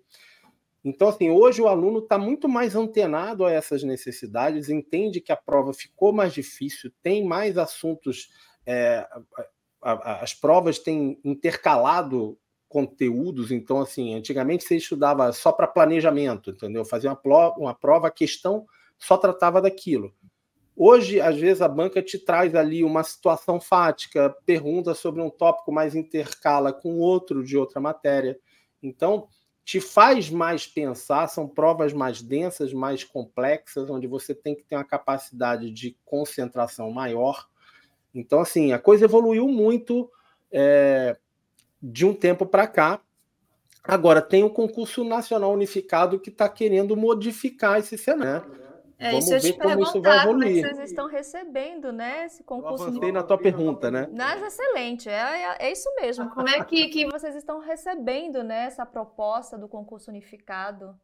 Então, 0.84 1.10
assim, 1.10 1.30
hoje 1.30 1.62
o 1.62 1.68
aluno 1.68 2.00
está 2.00 2.18
muito 2.18 2.48
mais 2.48 2.76
antenado 2.76 3.44
a 3.44 3.52
essas 3.52 3.84
necessidades, 3.84 4.70
entende 4.70 5.20
que 5.20 5.32
a 5.32 5.36
prova 5.36 5.74
ficou 5.74 6.14
mais 6.14 6.32
difícil, 6.32 6.92
tem 7.02 7.26
mais 7.26 7.58
assuntos, 7.58 8.30
é, 8.66 9.06
a, 9.82 9.92
a, 9.92 10.24
as 10.24 10.34
provas 10.34 10.78
têm 10.78 11.20
intercalado 11.26 12.38
conteúdos, 12.70 13.52
então, 13.52 13.82
assim, 13.82 14.14
antigamente 14.14 14.64
você 14.64 14.76
estudava 14.76 15.32
só 15.32 15.52
para 15.52 15.68
planejamento, 15.68 16.52
entendeu? 16.52 16.86
Fazia 16.86 17.10
uma, 17.12 17.58
uma 17.58 17.74
prova, 17.74 18.08
a 18.08 18.12
questão 18.12 18.66
só 18.98 19.18
tratava 19.18 19.62
daquilo. 19.62 20.14
Hoje, 20.78 21.22
às 21.22 21.38
vezes, 21.38 21.62
a 21.62 21.70
banca 21.70 22.02
te 22.02 22.20
traz 22.20 22.54
ali 22.54 22.84
uma 22.84 23.02
situação 23.02 23.62
fática, 23.62 24.36
pergunta 24.46 24.94
sobre 24.94 25.22
um 25.22 25.30
tópico, 25.30 25.72
mais 25.72 25.96
intercala 25.96 26.74
com 26.74 27.00
outro 27.00 27.44
de 27.44 27.58
outra 27.58 27.80
matéria. 27.80 28.38
Então, 28.84 29.28
te 29.64 29.80
faz 29.80 30.30
mais 30.30 30.68
pensar, 30.68 31.28
são 31.28 31.48
provas 31.48 31.94
mais 31.94 32.22
densas, 32.22 32.74
mais 32.74 33.04
complexas, 33.04 33.90
onde 33.90 34.06
você 34.06 34.36
tem 34.36 34.54
que 34.54 34.64
ter 34.64 34.76
uma 34.76 34.84
capacidade 34.84 35.72
de 35.72 35.98
concentração 36.04 36.92
maior. 36.92 37.48
Então, 38.14 38.42
assim, 38.42 38.74
a 38.74 38.80
coisa 38.80 39.06
evoluiu 39.06 39.48
muito 39.48 40.12
é, 40.52 41.18
de 41.82 42.06
um 42.06 42.14
tempo 42.14 42.46
para 42.46 42.68
cá. 42.68 43.02
Agora, 43.84 44.22
tem 44.22 44.44
o 44.44 44.50
concurso 44.50 45.04
nacional 45.06 45.54
unificado 45.54 46.20
que 46.20 46.30
está 46.30 46.50
querendo 46.50 46.98
modificar 46.98 47.80
esse 47.80 47.98
cenário. 47.98 48.65
É, 48.98 49.12
Vamos 49.12 49.30
isso 49.30 49.48
ver 49.48 49.58
como 49.58 49.84
isso 49.84 50.02
vai 50.02 50.20
evoluir. 50.20 50.62
Como 50.62 50.68
é 50.68 50.74
vocês 50.74 50.90
estão 50.90 51.08
recebendo, 51.08 51.92
né, 51.92 52.26
esse 52.26 52.44
concurso? 52.44 52.86
Eu 52.86 52.88
avancei 52.90 53.12
na 53.12 53.24
tua 53.24 53.38
pergunta, 53.38 53.92
né? 53.92 54.10
Mas 54.16 54.42
excelente, 54.42 55.10
é, 55.10 55.14
é, 55.14 55.68
é, 55.68 55.72
isso 55.72 55.94
mesmo. 55.96 56.30
Como 56.30 56.48
é 56.48 56.64
que, 56.64 56.88
que 56.88 57.06
vocês 57.06 57.36
estão 57.36 57.60
recebendo, 57.60 58.42
né, 58.44 58.66
essa 58.66 58.86
proposta 58.86 59.58
do 59.58 59.68
concurso 59.68 60.10
unificado? 60.10 60.98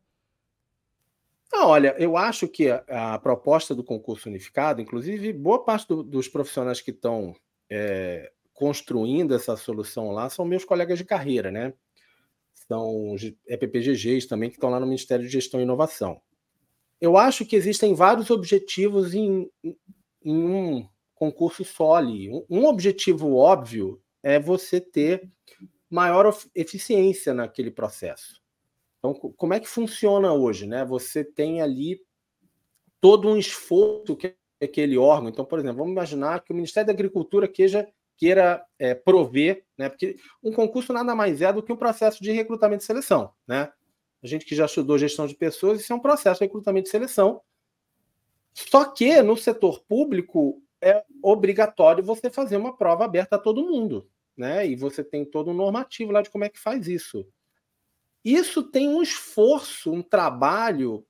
Ah, 1.53 1.67
olha, 1.67 1.93
eu 1.99 2.15
acho 2.15 2.47
que 2.47 2.69
a, 2.69 3.15
a, 3.15 3.19
proposta 3.19 3.75
do 3.75 3.83
concurso 3.83 4.29
unificado, 4.29 4.81
inclusive, 4.81 5.33
boa 5.33 5.61
parte 5.61 5.85
do, 5.89 6.01
dos 6.01 6.29
profissionais 6.29 6.79
que 6.79 6.91
estão 6.91 7.35
é, 7.69 8.31
construindo 8.53 9.35
essa 9.35 9.57
solução 9.57 10.11
lá 10.11 10.29
são 10.29 10.45
meus 10.45 10.63
colegas 10.63 10.97
de 10.97 11.03
carreira, 11.03 11.51
né? 11.51 11.73
São 12.53 13.15
EPPGGs 13.45 14.29
também 14.29 14.49
que 14.49 14.55
estão 14.55 14.69
lá 14.69 14.79
no 14.79 14.85
Ministério 14.85 15.25
de 15.25 15.31
Gestão 15.31 15.59
e 15.59 15.63
Inovação 15.63 16.21
eu 17.01 17.17
acho 17.17 17.45
que 17.45 17.55
existem 17.55 17.95
vários 17.95 18.29
objetivos 18.29 19.15
em, 19.15 19.49
em 20.23 20.45
um 20.45 20.87
concurso 21.15 21.65
soli. 21.65 22.29
Um 22.47 22.65
objetivo 22.65 23.35
óbvio 23.35 23.99
é 24.21 24.39
você 24.39 24.79
ter 24.79 25.27
maior 25.89 26.33
eficiência 26.53 27.33
naquele 27.33 27.71
processo. 27.71 28.39
Então, 28.99 29.15
como 29.15 29.53
é 29.53 29.59
que 29.59 29.67
funciona 29.67 30.31
hoje? 30.31 30.67
Né? 30.67 30.85
Você 30.85 31.23
tem 31.23 31.59
ali 31.59 31.99
todo 33.01 33.27
um 33.27 33.35
esforço 33.35 34.15
que 34.15 34.35
aquele 34.61 34.95
órgão. 34.95 35.29
Então, 35.29 35.43
por 35.43 35.57
exemplo, 35.57 35.77
vamos 35.77 35.93
imaginar 35.93 36.43
que 36.43 36.51
o 36.51 36.55
Ministério 36.55 36.85
da 36.85 36.93
Agricultura 36.93 37.47
queira, 37.47 37.91
queira 38.15 38.63
é, 38.77 38.93
prover, 38.93 39.65
né? 39.75 39.89
porque 39.89 40.17
um 40.43 40.53
concurso 40.53 40.93
nada 40.93 41.15
mais 41.15 41.41
é 41.41 41.51
do 41.51 41.63
que 41.63 41.73
um 41.73 41.77
processo 41.77 42.21
de 42.21 42.31
recrutamento 42.31 42.83
e 42.83 42.85
seleção. 42.85 43.33
Né? 43.47 43.71
A 44.23 44.27
gente 44.27 44.45
que 44.45 44.55
já 44.55 44.65
estudou 44.65 44.97
gestão 44.97 45.25
de 45.25 45.35
pessoas, 45.35 45.81
isso 45.81 45.91
é 45.91 45.95
um 45.95 45.99
processo 45.99 46.39
de 46.39 46.45
recrutamento 46.45 46.87
e 46.87 46.91
seleção. 46.91 47.41
Só 48.53 48.85
que 48.85 49.21
no 49.21 49.35
setor 49.35 49.81
público 49.81 50.61
é 50.81 51.03
obrigatório 51.23 52.03
você 52.03 52.29
fazer 52.29 52.57
uma 52.57 52.75
prova 52.75 53.05
aberta 53.05 53.35
a 53.35 53.39
todo 53.39 53.63
mundo, 53.63 54.09
né? 54.35 54.67
E 54.67 54.75
você 54.75 55.03
tem 55.03 55.25
todo 55.25 55.51
um 55.51 55.53
normativo 55.53 56.11
lá 56.11 56.21
de 56.21 56.29
como 56.29 56.43
é 56.43 56.49
que 56.49 56.59
faz 56.59 56.87
isso. 56.87 57.25
Isso 58.23 58.63
tem 58.63 58.87
um 58.89 59.01
esforço, 59.01 59.91
um 59.91 60.01
trabalho 60.01 61.05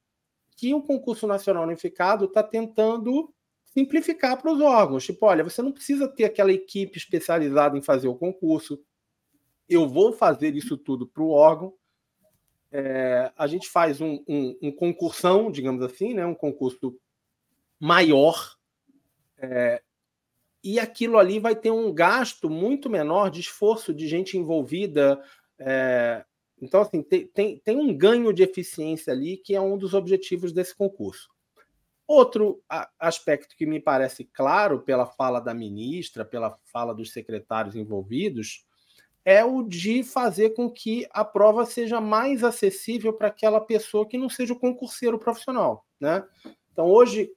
que 0.56 0.74
o 0.74 0.82
concurso 0.82 1.28
nacional 1.28 1.63
unificado 1.63 2.26
está 2.26 2.43
tentando 2.43 3.34
simplificar 3.65 4.41
para 4.41 4.52
os 4.52 4.62
órgãos. 4.62 5.06
Tipo, 5.06 5.26
olha, 5.26 5.43
você 5.43 5.62
não 5.62 5.71
precisa 5.71 6.08
ter 6.08 6.26
aquela 6.26 6.52
equipe 6.52 6.97
especializada 6.97 7.78
em 7.78 7.82
fazer 7.82 8.08
o 8.08 8.15
concurso. 8.15 8.80
Eu 9.67 9.88
vou 9.88 10.13
fazer 10.13 10.56
isso 10.56 10.78
tudo 10.78 11.08
para 11.08 11.24
o 11.24 11.30
órgão 11.30 11.74
é, 12.71 13.31
a 13.36 13.47
gente 13.47 13.67
faz 13.67 13.99
um, 13.99 14.23
um, 14.27 14.57
um, 14.62 14.71
concursão, 14.71 15.51
digamos 15.51 15.84
assim, 15.84 16.13
né, 16.13 16.25
um 16.25 16.36
concurso 16.36 16.97
maior, 17.79 18.55
é, 19.38 19.81
e 20.63 20.79
aquilo 20.79 21.17
ali 21.17 21.39
vai 21.39 21.55
ter 21.55 21.71
um 21.71 21.91
gasto 21.91 22.49
muito 22.49 22.89
menor 22.89 23.29
de 23.29 23.41
esforço 23.41 23.93
de 23.93 24.07
gente 24.07 24.38
envolvida. 24.38 25.21
É, 25.57 26.23
então, 26.62 26.81
assim, 26.81 27.01
tem, 27.01 27.27
tem, 27.27 27.57
tem 27.57 27.77
um 27.77 27.95
ganho 27.95 28.31
de 28.31 28.43
eficiência 28.43 29.12
ali 29.12 29.38
que 29.38 29.55
é 29.55 29.62
um 29.62 29.77
dos 29.77 29.93
objetivos 29.95 30.53
desse 30.53 30.75
concurso. 30.75 31.29
Outro 32.07 32.62
aspecto 32.99 33.55
que 33.55 33.65
me 33.65 33.79
parece 33.79 34.25
claro 34.25 34.81
pela 34.81 35.07
fala 35.07 35.39
da 35.39 35.53
ministra, 35.53 36.23
pela 36.23 36.57
fala 36.65 36.93
dos 36.93 37.12
secretários 37.12 37.75
envolvidos, 37.75 38.65
é 39.23 39.43
o 39.45 39.62
de 39.62 40.03
fazer 40.03 40.51
com 40.51 40.69
que 40.69 41.07
a 41.12 41.23
prova 41.23 41.65
seja 41.65 42.01
mais 42.01 42.43
acessível 42.43 43.13
para 43.13 43.27
aquela 43.27 43.60
pessoa 43.60 44.07
que 44.07 44.17
não 44.17 44.29
seja 44.29 44.53
o 44.53 44.60
concurseiro 44.60 45.19
profissional, 45.19 45.86
né? 45.99 46.23
Então 46.71 46.88
hoje 46.88 47.31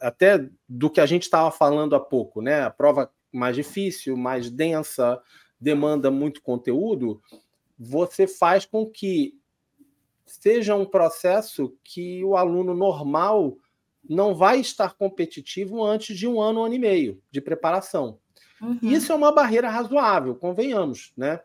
até 0.00 0.48
do 0.68 0.88
que 0.88 1.00
a 1.00 1.06
gente 1.06 1.24
estava 1.24 1.50
falando 1.50 1.94
há 1.94 2.00
pouco, 2.00 2.40
né? 2.40 2.62
A 2.62 2.70
prova 2.70 3.12
mais 3.32 3.54
difícil, 3.54 4.16
mais 4.16 4.50
densa, 4.50 5.20
demanda 5.60 6.10
muito 6.10 6.42
conteúdo, 6.42 7.20
você 7.78 8.26
faz 8.26 8.64
com 8.64 8.86
que 8.86 9.38
seja 10.24 10.74
um 10.74 10.86
processo 10.86 11.76
que 11.84 12.24
o 12.24 12.36
aluno 12.36 12.74
normal 12.74 13.56
não 14.08 14.34
vai 14.34 14.60
estar 14.60 14.94
competitivo 14.94 15.84
antes 15.84 16.16
de 16.16 16.26
um 16.26 16.40
ano, 16.40 16.60
um 16.60 16.64
ano 16.64 16.74
e 16.74 16.78
meio 16.78 17.22
de 17.30 17.40
preparação. 17.40 18.18
Uhum. 18.60 18.78
Isso 18.82 19.12
é 19.12 19.14
uma 19.14 19.32
barreira 19.32 19.70
razoável, 19.70 20.34
convenhamos, 20.34 21.12
né? 21.16 21.40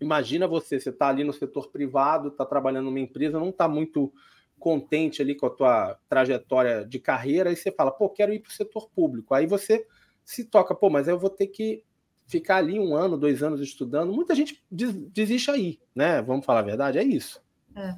Imagina 0.00 0.46
você, 0.46 0.80
você 0.80 0.90
está 0.90 1.08
ali 1.08 1.24
no 1.24 1.32
setor 1.32 1.68
privado, 1.68 2.28
está 2.28 2.46
trabalhando 2.46 2.86
numa 2.86 3.00
empresa, 3.00 3.38
não 3.38 3.50
está 3.50 3.68
muito 3.68 4.12
contente 4.58 5.20
ali 5.20 5.34
com 5.34 5.46
a 5.46 5.50
tua 5.50 5.98
trajetória 6.08 6.84
de 6.84 6.98
carreira, 6.98 7.50
e 7.50 7.56
você 7.56 7.72
fala, 7.72 7.90
pô, 7.90 8.08
quero 8.08 8.32
ir 8.32 8.40
para 8.40 8.50
o 8.50 8.52
setor 8.52 8.88
público. 8.90 9.34
Aí 9.34 9.46
você 9.46 9.86
se 10.24 10.44
toca, 10.44 10.74
pô, 10.74 10.88
mas 10.88 11.08
eu 11.08 11.18
vou 11.18 11.30
ter 11.30 11.48
que 11.48 11.82
ficar 12.26 12.56
ali 12.56 12.78
um 12.78 12.94
ano, 12.94 13.18
dois 13.18 13.42
anos 13.42 13.60
estudando. 13.60 14.12
Muita 14.12 14.34
gente 14.34 14.62
desiste 14.70 15.50
aí, 15.50 15.80
né? 15.94 16.22
Vamos 16.22 16.46
falar 16.46 16.60
a 16.60 16.64
verdade, 16.64 16.98
é 16.98 17.02
isso. 17.02 17.42
É. 17.74 17.96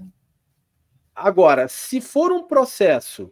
Agora, 1.15 1.69
se 1.69 2.01
for 2.01 2.33
um 2.33 2.45
processo 2.45 3.31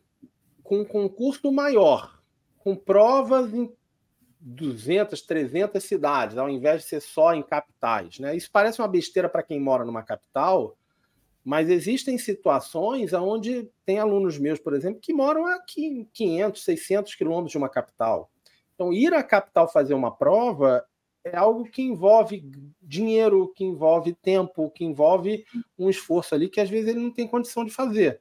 com 0.62 0.80
um 0.80 0.84
concurso 0.84 1.50
maior, 1.50 2.20
com 2.58 2.76
provas 2.76 3.52
em 3.54 3.72
200, 4.40 5.20
300 5.22 5.84
cidades, 5.84 6.38
ao 6.38 6.48
invés 6.48 6.82
de 6.82 6.88
ser 6.88 7.00
só 7.00 7.34
em 7.34 7.42
capitais, 7.42 8.18
né? 8.18 8.34
Isso 8.34 8.50
parece 8.50 8.80
uma 8.80 8.88
besteira 8.88 9.28
para 9.28 9.42
quem 9.42 9.60
mora 9.60 9.84
numa 9.84 10.02
capital, 10.02 10.76
mas 11.44 11.68
existem 11.68 12.16
situações 12.16 13.12
onde 13.12 13.70
tem 13.84 13.98
alunos 13.98 14.38
meus, 14.38 14.58
por 14.58 14.72
exemplo, 14.72 15.00
que 15.00 15.12
moram 15.12 15.46
aqui 15.46 16.08
500, 16.12 16.64
600 16.64 17.14
quilômetros 17.14 17.52
de 17.52 17.58
uma 17.58 17.68
capital. 17.68 18.30
Então, 18.74 18.92
ir 18.92 19.12
à 19.12 19.22
capital 19.22 19.70
fazer 19.70 19.92
uma 19.92 20.10
prova 20.10 20.84
é 21.22 21.36
algo 21.36 21.64
que 21.64 21.82
envolve 21.82 22.50
dinheiro, 22.80 23.52
que 23.54 23.62
envolve 23.62 24.14
tempo, 24.14 24.70
que 24.70 24.84
envolve 24.84 25.44
um 25.78 25.90
esforço 25.90 26.34
ali 26.34 26.48
que 26.48 26.60
às 26.60 26.70
vezes 26.70 26.88
ele 26.88 27.00
não 27.00 27.10
tem 27.10 27.28
condição 27.28 27.62
de 27.62 27.70
fazer. 27.70 28.20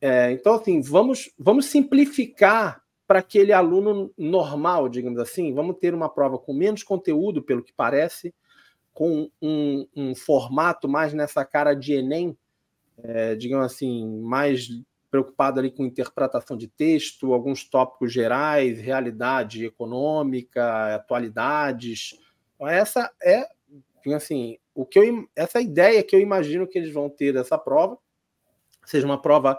É, 0.00 0.32
então, 0.32 0.54
assim, 0.54 0.80
vamos, 0.80 1.30
vamos 1.38 1.66
simplificar 1.66 2.82
para 3.06 3.20
aquele 3.20 3.52
aluno 3.52 4.12
normal, 4.16 4.88
digamos 4.88 5.18
assim. 5.18 5.54
Vamos 5.54 5.76
ter 5.78 5.94
uma 5.94 6.08
prova 6.08 6.38
com 6.38 6.52
menos 6.52 6.82
conteúdo, 6.82 7.42
pelo 7.42 7.62
que 7.62 7.72
parece, 7.72 8.34
com 8.92 9.30
um, 9.40 9.86
um 9.94 10.14
formato 10.14 10.88
mais 10.88 11.12
nessa 11.12 11.44
cara 11.44 11.74
de 11.74 11.94
Enem, 11.94 12.36
é, 13.02 13.34
digamos 13.34 13.66
assim, 13.66 14.20
mais 14.20 14.68
preocupado 15.10 15.60
ali 15.60 15.70
com 15.70 15.84
interpretação 15.84 16.56
de 16.56 16.66
texto, 16.66 17.32
alguns 17.32 17.64
tópicos 17.64 18.12
gerais, 18.12 18.80
realidade 18.80 19.64
econômica, 19.64 20.94
atualidades. 20.94 22.18
Então, 22.54 22.66
essa 22.66 23.10
é, 23.22 23.46
assim, 24.14 24.58
o 24.74 24.84
que 24.84 24.98
eu, 24.98 25.28
essa 25.34 25.60
ideia 25.60 26.02
que 26.02 26.14
eu 26.14 26.20
imagino 26.20 26.66
que 26.66 26.78
eles 26.78 26.92
vão 26.92 27.08
ter 27.08 27.32
dessa 27.32 27.56
prova, 27.56 27.96
seja 28.84 29.06
uma 29.06 29.20
prova 29.20 29.58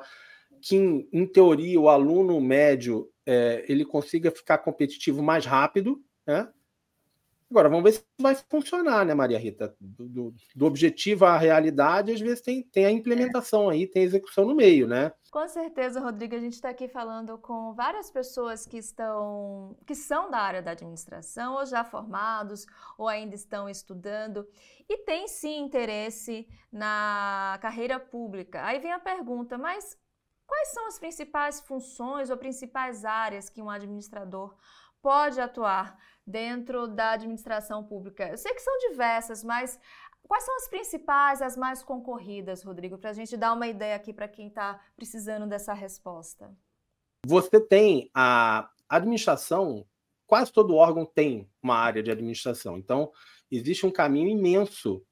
que, 0.61 0.75
em, 0.75 1.07
em 1.11 1.25
teoria, 1.25 1.79
o 1.79 1.89
aluno 1.89 2.39
médio 2.41 3.09
é, 3.25 3.65
ele 3.67 3.85
consiga 3.85 4.31
ficar 4.31 4.59
competitivo 4.59 5.21
mais 5.21 5.45
rápido, 5.45 6.01
né? 6.25 6.47
Agora, 7.49 7.69
vamos 7.69 7.85
ver 7.85 7.93
se 7.93 8.05
vai 8.19 8.35
funcionar, 8.35 9.05
né, 9.05 9.13
Maria 9.13 9.39
Rita? 9.39 9.73
Do, 9.79 10.33
do, 10.53 10.65
objetivo 10.65 11.23
à 11.23 11.37
realidade, 11.37 12.11
às 12.11 12.19
vezes 12.19 12.41
tem, 12.41 12.61
tem 12.61 12.85
a 12.85 12.91
implementação 12.91 13.69
aí, 13.69 13.87
tem 13.87 14.01
a 14.01 14.05
execução 14.05 14.45
no 14.45 14.53
meio, 14.53 14.85
né? 14.85 15.13
Com 15.31 15.47
certeza, 15.47 16.01
Rodrigo, 16.01 16.35
a 16.35 16.39
gente 16.39 16.53
está 16.53 16.69
aqui 16.69 16.89
falando 16.89 17.37
com 17.37 17.73
várias 17.73 18.11
pessoas 18.11 18.65
que 18.65 18.77
estão, 18.77 19.77
que 19.85 19.95
são 19.95 20.29
da 20.29 20.39
área 20.39 20.61
da 20.61 20.71
administração, 20.71 21.55
ou 21.55 21.65
já 21.65 21.85
formados, 21.85 22.65
ou 22.97 23.07
ainda 23.07 23.33
estão 23.33 23.69
estudando, 23.69 24.45
e 24.89 24.97
tem 24.97 25.25
sim 25.29 25.61
interesse 25.61 26.45
na 26.69 27.57
carreira 27.61 27.97
pública. 27.97 28.65
Aí 28.65 28.79
vem 28.79 28.91
a 28.91 28.99
pergunta, 28.99 29.57
mas 29.57 29.97
quais 30.47 30.69
são 30.69 30.87
as 30.87 30.97
principais 30.97 31.59
funções 31.59 32.29
ou 32.29 32.37
principais 32.37 33.05
áreas 33.05 33.49
que 33.49 33.61
um 33.61 33.69
administrador 33.69 34.55
pode 35.01 35.39
atuar 35.39 35.97
dentro 36.25 36.87
da 36.87 37.11
administração 37.11 37.83
pública? 37.83 38.29
Eu 38.29 38.37
sei 38.37 38.53
que 38.53 38.61
são 38.61 38.75
diversas, 38.89 39.43
mas 39.43 39.79
quais 40.23 40.43
são 40.43 40.55
as 40.55 40.67
principais, 40.67 41.41
as 41.41 41.57
mais 41.57 41.83
concorridas, 41.83 42.63
Rodrigo, 42.63 42.97
para 42.97 43.11
a 43.11 43.13
gente 43.13 43.35
dar 43.37 43.53
uma 43.53 43.67
ideia 43.67 43.95
aqui 43.95 44.13
para 44.13 44.27
quem 44.27 44.47
está 44.47 44.79
precisando 44.95 45.45
dessa 45.45 45.73
resposta? 45.73 46.49
Você 47.25 47.59
tem 47.59 48.09
a 48.13 48.69
administração, 48.87 49.85
quase 50.25 50.51
todo 50.51 50.75
órgão 50.75 51.05
tem 51.05 51.49
uma 51.61 51.75
área 51.75 52.01
de 52.01 52.09
administração. 52.09 52.77
Então, 52.77 53.11
existe 53.51 53.85
um 53.85 53.91
caminho 53.91 54.29
imenso 54.29 55.03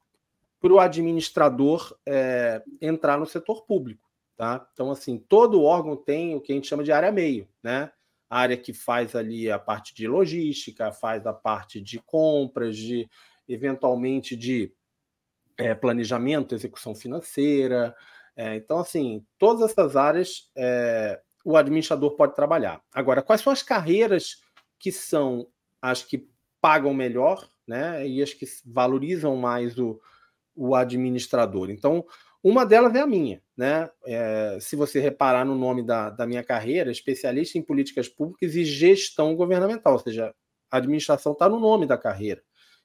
para 0.61 0.73
o 0.73 0.79
administrador 0.79 1.95
é, 2.05 2.63
entrar 2.81 3.17
no 3.19 3.25
setor 3.25 3.65
público. 3.65 4.04
Tá? 4.37 4.67
Então, 4.73 4.91
assim, 4.91 5.17
todo 5.17 5.63
órgão 5.63 5.95
tem 5.95 6.35
o 6.35 6.41
que 6.41 6.51
a 6.51 6.55
gente 6.55 6.67
chama 6.67 6.83
de 6.83 6.91
área 6.91 7.11
meio, 7.11 7.47
né? 7.63 7.91
a 8.29 8.39
área 8.39 8.57
que 8.57 8.73
faz 8.73 9.15
ali 9.15 9.49
a 9.49 9.59
parte 9.59 9.93
de 9.93 10.07
logística, 10.07 10.91
faz 10.91 11.25
a 11.25 11.33
parte 11.33 11.79
de 11.79 11.99
compras, 11.99 12.77
de 12.77 13.09
eventualmente 13.47 14.35
de 14.35 14.73
é, 15.57 15.73
planejamento, 15.73 16.55
execução 16.55 16.95
financeira. 16.95 17.95
É, 18.35 18.55
então, 18.55 18.79
assim, 18.79 19.25
todas 19.37 19.71
essas 19.71 19.95
áreas 19.95 20.49
é, 20.55 21.21
o 21.43 21.55
administrador 21.55 22.15
pode 22.15 22.35
trabalhar. 22.35 22.81
Agora, 22.93 23.21
quais 23.21 23.41
são 23.41 23.53
as 23.53 23.61
carreiras 23.61 24.41
que 24.79 24.91
são 24.91 25.47
as 25.81 26.03
que 26.03 26.27
pagam 26.59 26.93
melhor, 26.93 27.47
né? 27.67 28.07
E 28.07 28.21
as 28.21 28.33
que 28.33 28.45
valorizam 28.65 29.35
mais 29.35 29.77
o, 29.77 30.01
o 30.55 30.75
administrador? 30.75 31.69
Então, 31.69 32.03
uma 32.47 32.63
delas 32.63 32.93
é 32.93 32.99
a 32.99 33.07
minha, 33.07 33.41
né? 33.57 33.89
É, 34.05 34.59
se 34.61 34.75
você 34.75 34.99
reparar 34.99 35.43
no 35.43 35.55
nome 35.55 35.81
da, 35.81 36.11
da 36.11 36.27
minha 36.27 36.43
carreira, 36.43 36.91
especialista 36.91 37.57
em 37.57 37.63
políticas 37.63 38.07
públicas 38.07 38.53
e 38.53 38.63
gestão 38.63 39.35
governamental, 39.35 39.93
ou 39.93 39.99
seja, 39.99 40.31
a 40.69 40.77
administração 40.77 41.31
está 41.33 41.49
no 41.49 41.59
nome 41.59 41.87
da 41.87 41.97
carreira. 41.97 42.43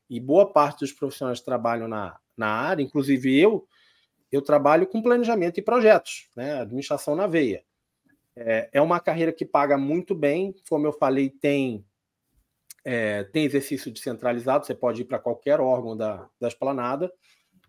E 0.08 0.18
boa 0.18 0.50
parte 0.50 0.80
dos 0.80 0.92
profissionais 0.92 1.40
que 1.40 1.44
trabalham 1.44 1.86
na, 1.86 2.18
na 2.34 2.46
área, 2.46 2.82
inclusive 2.82 3.38
eu, 3.38 3.68
eu 4.32 4.40
trabalho 4.40 4.86
com 4.86 5.02
planejamento 5.02 5.60
e 5.60 5.62
projetos, 5.62 6.30
né? 6.34 6.62
Administração 6.62 7.14
na 7.14 7.26
veia. 7.26 7.62
É, 8.34 8.70
é 8.72 8.80
uma 8.80 8.98
carreira 8.98 9.30
que 9.30 9.44
paga 9.44 9.76
muito 9.76 10.14
bem, 10.14 10.54
como 10.70 10.86
eu 10.86 10.92
falei, 10.94 11.28
tem 11.28 11.84
é, 12.82 13.24
tem 13.24 13.44
exercício 13.44 13.92
descentralizado, 13.92 14.64
você 14.64 14.74
pode 14.74 15.02
ir 15.02 15.04
para 15.04 15.18
qualquer 15.18 15.60
órgão 15.60 15.94
da, 15.94 16.26
da 16.40 16.48
esplanada 16.48 17.12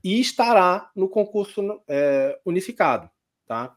e 0.03 0.19
estará 0.19 0.89
no 0.95 1.07
concurso 1.07 1.81
é, 1.87 2.39
unificado. 2.45 3.09
Tá? 3.45 3.75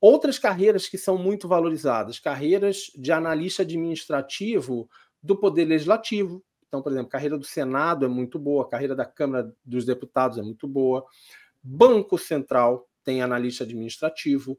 Outras 0.00 0.38
carreiras 0.38 0.88
que 0.88 0.98
são 0.98 1.18
muito 1.18 1.48
valorizadas, 1.48 2.18
carreiras 2.18 2.90
de 2.94 3.12
analista 3.12 3.62
administrativo 3.62 4.88
do 5.22 5.36
Poder 5.36 5.64
Legislativo. 5.64 6.44
Então, 6.68 6.82
por 6.82 6.92
exemplo, 6.92 7.08
carreira 7.08 7.38
do 7.38 7.44
Senado 7.44 8.04
é 8.04 8.08
muito 8.08 8.38
boa, 8.38 8.68
carreira 8.68 8.94
da 8.94 9.04
Câmara 9.04 9.52
dos 9.64 9.84
Deputados 9.84 10.38
é 10.38 10.42
muito 10.42 10.68
boa. 10.68 11.04
Banco 11.62 12.18
Central 12.18 12.88
tem 13.02 13.22
analista 13.22 13.64
administrativo. 13.64 14.58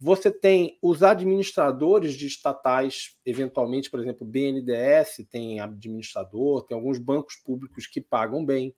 Você 0.00 0.32
tem 0.32 0.78
os 0.82 1.02
administradores 1.04 2.14
de 2.14 2.26
estatais, 2.26 3.16
eventualmente, 3.24 3.88
por 3.88 4.00
exemplo, 4.00 4.26
BNDES 4.26 5.24
tem 5.30 5.60
administrador, 5.60 6.64
tem 6.64 6.76
alguns 6.76 6.98
bancos 6.98 7.36
públicos 7.36 7.86
que 7.86 8.00
pagam 8.00 8.44
bem. 8.44 8.74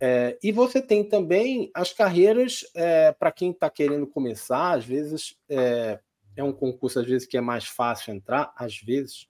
É, 0.00 0.38
e 0.42 0.50
você 0.50 0.82
tem 0.82 1.04
também 1.04 1.70
as 1.74 1.92
carreiras 1.92 2.64
é, 2.74 3.12
para 3.12 3.32
quem 3.32 3.50
está 3.50 3.70
querendo 3.70 4.06
começar, 4.06 4.72
às 4.72 4.84
vezes 4.84 5.36
é, 5.48 5.98
é, 6.36 6.42
um 6.42 6.52
concurso 6.52 7.00
às 7.00 7.06
vezes 7.06 7.26
que 7.26 7.36
é 7.36 7.40
mais 7.40 7.64
fácil 7.64 8.12
entrar, 8.12 8.52
às 8.56 8.76
vezes 8.78 9.28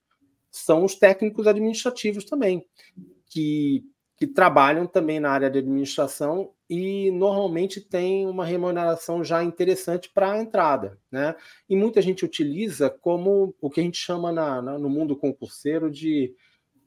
são 0.50 0.84
os 0.84 0.94
técnicos 0.94 1.46
administrativos 1.46 2.24
também, 2.24 2.64
que, 3.26 3.84
que 4.16 4.26
trabalham 4.26 4.86
também 4.86 5.18
na 5.18 5.30
área 5.30 5.50
de 5.50 5.58
administração 5.58 6.52
e 6.70 7.10
normalmente 7.10 7.80
tem 7.80 8.26
uma 8.26 8.44
remuneração 8.44 9.22
já 9.22 9.44
interessante 9.44 10.10
para 10.14 10.32
a 10.32 10.40
entrada, 10.40 10.98
né? 11.10 11.34
E 11.68 11.76
muita 11.76 12.00
gente 12.00 12.24
utiliza 12.24 12.88
como 12.88 13.54
o 13.60 13.68
que 13.68 13.80
a 13.80 13.82
gente 13.82 13.98
chama 13.98 14.32
na, 14.32 14.62
na, 14.62 14.78
no 14.78 14.88
mundo 14.88 15.16
concurseiro 15.16 15.90
de 15.90 16.34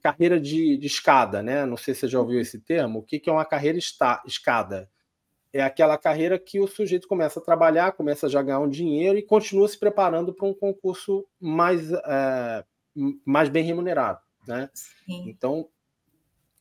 carreira 0.02 0.40
de, 0.40 0.76
de, 0.76 0.86
escada, 0.86 1.42
né? 1.42 1.64
Não 1.66 1.76
sei 1.76 1.94
se 1.94 2.00
você 2.00 2.08
já 2.08 2.20
ouviu 2.20 2.40
esse 2.40 2.58
termo. 2.58 3.00
O 3.00 3.02
que, 3.02 3.18
que 3.18 3.28
é 3.28 3.32
uma 3.32 3.44
carreira 3.44 3.78
esta, 3.78 4.22
escada? 4.26 4.90
É 5.52 5.62
aquela 5.62 5.96
carreira 5.96 6.38
que 6.38 6.60
o 6.60 6.66
sujeito 6.66 7.08
começa 7.08 7.40
a 7.40 7.42
trabalhar, 7.42 7.92
começa 7.92 8.26
a 8.26 8.28
já 8.28 8.42
ganhar 8.42 8.60
um 8.60 8.68
dinheiro 8.68 9.18
e 9.18 9.22
continua 9.22 9.66
se 9.66 9.78
preparando 9.78 10.32
para 10.32 10.46
um 10.46 10.54
concurso 10.54 11.26
mais, 11.40 11.90
é, 11.90 12.64
mais 13.24 13.48
bem 13.48 13.64
remunerado, 13.64 14.20
né? 14.46 14.68
Sim. 14.74 15.24
Então, 15.28 15.68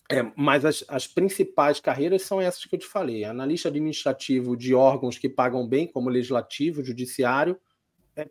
é, 0.10 0.23
mas 0.38 0.63
as, 0.63 0.86
as 0.88 1.06
principais 1.06 1.82
carreiras 1.82 2.21
são 2.21 2.39
essas 2.39 2.63
que 2.63 2.76
eu 2.76 2.80
te 2.80 2.88
falei: 2.88 3.26
analista 3.26 3.67
administrativo 3.67 4.56
de 4.56 4.73
órgãos 4.73 5.17
que 5.17 5.28
pagam 5.28 5.67
bem, 5.67 5.86
como 5.86 6.10
legislativo, 6.10 6.84
judiciário, 6.84 7.60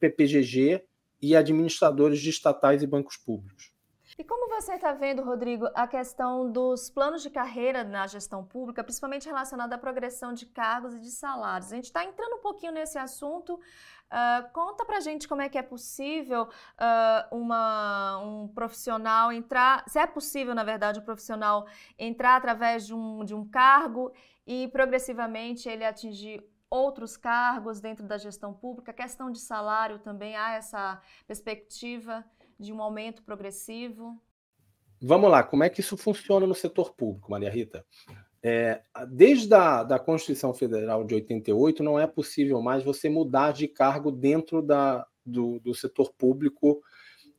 PPGG 0.01 0.83
e 1.21 1.37
administradores 1.37 2.21
de 2.21 2.31
estatais 2.31 2.83
e 2.83 2.87
bancos 2.87 3.17
públicos. 3.17 3.76
E 4.19 4.25
como 4.25 4.49
você 4.49 4.73
está 4.77 4.95
vendo, 4.95 5.23
Rodrigo, 5.23 5.69
a 5.75 5.87
questão 5.87 6.51
dos 6.51 6.89
planos 6.89 7.23
de 7.23 7.29
carreira 7.29 7.85
na 7.85 8.07
gestão 8.07 8.43
pública, 8.43 8.83
principalmente 8.83 9.27
relacionada 9.27 9.75
à 9.75 9.79
progressão 9.79 10.33
de 10.33 10.47
cargos 10.47 10.95
e 10.95 11.01
de 11.01 11.11
salários? 11.11 11.71
A 11.71 11.77
gente 11.77 11.85
está 11.85 12.03
entrando 12.03 12.37
um 12.37 12.41
pouquinho 12.41 12.73
nesse 12.73 12.97
assunto. 12.97 13.57
Uh, 13.57 14.51
conta 14.55 14.87
pra 14.87 15.01
gente 15.01 15.29
como 15.29 15.43
é 15.43 15.51
que 15.51 15.59
é 15.59 15.63
possível 15.63 16.45
uh, 16.45 17.37
uma, 17.37 18.19
um 18.25 18.49
profissional 18.49 19.31
entrar, 19.31 19.85
se 19.87 19.99
é 19.99 20.07
possível, 20.07 20.55
na 20.55 20.65
verdade, 20.65 20.99
um 20.99 21.05
profissional 21.05 21.67
entrar 21.99 22.37
através 22.37 22.87
de 22.87 22.95
um, 22.95 23.23
de 23.23 23.35
um 23.35 23.47
cargo 23.47 24.11
e 24.47 24.69
progressivamente 24.69 25.69
ele 25.69 25.85
atingir 25.85 26.43
outros 26.71 27.19
cargos 27.19 27.81
dentro 27.81 28.07
da 28.07 28.17
gestão 28.17 28.55
pública, 28.55 28.95
questão 28.95 29.31
de 29.31 29.41
salário 29.41 29.99
também, 29.99 30.37
há 30.37 30.55
essa 30.55 31.03
perspectiva 31.27 32.25
de 32.59 32.73
um 32.73 32.83
aumento 32.83 33.23
progressivo? 33.23 34.21
Vamos 35.01 35.31
lá, 35.31 35.43
como 35.43 35.63
é 35.63 35.69
que 35.69 35.81
isso 35.81 35.97
funciona 35.97 36.47
no 36.47 36.55
setor 36.55 36.95
público, 36.95 37.31
Maria 37.31 37.51
Rita? 37.51 37.85
É, 38.43 38.81
desde 39.09 39.53
a 39.55 39.83
da 39.83 39.99
Constituição 39.99 40.55
Federal 40.55 41.05
de 41.05 41.15
88, 41.15 41.83
não 41.83 41.99
é 41.99 42.07
possível 42.07 42.63
mais 42.63 42.85
você 42.85 43.09
mudar 43.09 43.53
de 43.53 43.67
cargo 43.67 44.11
dentro 44.11 44.63
da, 44.63 45.07
do, 45.25 45.59
do 45.61 45.75
setor 45.75 46.13
público. 46.13 46.81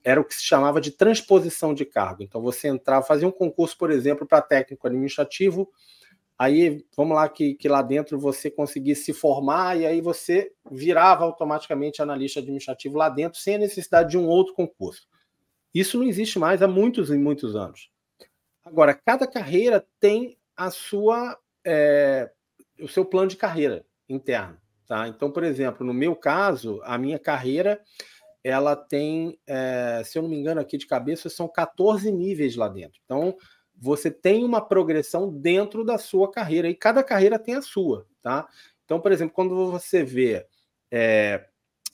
Era 0.04 0.20
o 0.20 0.26
que 0.26 0.36
se 0.36 0.44
chamava 0.44 0.82
de 0.82 0.92
transposição 0.92 1.74
de 1.74 1.86
cargo. 1.86 2.24
Então, 2.24 2.42
você 2.42 2.68
entrava, 2.68 3.06
fazia 3.06 3.28
um 3.28 3.32
concurso, 3.32 3.78
por 3.78 3.90
exemplo, 3.90 4.28
para 4.28 4.42
técnico 4.42 4.86
administrativo, 4.86 5.72
aí 6.38 6.86
vamos 6.96 7.16
lá 7.16 7.28
que, 7.28 7.56
que 7.56 7.68
lá 7.68 7.82
dentro 7.82 8.20
você 8.20 8.52
conseguisse 8.52 9.06
se 9.06 9.14
formar 9.14 9.80
e 9.80 9.86
aí 9.86 10.02
você 10.02 10.52
virava 10.72 11.24
automaticamente 11.24 12.02
analista 12.02 12.40
administrativo 12.40 12.98
lá 12.98 13.10
dentro 13.10 13.40
sem 13.40 13.56
a 13.56 13.60
necessidade 13.60 14.12
de 14.12 14.18
um 14.18 14.28
outro 14.28 14.54
concurso. 14.54 15.08
Isso 15.74 15.98
não 15.98 16.06
existe 16.06 16.40
mais 16.40 16.62
há 16.62 16.68
muitos 16.68 17.10
e 17.10 17.18
muitos 17.18 17.56
anos. 17.56 17.90
Agora, 18.64 18.94
cada 18.94 19.26
carreira 19.26 19.86
tem 20.00 20.38
a 20.56 20.70
sua 20.70 21.38
é, 21.66 22.32
o 22.80 22.88
seu 22.88 23.06
plano 23.06 23.28
de 23.28 23.36
carreira 23.36 23.86
interno, 24.08 24.58
tá? 24.88 25.08
Então, 25.08 25.32
por 25.32 25.44
exemplo, 25.44 25.86
no 25.86 25.94
meu 25.94 26.16
caso, 26.16 26.82
a 26.84 26.98
minha 26.98 27.20
carreira 27.20 27.82
ela 28.44 28.76
tem, 28.76 29.38
é, 29.46 30.02
se 30.06 30.18
eu 30.18 30.22
não 30.22 30.30
me 30.30 30.38
engano 30.38 30.62
aqui 30.62 30.78
de 30.78 30.88
cabeça, 30.88 31.30
são 31.30 31.48
14 31.48 32.10
níveis 32.12 32.56
lá 32.56 32.70
dentro. 32.70 33.00
Então, 33.04 33.36
você 33.80 34.10
tem 34.10 34.44
uma 34.44 34.60
progressão 34.60 35.32
dentro 35.32 35.84
da 35.84 35.98
sua 35.98 36.32
carreira 36.32 36.70
e 36.70 36.76
cada 36.76 37.04
carreira 37.04 37.38
tem 37.38 37.56
a 37.56 37.62
sua, 37.62 38.08
tá? 38.22 38.48
Então, 38.84 39.00
por 39.00 39.12
exemplo, 39.12 39.34
quando 39.34 39.70
você 39.72 40.04
vê 40.04 40.46
é, 40.90 41.46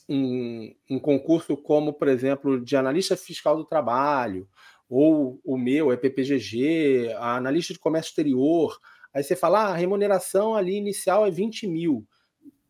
um, 0.07 0.73
um, 0.89 0.99
concurso 0.99 1.57
como, 1.57 1.91
por 1.91 2.07
exemplo, 2.07 2.63
de 2.63 2.77
analista 2.77 3.17
fiscal 3.17 3.57
do 3.57 3.65
trabalho, 3.65 4.47
ou 4.89 5.41
o 5.43 5.57
meu 5.57 5.91
é 5.91 5.97
PPGG, 5.97 7.13
analista 7.17 7.73
de 7.73 7.79
comércio 7.79 8.09
exterior, 8.09 8.79
aí 9.13 9.23
você 9.23 9.35
fala, 9.35 9.63
ah, 9.63 9.71
a 9.71 9.75
remuneração 9.75 10.55
ali 10.55 10.75
inicial 10.75 11.25
é 11.25 11.31
20 11.31 11.67
mil. 11.67 12.07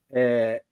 É, 0.10 0.64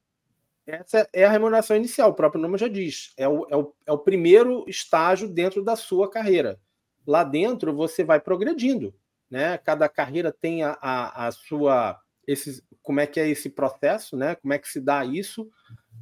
essa 0.65 1.09
é 1.11 1.25
a 1.25 1.31
remuneração 1.31 1.75
inicial, 1.75 2.11
o 2.11 2.15
próprio 2.15 2.41
nome 2.41 2.57
já 2.57 2.67
diz. 2.67 3.13
É 3.17 3.27
o, 3.27 3.45
é 3.49 3.57
o, 3.57 3.73
é 3.85 3.91
o 3.91 3.99
primeiro 3.99 4.63
estágio 4.67 5.27
dentro 5.27 5.63
da 5.63 5.75
sua 5.75 6.09
carreira 6.09 6.59
lá 7.05 7.23
dentro 7.23 7.75
você 7.75 8.03
vai 8.03 8.19
progredindo, 8.19 8.93
né? 9.29 9.57
Cada 9.57 9.87
carreira 9.89 10.31
tem 10.31 10.63
a, 10.63 10.77
a, 10.81 11.27
a 11.27 11.31
sua 11.31 11.99
esse, 12.27 12.63
como 12.81 12.99
é 12.99 13.07
que 13.07 13.19
é 13.19 13.27
esse 13.27 13.49
processo, 13.49 14.15
né? 14.15 14.35
Como 14.35 14.53
é 14.53 14.59
que 14.59 14.69
se 14.69 14.79
dá 14.79 15.03
isso? 15.03 15.49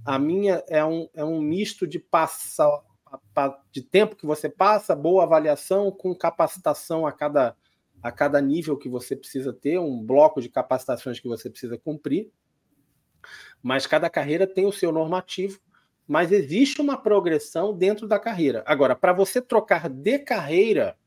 A 0.06 0.20
minha 0.20 0.64
é 0.68 0.84
um, 0.84 1.10
é 1.14 1.24
um 1.24 1.42
misto 1.42 1.88
de 1.88 2.00
passar 2.00 2.82
de 3.72 3.82
tempo 3.82 4.16
que 4.16 4.26
você 4.26 4.48
passa, 4.48 4.96
boa 4.96 5.24
avaliação 5.24 5.92
com 5.92 6.14
capacitação 6.14 7.08
a 7.08 7.12
cada 7.12 7.56
a 8.02 8.14
cada 8.14 8.40
nível 8.40 8.78
que 8.78 8.88
você 8.88 9.14
precisa 9.14 9.52
ter, 9.52 9.78
um 9.78 10.02
bloco 10.02 10.40
de 10.42 10.48
capacitações 10.48 11.20
que 11.20 11.28
você 11.28 11.50
precisa 11.50 11.78
cumprir. 11.78 12.32
Mas 13.62 13.86
cada 13.86 14.10
carreira 14.10 14.48
tem 14.48 14.66
o 14.66 14.72
seu 14.72 14.90
normativo 14.90 15.60
mas 16.10 16.32
existe 16.32 16.82
uma 16.82 16.98
progressão 16.98 17.72
dentro 17.72 18.08
da 18.08 18.18
carreira. 18.18 18.64
Agora, 18.66 18.96
para 18.96 19.14
você 19.14 19.40
trocar 19.40 19.88
de 19.88 20.18
carreira, 20.18 20.98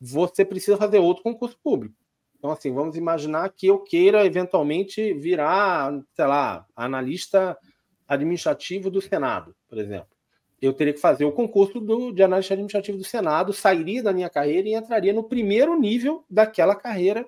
você 0.00 0.44
precisa 0.44 0.76
fazer 0.76 1.00
outro 1.00 1.24
concurso 1.24 1.58
público. 1.60 1.96
Então, 2.38 2.52
assim, 2.52 2.72
vamos 2.72 2.96
imaginar 2.96 3.48
que 3.50 3.66
eu 3.66 3.80
queira 3.80 4.24
eventualmente 4.24 5.12
virar, 5.12 5.92
sei 6.14 6.24
lá, 6.24 6.64
analista 6.76 7.58
administrativo 8.06 8.92
do 8.92 9.00
Senado, 9.00 9.56
por 9.68 9.76
exemplo. 9.76 10.16
Eu 10.60 10.72
teria 10.72 10.92
que 10.92 11.00
fazer 11.00 11.24
o 11.24 11.32
concurso 11.32 11.80
do, 11.80 12.12
de 12.12 12.22
analista 12.22 12.54
administrativo 12.54 12.98
do 12.98 13.04
Senado, 13.04 13.52
sairia 13.52 14.04
da 14.04 14.12
minha 14.12 14.30
carreira 14.30 14.68
e 14.68 14.74
entraria 14.74 15.12
no 15.12 15.24
primeiro 15.24 15.76
nível 15.76 16.24
daquela 16.30 16.76
carreira 16.76 17.26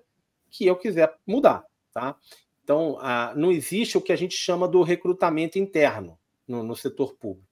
que 0.48 0.64
eu 0.64 0.76
quiser 0.76 1.12
mudar, 1.26 1.64
tá? 1.92 2.14
Então, 2.62 2.96
não 3.34 3.50
existe 3.50 3.98
o 3.98 4.00
que 4.00 4.12
a 4.12 4.16
gente 4.16 4.36
chama 4.36 4.68
do 4.68 4.80
recrutamento 4.84 5.58
interno 5.58 6.16
no, 6.46 6.62
no 6.62 6.76
setor 6.76 7.14
público, 7.14 7.48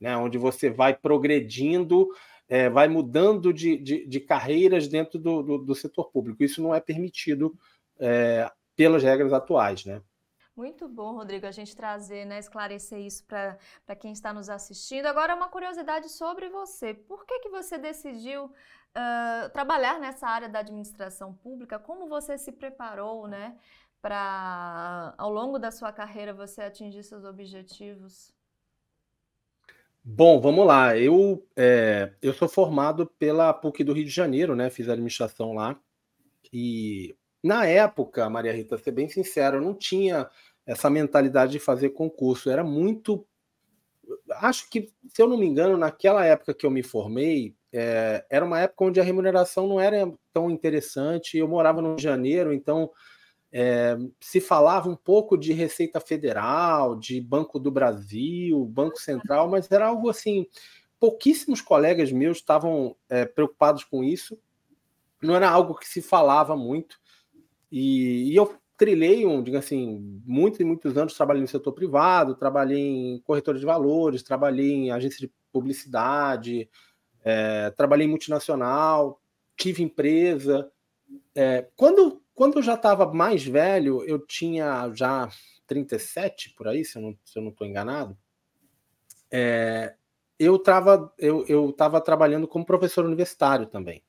né? 0.00 0.16
onde 0.16 0.38
você 0.38 0.70
vai 0.70 0.94
progredindo, 0.94 2.08
é, 2.48 2.68
vai 2.68 2.88
mudando 2.88 3.52
de, 3.52 3.76
de, 3.76 4.06
de 4.06 4.20
carreiras 4.20 4.88
dentro 4.88 5.18
do, 5.18 5.42
do, 5.42 5.58
do, 5.58 5.74
setor 5.74 6.10
público. 6.10 6.42
Isso 6.42 6.62
não 6.62 6.74
é 6.74 6.80
permitido 6.80 7.56
é, 7.98 8.50
pelas 8.76 9.02
regras 9.02 9.32
atuais. 9.32 9.84
Né? 9.84 10.02
Muito 10.56 10.86
bom, 10.86 11.14
Rodrigo, 11.14 11.46
a 11.46 11.50
gente 11.50 11.74
trazer, 11.74 12.24
né, 12.24 12.38
esclarecer 12.38 13.00
isso 13.00 13.24
para 13.26 13.96
quem 13.98 14.12
está 14.12 14.32
nos 14.32 14.48
assistindo. 14.48 15.06
Agora, 15.06 15.34
uma 15.34 15.48
curiosidade 15.48 16.08
sobre 16.08 16.48
você. 16.48 16.94
Por 16.94 17.26
que, 17.26 17.40
que 17.40 17.48
você 17.48 17.76
decidiu 17.76 18.44
uh, 18.44 19.50
trabalhar 19.52 19.98
nessa 19.98 20.28
área 20.28 20.48
da 20.48 20.60
administração 20.60 21.34
pública? 21.34 21.76
Como 21.76 22.08
você 22.08 22.38
se 22.38 22.52
preparou, 22.52 23.26
né, 23.26 23.56
para, 24.04 25.14
ao 25.16 25.32
longo 25.32 25.58
da 25.58 25.70
sua 25.70 25.90
carreira, 25.90 26.34
você 26.34 26.60
atingir 26.60 27.02
seus 27.02 27.24
objetivos? 27.24 28.34
Bom, 30.04 30.38
vamos 30.38 30.66
lá. 30.66 30.94
Eu, 30.94 31.42
é, 31.56 32.12
eu 32.20 32.34
sou 32.34 32.46
formado 32.46 33.06
pela 33.18 33.50
PUC 33.54 33.82
do 33.82 33.94
Rio 33.94 34.04
de 34.04 34.10
Janeiro, 34.10 34.54
né? 34.54 34.68
Fiz 34.68 34.90
administração 34.90 35.54
lá. 35.54 35.80
E 36.52 37.16
na 37.42 37.64
época, 37.64 38.28
Maria 38.28 38.52
Rita, 38.52 38.76
ser 38.76 38.90
bem 38.90 39.08
sincero, 39.08 39.56
eu 39.56 39.62
não 39.62 39.72
tinha 39.72 40.28
essa 40.66 40.90
mentalidade 40.90 41.52
de 41.52 41.58
fazer 41.58 41.88
concurso. 41.88 42.50
Era 42.50 42.62
muito. 42.62 43.26
Acho 44.32 44.68
que, 44.68 44.92
se 45.08 45.22
eu 45.22 45.26
não 45.26 45.38
me 45.38 45.46
engano, 45.46 45.78
naquela 45.78 46.26
época 46.26 46.52
que 46.52 46.66
eu 46.66 46.70
me 46.70 46.82
formei, 46.82 47.56
é, 47.72 48.22
era 48.28 48.44
uma 48.44 48.60
época 48.60 48.84
onde 48.84 49.00
a 49.00 49.02
remuneração 49.02 49.66
não 49.66 49.80
era 49.80 50.12
tão 50.30 50.50
interessante. 50.50 51.38
Eu 51.38 51.48
morava 51.48 51.80
no 51.80 51.88
Rio 51.88 51.96
de 51.96 52.02
Janeiro, 52.02 52.52
então 52.52 52.90
é, 53.56 53.96
se 54.18 54.40
falava 54.40 54.88
um 54.88 54.96
pouco 54.96 55.36
de 55.36 55.52
Receita 55.52 56.00
Federal, 56.00 56.96
de 56.96 57.20
Banco 57.20 57.60
do 57.60 57.70
Brasil, 57.70 58.64
Banco 58.64 59.00
Central, 59.00 59.48
mas 59.48 59.70
era 59.70 59.86
algo 59.86 60.10
assim. 60.10 60.44
Pouquíssimos 60.98 61.60
colegas 61.60 62.10
meus 62.10 62.38
estavam 62.38 62.96
é, 63.08 63.24
preocupados 63.24 63.84
com 63.84 64.02
isso. 64.02 64.36
Não 65.22 65.36
era 65.36 65.48
algo 65.48 65.76
que 65.76 65.86
se 65.86 66.02
falava 66.02 66.56
muito. 66.56 66.98
E, 67.70 68.32
e 68.32 68.34
eu 68.34 68.56
trilhei, 68.76 69.24
um, 69.24 69.40
diga 69.40 69.60
assim, 69.60 70.20
muitos 70.26 70.58
e 70.58 70.64
muitos 70.64 70.96
anos 70.96 71.14
trabalhei 71.14 71.42
no 71.42 71.46
setor 71.46 71.72
privado, 71.72 72.34
trabalhei 72.34 72.80
em 72.80 73.20
corretora 73.20 73.56
de 73.56 73.64
valores, 73.64 74.24
trabalhei 74.24 74.72
em 74.72 74.90
agência 74.90 75.20
de 75.20 75.32
publicidade, 75.52 76.68
é, 77.22 77.70
trabalhei 77.70 78.08
em 78.08 78.10
multinacional, 78.10 79.20
tive 79.56 79.84
empresa. 79.84 80.72
É, 81.36 81.68
quando 81.76 82.23
quando 82.34 82.58
eu 82.58 82.62
já 82.62 82.74
estava 82.74 83.12
mais 83.12 83.44
velho, 83.44 84.02
eu 84.04 84.18
tinha 84.18 84.90
já 84.94 85.28
37 85.66 86.54
por 86.56 86.68
aí, 86.68 86.84
se 86.84 86.98
eu 86.98 87.02
não 87.02 87.50
estou 87.50 87.66
enganado, 87.66 88.16
é, 89.30 89.94
eu 90.38 90.56
estava 90.56 91.12
eu, 91.18 91.44
eu 91.46 91.72
tava 91.72 92.00
trabalhando 92.00 92.48
como 92.48 92.66
professor 92.66 93.04
universitário 93.04 93.66
também. 93.66 94.02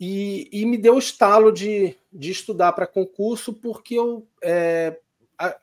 E, 0.00 0.48
e 0.52 0.64
me 0.64 0.78
deu 0.78 0.94
o 0.94 0.98
estalo 0.98 1.50
de, 1.50 1.96
de 2.12 2.30
estudar 2.30 2.72
para 2.72 2.86
concurso, 2.86 3.52
porque 3.52 3.94
eu. 3.94 4.28
É, 4.42 4.98
a, 5.36 5.56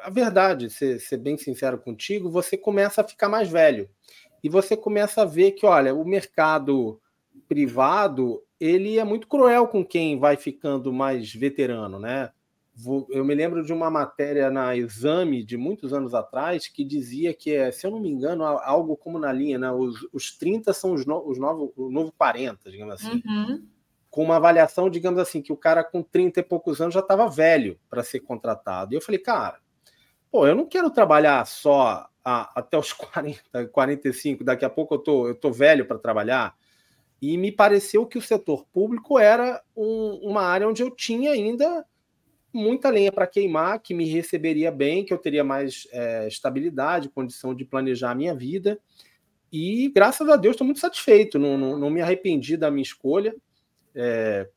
a, 0.00 0.10
verdade, 0.10 0.68
ser, 0.68 1.00
ser 1.00 1.16
bem 1.16 1.38
sincero 1.38 1.78
contigo, 1.78 2.30
você 2.30 2.56
começa 2.56 3.00
a 3.00 3.08
ficar 3.08 3.28
mais 3.28 3.48
velho. 3.48 3.88
E 4.42 4.48
você 4.48 4.76
começa 4.76 5.22
a 5.22 5.24
ver 5.24 5.52
que, 5.52 5.64
olha, 5.64 5.94
o 5.94 6.04
mercado 6.04 7.00
privado 7.48 8.42
ele 8.60 8.98
é 8.98 9.04
muito 9.04 9.28
cruel 9.28 9.66
com 9.68 9.84
quem 9.84 10.18
vai 10.18 10.36
ficando 10.36 10.92
mais 10.92 11.32
veterano, 11.32 11.98
né? 11.98 12.30
Eu 13.10 13.24
me 13.24 13.34
lembro 13.34 13.64
de 13.64 13.72
uma 13.72 13.90
matéria 13.90 14.50
na 14.50 14.76
Exame 14.76 15.42
de 15.42 15.56
muitos 15.56 15.92
anos 15.92 16.14
atrás 16.14 16.68
que 16.68 16.84
dizia 16.84 17.34
que, 17.34 17.52
é, 17.52 17.72
se 17.72 17.84
eu 17.84 17.90
não 17.90 17.98
me 17.98 18.08
engano, 18.08 18.44
algo 18.44 18.96
como 18.96 19.18
na 19.18 19.32
linha, 19.32 19.58
né? 19.58 19.70
Os, 19.70 20.06
os 20.12 20.30
30 20.36 20.72
são 20.72 20.92
os, 20.92 21.04
no, 21.04 21.26
os 21.28 21.38
novo, 21.38 21.72
o 21.76 21.90
novo 21.90 22.12
40, 22.16 22.70
digamos 22.70 22.94
assim. 22.94 23.20
Uhum. 23.26 23.66
Com 24.08 24.22
uma 24.22 24.36
avaliação, 24.36 24.88
digamos 24.88 25.18
assim, 25.18 25.42
que 25.42 25.52
o 25.52 25.56
cara 25.56 25.82
com 25.82 26.02
30 26.02 26.38
e 26.38 26.42
poucos 26.42 26.80
anos 26.80 26.94
já 26.94 27.00
estava 27.00 27.28
velho 27.28 27.78
para 27.90 28.04
ser 28.04 28.20
contratado. 28.20 28.94
E 28.94 28.96
eu 28.96 29.00
falei, 29.00 29.18
cara, 29.18 29.58
pô, 30.30 30.46
eu 30.46 30.54
não 30.54 30.64
quero 30.64 30.88
trabalhar 30.88 31.44
só 31.46 32.08
a, 32.24 32.60
até 32.60 32.78
os 32.78 32.92
40, 32.92 33.68
45, 33.72 34.44
daqui 34.44 34.64
a 34.64 34.70
pouco 34.70 34.94
eu 34.94 34.98
tô, 34.98 35.28
eu 35.28 35.34
tô 35.34 35.50
velho 35.50 35.84
para 35.84 35.98
trabalhar 35.98 36.56
e 37.20 37.36
me 37.36 37.50
pareceu 37.50 38.06
que 38.06 38.18
o 38.18 38.22
setor 38.22 38.64
público 38.72 39.18
era 39.18 39.62
um, 39.76 40.20
uma 40.22 40.42
área 40.42 40.68
onde 40.68 40.82
eu 40.82 40.90
tinha 40.90 41.32
ainda 41.32 41.84
muita 42.52 42.88
lenha 42.90 43.12
para 43.12 43.26
queimar, 43.26 43.80
que 43.80 43.92
me 43.92 44.04
receberia 44.08 44.70
bem, 44.70 45.04
que 45.04 45.12
eu 45.12 45.18
teria 45.18 45.44
mais 45.44 45.86
é, 45.92 46.26
estabilidade, 46.28 47.08
condição 47.08 47.54
de 47.54 47.64
planejar 47.64 48.12
a 48.12 48.14
minha 48.14 48.34
vida. 48.34 48.78
E 49.52 49.90
graças 49.94 50.28
a 50.28 50.36
Deus 50.36 50.54
estou 50.54 50.64
muito 50.64 50.80
satisfeito, 50.80 51.38
não, 51.38 51.58
não, 51.58 51.78
não, 51.78 51.90
me 51.90 52.00
arrependi 52.00 52.56
da 52.56 52.70
minha 52.70 52.82
escolha. 52.82 53.34
É, 53.94 54.48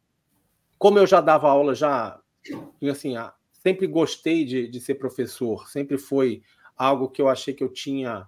como 0.78 1.00
eu 1.00 1.08
já 1.08 1.22
dava 1.22 1.50
aula, 1.50 1.74
já 1.74 2.20
assim, 2.90 3.16
sempre 3.52 3.88
gostei 3.88 4.46
de, 4.46 4.68
de 4.68 4.80
ser 4.80 4.96
professor, 4.96 5.70
sempre 5.70 5.98
foi 5.98 6.42
algo 6.76 7.10
que 7.10 7.22
eu 7.22 7.30
achei 7.30 7.54
que 7.54 7.64
eu 7.64 7.70
tinha 7.70 8.28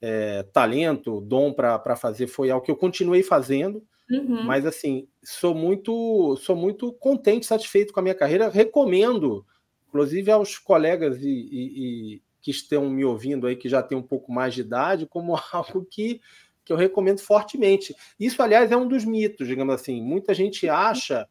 é, 0.00 0.42
talento, 0.52 1.20
dom 1.20 1.52
para 1.52 1.96
fazer, 1.96 2.26
foi 2.26 2.50
algo 2.50 2.64
que 2.64 2.70
eu 2.70 2.76
continuei 2.76 3.22
fazendo. 3.22 3.82
Uhum. 4.10 4.44
Mas 4.44 4.64
assim, 4.64 5.06
sou 5.22 5.54
muito, 5.54 6.36
sou 6.36 6.56
muito 6.56 6.92
contente, 6.92 7.46
satisfeito 7.46 7.92
com 7.92 8.00
a 8.00 8.02
minha 8.02 8.14
carreira. 8.14 8.48
Recomendo, 8.48 9.44
inclusive 9.88 10.30
aos 10.30 10.58
colegas 10.58 11.22
e, 11.22 11.28
e, 11.28 12.14
e 12.14 12.22
que 12.40 12.50
estão 12.50 12.88
me 12.88 13.04
ouvindo 13.04 13.46
aí, 13.46 13.56
que 13.56 13.68
já 13.68 13.82
tem 13.82 13.98
um 13.98 14.02
pouco 14.02 14.32
mais 14.32 14.54
de 14.54 14.62
idade, 14.62 15.06
como 15.06 15.36
algo 15.52 15.86
que, 15.90 16.20
que 16.64 16.72
eu 16.72 16.76
recomendo 16.76 17.20
fortemente. 17.20 17.94
Isso, 18.18 18.42
aliás, 18.42 18.72
é 18.72 18.76
um 18.76 18.88
dos 18.88 19.04
mitos, 19.04 19.46
digamos 19.46 19.74
assim. 19.74 20.00
Muita 20.00 20.32
gente 20.32 20.68
acha 20.68 21.28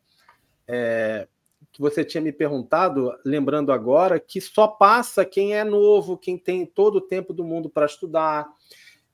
é, 0.68 1.28
que 1.78 1.82
você 1.82 2.04
tinha 2.04 2.20
me 2.20 2.32
perguntado, 2.32 3.16
lembrando 3.24 3.72
agora, 3.72 4.20
que 4.20 4.42
só 4.42 4.68
passa 4.68 5.24
quem 5.24 5.56
é 5.56 5.64
novo, 5.64 6.18
quem 6.18 6.36
tem 6.36 6.66
todo 6.66 6.96
o 6.96 7.02
tempo 7.02 7.32
do 7.32 7.44
mundo 7.44 7.70
para 7.70 7.86
estudar. 7.86 8.50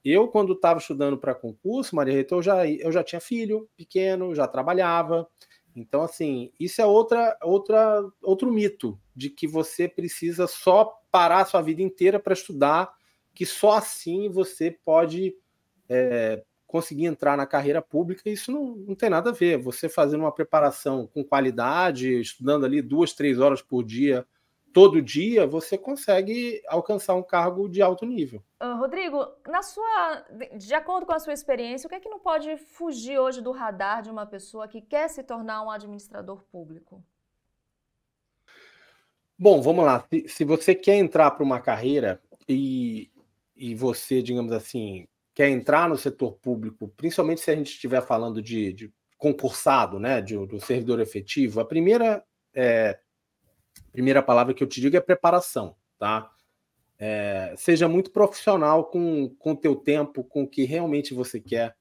Eu, 0.03 0.29
quando 0.29 0.53
estava 0.53 0.79
estudando 0.79 1.17
para 1.17 1.35
concurso, 1.35 1.93
Maria 1.93 2.13
Rita, 2.13 2.35
eu 2.35 2.41
já, 2.41 2.65
eu 2.65 2.89
já 2.89 3.03
tinha 3.03 3.19
filho 3.19 3.67
pequeno, 3.75 4.33
já 4.33 4.47
trabalhava. 4.47 5.27
Então, 5.75 6.03
assim, 6.03 6.53
isso 6.57 6.81
é 6.81 6.85
outra, 6.85 7.37
outra, 7.43 8.01
outro 8.21 8.49
mito 8.49 8.97
de 9.13 9.29
que 9.29 9.45
você 9.45 9.89
precisa 9.89 10.47
só 10.47 11.01
parar 11.11 11.41
a 11.41 11.45
sua 11.45 11.61
vida 11.61 11.81
inteira 11.81 12.17
para 12.17 12.31
estudar, 12.31 12.93
que 13.33 13.45
só 13.45 13.71
assim 13.73 14.29
você 14.29 14.71
pode 14.71 15.35
é, 15.89 16.41
conseguir 16.73 17.05
entrar 17.05 17.37
na 17.37 17.45
carreira 17.45 17.83
pública. 17.83 18.27
Isso 18.27 18.51
não, 18.51 18.75
não 18.75 18.95
tem 18.95 19.07
nada 19.07 19.29
a 19.29 19.33
ver. 19.33 19.59
Você 19.59 19.87
fazendo 19.87 20.21
uma 20.21 20.31
preparação 20.31 21.05
com 21.05 21.23
qualidade, 21.23 22.19
estudando 22.19 22.65
ali 22.65 22.81
duas, 22.81 23.13
três 23.13 23.39
horas 23.39 23.61
por 23.61 23.83
dia 23.83 24.25
todo 24.73 25.03
dia, 25.03 25.45
você 25.45 25.77
consegue 25.77 26.59
alcançar 26.67 27.13
um 27.13 27.21
cargo 27.21 27.69
de 27.69 27.79
alto 27.79 28.07
nível. 28.07 28.43
Uh, 28.59 28.75
Rodrigo, 28.75 29.23
na 29.47 29.61
sua, 29.61 30.25
de 30.57 30.73
acordo 30.73 31.05
com 31.05 31.13
a 31.13 31.19
sua 31.19 31.31
experiência, 31.31 31.85
o 31.85 31.89
que 31.89 31.93
é 31.93 31.99
que 31.99 32.09
não 32.09 32.19
pode 32.19 32.57
fugir 32.57 33.19
hoje 33.19 33.39
do 33.39 33.51
radar 33.51 34.01
de 34.01 34.09
uma 34.09 34.25
pessoa 34.25 34.67
que 34.67 34.81
quer 34.81 35.07
se 35.09 35.21
tornar 35.21 35.61
um 35.61 35.69
administrador 35.69 36.41
público? 36.51 37.03
Bom, 39.37 39.61
vamos 39.61 39.85
lá. 39.85 40.03
Se, 40.09 40.27
se 40.27 40.43
você 40.43 40.73
quer 40.73 40.95
entrar 40.95 41.29
para 41.29 41.43
uma 41.43 41.59
carreira 41.59 42.19
e, 42.49 43.11
e 43.55 43.75
você, 43.75 44.23
digamos 44.23 44.51
assim, 44.51 45.07
quer 45.33 45.49
entrar 45.49 45.89
no 45.89 45.97
setor 45.97 46.33
público, 46.33 46.93
principalmente 46.95 47.41
se 47.41 47.51
a 47.51 47.55
gente 47.55 47.71
estiver 47.71 48.01
falando 48.01 48.41
de, 48.41 48.73
de 48.73 48.93
concursado, 49.17 49.99
né, 49.99 50.21
de, 50.21 50.35
do 50.45 50.59
servidor 50.59 50.99
efetivo, 50.99 51.59
a 51.59 51.65
primeira 51.65 52.23
é, 52.53 52.99
primeira 53.91 54.21
palavra 54.21 54.53
que 54.53 54.63
eu 54.63 54.67
te 54.67 54.81
digo 54.81 54.97
é 54.97 55.01
preparação, 55.01 55.75
tá? 55.97 56.29
É, 56.99 57.53
seja 57.57 57.87
muito 57.87 58.11
profissional 58.11 58.85
com 58.85 59.35
o 59.43 59.55
teu 59.55 59.75
tempo, 59.75 60.23
com 60.23 60.43
o 60.43 60.47
que 60.47 60.63
realmente 60.63 61.13
você 61.13 61.39
quer. 61.39 61.75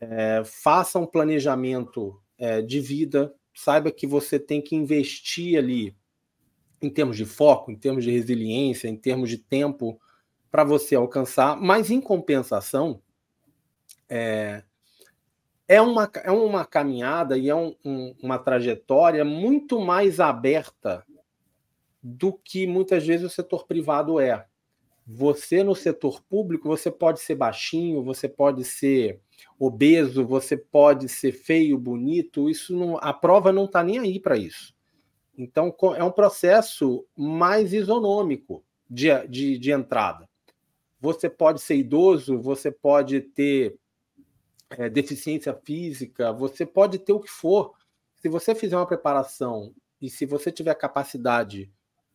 É, 0.00 0.42
faça 0.44 0.98
um 0.98 1.06
planejamento 1.06 2.20
é, 2.38 2.60
de 2.60 2.80
vida, 2.80 3.34
saiba 3.54 3.90
que 3.90 4.06
você 4.06 4.38
tem 4.38 4.60
que 4.60 4.76
investir 4.76 5.58
ali 5.58 5.96
em 6.80 6.90
termos 6.90 7.16
de 7.16 7.24
foco, 7.24 7.70
em 7.70 7.76
termos 7.76 8.04
de 8.04 8.10
resiliência, 8.10 8.88
em 8.88 8.96
termos 8.96 9.30
de 9.30 9.38
tempo 9.38 10.00
para 10.52 10.64
você 10.64 10.94
alcançar, 10.94 11.58
mas 11.58 11.90
em 11.90 11.98
compensação, 11.98 13.00
é, 14.06 14.62
é, 15.66 15.80
uma, 15.80 16.10
é 16.22 16.30
uma 16.30 16.66
caminhada 16.66 17.38
e 17.38 17.48
é 17.48 17.54
um, 17.54 17.74
um, 17.82 18.14
uma 18.22 18.38
trajetória 18.38 19.24
muito 19.24 19.80
mais 19.80 20.20
aberta 20.20 21.02
do 22.02 22.34
que 22.34 22.66
muitas 22.66 23.06
vezes 23.06 23.24
o 23.24 23.34
setor 23.34 23.66
privado 23.66 24.20
é. 24.20 24.44
Você 25.06 25.64
no 25.64 25.74
setor 25.74 26.22
público, 26.22 26.68
você 26.68 26.90
pode 26.90 27.20
ser 27.20 27.34
baixinho, 27.34 28.04
você 28.04 28.28
pode 28.28 28.62
ser 28.62 29.20
obeso, 29.58 30.26
você 30.26 30.54
pode 30.54 31.08
ser 31.08 31.32
feio, 31.32 31.78
bonito, 31.78 32.50
isso 32.50 32.76
não, 32.76 32.98
a 32.98 33.12
prova 33.14 33.50
não 33.50 33.64
está 33.64 33.82
nem 33.82 33.98
aí 33.98 34.20
para 34.20 34.36
isso. 34.36 34.74
Então 35.36 35.74
é 35.96 36.04
um 36.04 36.12
processo 36.12 37.06
mais 37.16 37.72
isonômico 37.72 38.62
de, 38.88 39.08
de, 39.26 39.58
de 39.58 39.72
entrada. 39.72 40.28
Você 41.02 41.28
pode 41.28 41.60
ser 41.60 41.74
idoso, 41.74 42.40
você 42.40 42.70
pode 42.70 43.20
ter 43.20 43.76
é, 44.70 44.88
deficiência 44.88 45.52
física, 45.52 46.32
você 46.32 46.64
pode 46.64 47.00
ter 47.00 47.12
o 47.12 47.18
que 47.18 47.28
for. 47.28 47.74
Se 48.20 48.28
você 48.28 48.54
fizer 48.54 48.76
uma 48.76 48.86
preparação 48.86 49.74
e 50.00 50.08
se 50.08 50.24
você 50.24 50.52
tiver 50.52 50.72
capacidade 50.76 51.68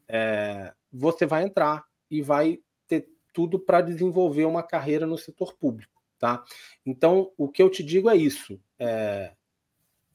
é, 0.08 0.74
você 0.92 1.26
vai 1.26 1.44
entrar 1.44 1.84
e 2.10 2.22
vai 2.22 2.60
ter 2.88 3.10
tudo 3.34 3.60
para 3.60 3.82
desenvolver 3.82 4.46
uma 4.46 4.64
carreira 4.64 5.06
no 5.06 5.18
setor 5.18 5.54
público, 5.58 6.02
tá? 6.18 6.46
Então, 6.86 7.34
o 7.38 7.50
que 7.50 7.62
eu 7.62 7.70
te 7.70 7.84
digo 7.84 8.10
é 8.10 8.16
isso: 8.16 8.58
é, 8.80 9.34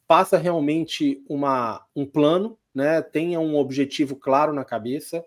faça 0.09 0.39
realmente 0.39 1.23
uma, 1.29 1.87
um 1.95 2.07
plano, 2.07 2.59
né? 2.75 3.03
Tenha 3.03 3.39
um 3.39 3.55
objetivo 3.55 4.17
claro 4.17 4.55
na 4.55 4.65
cabeça, 4.65 5.23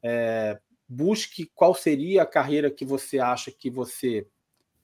é, 0.00 0.60
busque 0.88 1.50
qual 1.54 1.74
seria 1.74 2.22
a 2.22 2.26
carreira 2.26 2.70
que 2.70 2.84
você 2.84 3.18
acha 3.18 3.50
que 3.50 3.70
você 3.70 4.26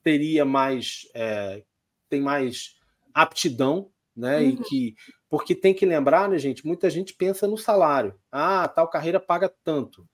teria 0.03 0.43
mais 0.43 1.07
é, 1.13 1.63
tem 2.09 2.21
mais 2.21 2.75
aptidão, 3.13 3.89
né? 4.15 4.39
Uhum. 4.39 4.49
E 4.49 4.57
que 4.57 4.95
porque 5.29 5.55
tem 5.55 5.73
que 5.73 5.85
lembrar, 5.85 6.27
né, 6.27 6.37
gente? 6.37 6.65
Muita 6.65 6.89
gente 6.89 7.13
pensa 7.13 7.47
no 7.47 7.57
salário. 7.57 8.15
Ah, 8.31 8.67
tal 8.67 8.87
carreira 8.89 9.19
paga 9.19 9.53
tanto. 9.63 10.05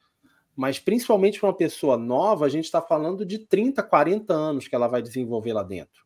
Mas 0.56 0.80
principalmente 0.80 1.40
para 1.40 1.50
uma 1.50 1.56
pessoa 1.56 1.98
nova, 1.98 2.46
a 2.46 2.50
gente 2.50 2.66
está 2.66 2.82
falando 2.82 3.26
de 3.26 3.40
30, 3.40 3.82
40 3.82 4.34
anos 4.34 4.68
que 4.68 4.76
ela 4.76 4.88
vai 4.88 5.02
desenvolver 5.02 5.54
lá 5.54 5.64
dentro. 5.64 6.06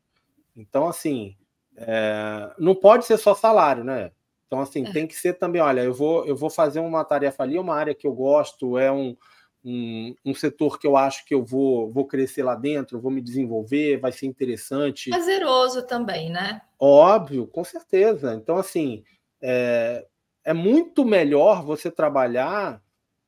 Então, 0.56 0.88
assim, 0.88 1.38
é... 1.76 2.54
não 2.58 2.76
pode 2.76 3.06
ser 3.06 3.18
só 3.18 3.34
salário, 3.34 3.84
né? 3.84 4.12
Então, 4.48 4.60
assim, 4.60 4.86
é. 4.86 4.92
tem 4.92 5.08
que 5.08 5.16
ser 5.16 5.36
também, 5.36 5.62
olha, 5.62 5.82
eu 5.82 5.94
vou, 5.94 6.26
eu 6.26 6.36
vou 6.36 6.50
fazer 6.50 6.82
uma 6.82 7.06
tarefa 7.06 7.44
ali, 7.44 7.58
uma 7.58 7.74
área 7.74 7.96
que 7.96 8.06
eu 8.06 8.14
gosto, 8.14 8.78
é 8.78 8.92
um, 8.92 9.16
um, 9.64 10.16
um, 10.26 10.34
setor 10.34 10.80
que 10.80 10.88
eu 10.88 10.98
acho 10.98 11.26
que 11.26 11.34
eu 11.34 11.44
vou, 11.44 11.92
vou 11.92 12.06
crescer 12.06 12.44
lá 12.44 12.56
dentro, 12.56 13.00
vou 13.00 13.12
me 13.12 13.22
desenvolver, 13.22 13.98
vai 13.98 14.12
ser 14.12 14.26
interessante. 14.26 15.10
Prazeroso 15.10 15.86
também, 15.86 16.30
né? 16.30 16.62
Óbvio, 16.80 17.48
com 17.48 17.64
certeza. 17.64 18.34
Então, 18.34 18.58
assim, 18.58 19.04
é, 19.42 20.06
é 20.44 20.54
muito 20.54 21.06
melhor 21.06 21.64
você 21.64 21.92
trabalhar 21.92 22.82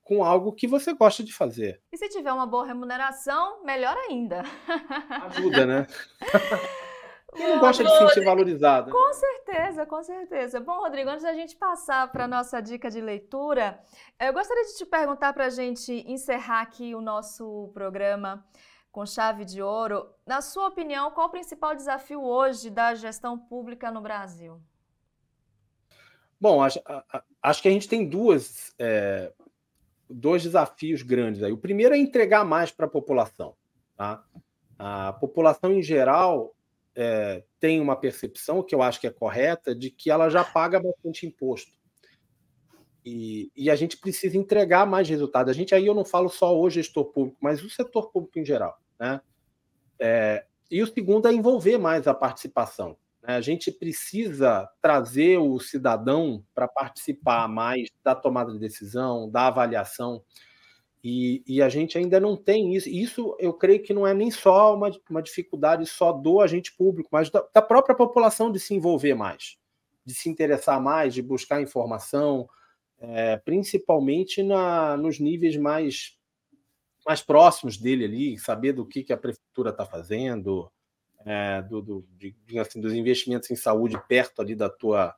com 0.03 0.23
algo 0.23 0.51
que 0.51 0.67
você 0.67 0.93
gosta 0.93 1.23
de 1.23 1.33
fazer. 1.33 1.81
E 1.91 1.97
se 1.97 2.09
tiver 2.09 2.33
uma 2.33 2.45
boa 2.45 2.65
remuneração, 2.65 3.63
melhor 3.63 3.95
ainda. 4.09 4.43
Ajuda, 5.27 5.65
né? 5.65 5.87
Quem 7.35 7.47
não 7.47 7.59
gosta 7.59 7.83
de 7.83 7.89
se 7.89 7.97
sentir 7.97 8.23
valorizado? 8.23 8.91
Com 8.91 9.13
certeza, 9.13 9.85
com 9.85 10.03
certeza. 10.03 10.59
Bom, 10.59 10.79
Rodrigo, 10.79 11.09
antes 11.09 11.23
da 11.23 11.33
gente 11.33 11.55
passar 11.55 12.11
para 12.11 12.25
a 12.25 12.27
nossa 12.27 12.61
dica 12.61 12.89
de 12.89 13.01
leitura, 13.01 13.79
eu 14.19 14.33
gostaria 14.33 14.63
de 14.65 14.77
te 14.77 14.85
perguntar 14.85 15.33
para 15.33 15.45
a 15.45 15.49
gente 15.49 15.91
encerrar 16.07 16.61
aqui 16.61 16.93
o 16.95 17.01
nosso 17.01 17.71
programa 17.73 18.45
com 18.91 19.05
chave 19.05 19.43
de 19.43 19.61
ouro. 19.61 20.07
Na 20.25 20.41
sua 20.41 20.67
opinião, 20.67 21.09
qual 21.11 21.27
o 21.27 21.31
principal 21.31 21.75
desafio 21.75 22.23
hoje 22.23 22.69
da 22.69 22.93
gestão 22.93 23.37
pública 23.37 23.91
no 23.91 24.01
Brasil? 24.01 24.61
Bom, 26.39 26.61
acho, 26.61 26.79
acho 27.41 27.61
que 27.61 27.67
a 27.67 27.71
gente 27.71 27.87
tem 27.87 28.07
duas, 28.07 28.75
é, 28.77 29.31
dois 30.09 30.43
desafios 30.43 31.01
grandes 31.01 31.41
aí. 31.41 31.51
O 31.51 31.57
primeiro 31.57 31.95
é 31.95 31.97
entregar 31.97 32.43
mais 32.43 32.69
para 32.69 32.85
a 32.85 32.89
população. 32.89 33.55
Tá? 33.95 34.23
A 34.77 35.13
população 35.13 35.71
em 35.71 35.81
geral 35.81 36.53
é, 36.95 37.43
tem 37.59 37.79
uma 37.81 37.95
percepção, 37.95 38.63
que 38.63 38.73
eu 38.73 38.81
acho 38.81 38.99
que 38.99 39.07
é 39.07 39.11
correta, 39.11 39.75
de 39.75 39.89
que 39.89 40.11
ela 40.11 40.29
já 40.29 40.43
paga 40.43 40.79
bastante 40.79 41.25
imposto. 41.25 41.71
E, 43.05 43.51
e, 43.55 43.69
a 43.69 43.75
gente 43.75 43.97
precisa 43.97 44.37
entregar 44.37 44.85
mais 44.85 45.09
resultado. 45.09 45.49
A 45.49 45.53
gente 45.53 45.75
aí 45.75 45.85
eu 45.85 45.93
não 45.93 46.05
falo 46.05 46.29
só 46.29 46.57
o 46.57 46.69
gestor 46.69 47.05
público, 47.05 47.37
mas 47.41 47.61
o 47.61 47.69
setor 47.69 48.11
público 48.11 48.39
em 48.39 48.45
geral. 48.45 48.77
Né? 48.97 49.19
É, 49.99 50.45
e 50.71 50.81
o 50.81 50.87
segundo 50.87 51.27
é 51.27 51.33
envolver 51.33 51.77
mais 51.77 52.07
a 52.07 52.13
participação. 52.13 52.97
Né? 53.21 53.35
A 53.35 53.41
gente 53.41 53.71
precisa 53.71 54.69
trazer 54.81 55.37
o 55.37 55.59
cidadão 55.59 56.45
para 56.55 56.67
participar 56.67 57.49
mais 57.49 57.89
da 58.03 58.15
tomada 58.15 58.53
de 58.53 58.59
decisão, 58.59 59.29
da 59.29 59.47
avaliação. 59.47 60.23
E, 61.03 61.43
e, 61.45 61.61
a 61.61 61.67
gente 61.67 61.97
ainda 61.97 62.17
não 62.17 62.37
tem 62.37 62.73
isso. 62.75 62.87
Isso 62.87 63.35
eu 63.37 63.53
creio 63.53 63.83
que 63.83 63.93
não 63.93 64.07
é 64.07 64.13
nem 64.13 64.31
só 64.31 64.73
uma, 64.73 64.89
uma 65.09 65.21
dificuldade 65.21 65.85
só 65.85 66.13
do 66.13 66.39
agente 66.39 66.73
público, 66.73 67.09
mas 67.11 67.29
da, 67.29 67.45
da, 67.53 67.61
própria 67.61 67.93
população 67.93 68.49
de 68.49 68.57
se 68.57 68.73
envolver 68.73 69.13
mais, 69.13 69.57
de 70.05 70.13
se 70.13 70.29
interessar 70.29 70.81
mais, 70.81 71.13
de 71.13 71.21
buscar 71.21 71.61
informação, 71.61 72.47
é, 72.99 73.35
principalmente 73.35 74.41
na, 74.41 74.95
nos 74.95 75.19
níveis 75.19 75.57
mais, 75.57 76.17
mais 77.05 77.21
próximos 77.21 77.77
dele 77.77 78.05
ali, 78.05 78.37
saber 78.39 78.71
do 78.71 78.85
que, 78.85 79.03
que 79.03 79.11
a 79.11 79.17
prefeitura 79.17 79.71
está 79.71 79.85
fazendo, 79.85 80.71
é, 81.25 81.61
do, 81.63 81.81
do 81.81 82.07
de, 82.17 82.33
assim, 82.57 82.79
dos 82.79 82.93
investimentos 82.93 83.51
em 83.51 83.57
saúde 83.57 84.01
perto 84.07 84.41
ali 84.41 84.55
da 84.55 84.69
tua 84.69 85.13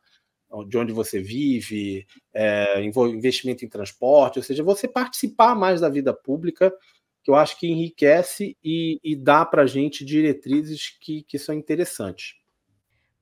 de 0.63 0.77
onde 0.77 0.93
você 0.93 1.19
vive, 1.19 2.05
é, 2.33 2.81
investimento 2.83 3.65
em 3.65 3.69
transporte, 3.69 4.39
ou 4.39 4.43
seja, 4.43 4.63
você 4.63 4.87
participar 4.87 5.55
mais 5.55 5.81
da 5.81 5.89
vida 5.89 6.13
pública, 6.13 6.73
que 7.23 7.31
eu 7.31 7.35
acho 7.35 7.57
que 7.57 7.67
enriquece 7.67 8.55
e, 8.63 8.99
e 9.03 9.15
dá 9.15 9.43
para 9.43 9.63
a 9.63 9.67
gente 9.67 10.05
diretrizes 10.05 10.95
que, 11.01 11.23
que 11.23 11.39
são 11.39 11.55
interessantes. 11.55 12.35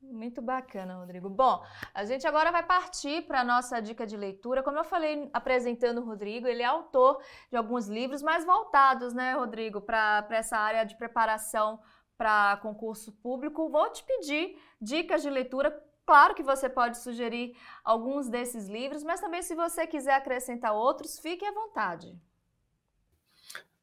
Muito 0.01 0.41
bacana, 0.41 0.97
Rodrigo. 0.97 1.27
Bom, 1.27 1.63
a 1.93 2.05
gente 2.05 2.27
agora 2.27 2.51
vai 2.51 2.61
partir 2.61 3.23
para 3.23 3.41
a 3.41 3.43
nossa 3.43 3.81
dica 3.81 4.05
de 4.05 4.15
leitura. 4.15 4.61
Como 4.61 4.77
eu 4.77 4.83
falei 4.83 5.27
apresentando 5.33 6.01
o 6.01 6.05
Rodrigo, 6.05 6.47
ele 6.47 6.61
é 6.61 6.65
autor 6.65 7.19
de 7.49 7.57
alguns 7.57 7.87
livros 7.87 8.21
mais 8.21 8.45
voltados, 8.45 9.13
né, 9.13 9.33
Rodrigo, 9.33 9.81
para 9.81 10.27
essa 10.29 10.55
área 10.55 10.83
de 10.83 10.95
preparação 10.97 11.79
para 12.15 12.57
concurso 12.57 13.11
público. 13.11 13.69
Vou 13.69 13.89
te 13.91 14.03
pedir 14.03 14.55
dicas 14.79 15.23
de 15.23 15.29
leitura. 15.29 15.71
Claro 16.05 16.35
que 16.35 16.43
você 16.43 16.69
pode 16.69 16.97
sugerir 16.97 17.55
alguns 17.83 18.27
desses 18.29 18.67
livros, 18.67 19.03
mas 19.03 19.21
também 19.21 19.41
se 19.41 19.55
você 19.55 19.87
quiser 19.87 20.15
acrescentar 20.15 20.73
outros, 20.73 21.17
fique 21.19 21.45
à 21.45 21.51
vontade. 21.53 22.13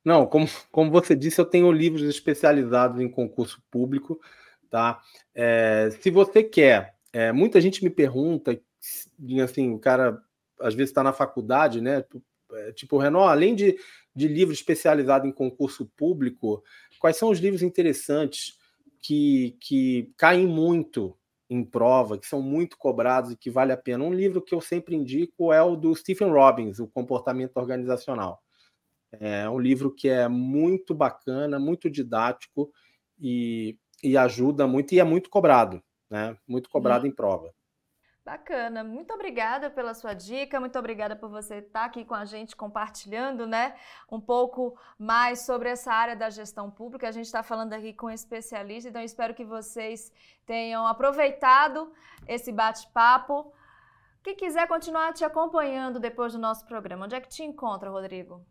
Não, 0.04 0.26
como, 0.26 0.46
como 0.70 0.90
você 0.90 1.14
disse, 1.14 1.40
eu 1.40 1.44
tenho 1.46 1.70
livros 1.72 2.02
especializados 2.02 3.00
em 3.00 3.08
concurso 3.08 3.62
público, 3.70 4.20
tá? 4.70 5.00
É, 5.34 5.90
se 6.00 6.10
você 6.10 6.42
quer, 6.42 6.94
é, 7.12 7.32
muita 7.32 7.60
gente 7.60 7.82
me 7.82 7.90
pergunta, 7.90 8.58
assim, 9.42 9.72
o 9.72 9.78
cara 9.78 10.22
às 10.60 10.74
vezes 10.74 10.90
está 10.90 11.02
na 11.02 11.12
faculdade, 11.12 11.80
né? 11.80 12.04
É, 12.52 12.72
tipo, 12.72 12.98
Renan, 12.98 13.26
além 13.26 13.54
de, 13.54 13.78
de 14.14 14.28
livro 14.28 14.52
especializado 14.52 15.26
em 15.26 15.32
concurso 15.32 15.86
público, 15.96 16.62
quais 16.98 17.16
são 17.16 17.30
os 17.30 17.38
livros 17.38 17.62
interessantes 17.62 18.58
que, 19.00 19.56
que 19.60 20.12
caem 20.16 20.46
muito 20.46 21.16
em 21.50 21.64
prova, 21.64 22.16
que 22.16 22.26
são 22.26 22.40
muito 22.40 22.78
cobrados 22.78 23.32
e 23.32 23.36
que 23.36 23.50
vale 23.50 23.72
a 23.72 23.76
pena? 23.76 24.04
Um 24.04 24.14
livro 24.14 24.40
que 24.40 24.54
eu 24.54 24.60
sempre 24.60 24.94
indico 24.94 25.52
é 25.52 25.60
o 25.60 25.74
do 25.74 25.94
Stephen 25.96 26.30
Robbins, 26.30 26.78
O 26.78 26.86
Comportamento 26.86 27.56
Organizacional. 27.56 28.40
É 29.12 29.50
um 29.50 29.58
livro 29.58 29.92
que 29.92 30.08
é 30.08 30.28
muito 30.28 30.94
bacana, 30.94 31.58
muito 31.58 31.90
didático 31.90 32.70
e, 33.18 33.76
e 34.02 34.16
ajuda 34.16 34.68
muito, 34.68 34.94
e 34.94 35.00
é 35.00 35.04
muito 35.04 35.28
cobrado, 35.28 35.82
né? 36.08 36.36
Muito 36.46 36.70
cobrado 36.70 37.04
uhum. 37.04 37.10
em 37.10 37.14
prova. 37.14 37.52
Bacana, 38.24 38.84
muito 38.84 39.12
obrigada 39.14 39.70
pela 39.70 39.94
sua 39.94 40.12
dica, 40.12 40.60
muito 40.60 40.78
obrigada 40.78 41.16
por 41.16 41.30
você 41.30 41.56
estar 41.56 41.86
aqui 41.86 42.04
com 42.04 42.14
a 42.14 42.26
gente 42.26 42.54
compartilhando, 42.54 43.46
né, 43.46 43.74
um 44.12 44.20
pouco 44.20 44.78
mais 44.98 45.40
sobre 45.40 45.70
essa 45.70 45.90
área 45.90 46.14
da 46.14 46.28
gestão 46.28 46.70
pública. 46.70 47.08
A 47.08 47.12
gente 47.12 47.26
está 47.26 47.42
falando 47.42 47.72
aqui 47.72 47.94
com 47.94 48.10
especialista, 48.10 48.90
então 48.90 49.02
espero 49.02 49.34
que 49.34 49.44
vocês 49.44 50.12
tenham 50.44 50.86
aproveitado 50.86 51.90
esse 52.28 52.52
bate-papo. 52.52 53.52
Quem 54.22 54.36
quiser 54.36 54.68
continuar 54.68 55.14
te 55.14 55.24
acompanhando 55.24 55.98
depois 55.98 56.34
do 56.34 56.38
nosso 56.38 56.66
programa, 56.66 57.06
onde 57.06 57.14
é 57.14 57.20
que 57.20 57.28
te 57.28 57.42
encontra, 57.42 57.90
Rodrigo? 57.90 58.44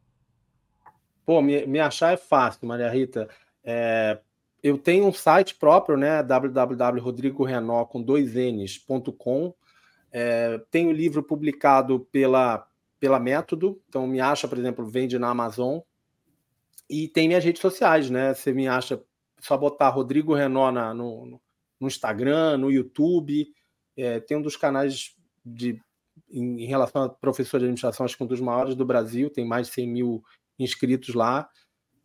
Pô, 1.23 1.43
me, 1.43 1.67
me 1.67 1.79
achar 1.79 2.11
é 2.11 2.17
fácil, 2.17 2.67
Maria 2.67 2.89
Rita. 2.89 3.29
É, 3.63 4.19
eu 4.63 4.79
tenho 4.79 5.05
um 5.05 5.13
site 5.13 5.53
próprio, 5.53 5.95
né? 5.95 6.23
www.rodrigorenó 6.23 7.85
com 7.85 8.01
dois 8.01 8.33
N's.com. 8.33 9.53
É, 10.11 10.59
tenho 10.71 10.91
livro 10.91 11.21
publicado 11.23 11.99
pela, 12.11 12.67
pela 12.99 13.19
Método, 13.19 13.81
então 13.87 14.07
me 14.07 14.19
acha, 14.19 14.47
por 14.47 14.57
exemplo, 14.57 14.85
vende 14.85 15.19
na 15.19 15.29
Amazon. 15.29 15.79
E 16.89 17.07
tem 17.07 17.27
minhas 17.27 17.43
redes 17.43 17.61
sociais, 17.61 18.09
né? 18.09 18.33
Você 18.33 18.51
me 18.51 18.67
acha, 18.67 19.01
só 19.39 19.55
botar 19.55 19.89
Rodrigo 19.89 20.33
Renó 20.33 20.71
na, 20.71 20.93
no, 20.93 21.39
no 21.79 21.87
Instagram, 21.87 22.57
no 22.57 22.71
YouTube. 22.71 23.47
É, 23.95 24.19
tem 24.19 24.37
um 24.37 24.41
dos 24.41 24.57
canais 24.57 25.15
de, 25.45 25.79
em, 26.31 26.63
em 26.63 26.65
relação 26.65 27.03
a 27.03 27.09
professor 27.09 27.59
de 27.59 27.65
administração, 27.65 28.05
acho 28.05 28.17
que 28.17 28.23
um 28.23 28.27
dos 28.27 28.41
maiores 28.41 28.75
do 28.75 28.85
Brasil, 28.85 29.29
tem 29.29 29.45
mais 29.45 29.67
de 29.67 29.73
100 29.73 29.87
mil 29.87 30.23
inscritos 30.57 31.13
lá. 31.13 31.47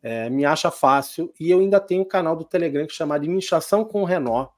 É, 0.01 0.29
me 0.29 0.45
acha 0.45 0.69
fácil. 0.69 1.33
E 1.39 1.49
eu 1.49 1.59
ainda 1.59 1.79
tenho 1.79 2.03
um 2.03 2.07
canal 2.07 2.35
do 2.35 2.45
Telegram 2.45 2.85
que 2.85 2.93
chama 2.93 3.15
Administração 3.15 3.83
com 3.83 4.03
o 4.03 4.05
Renó, 4.05 4.49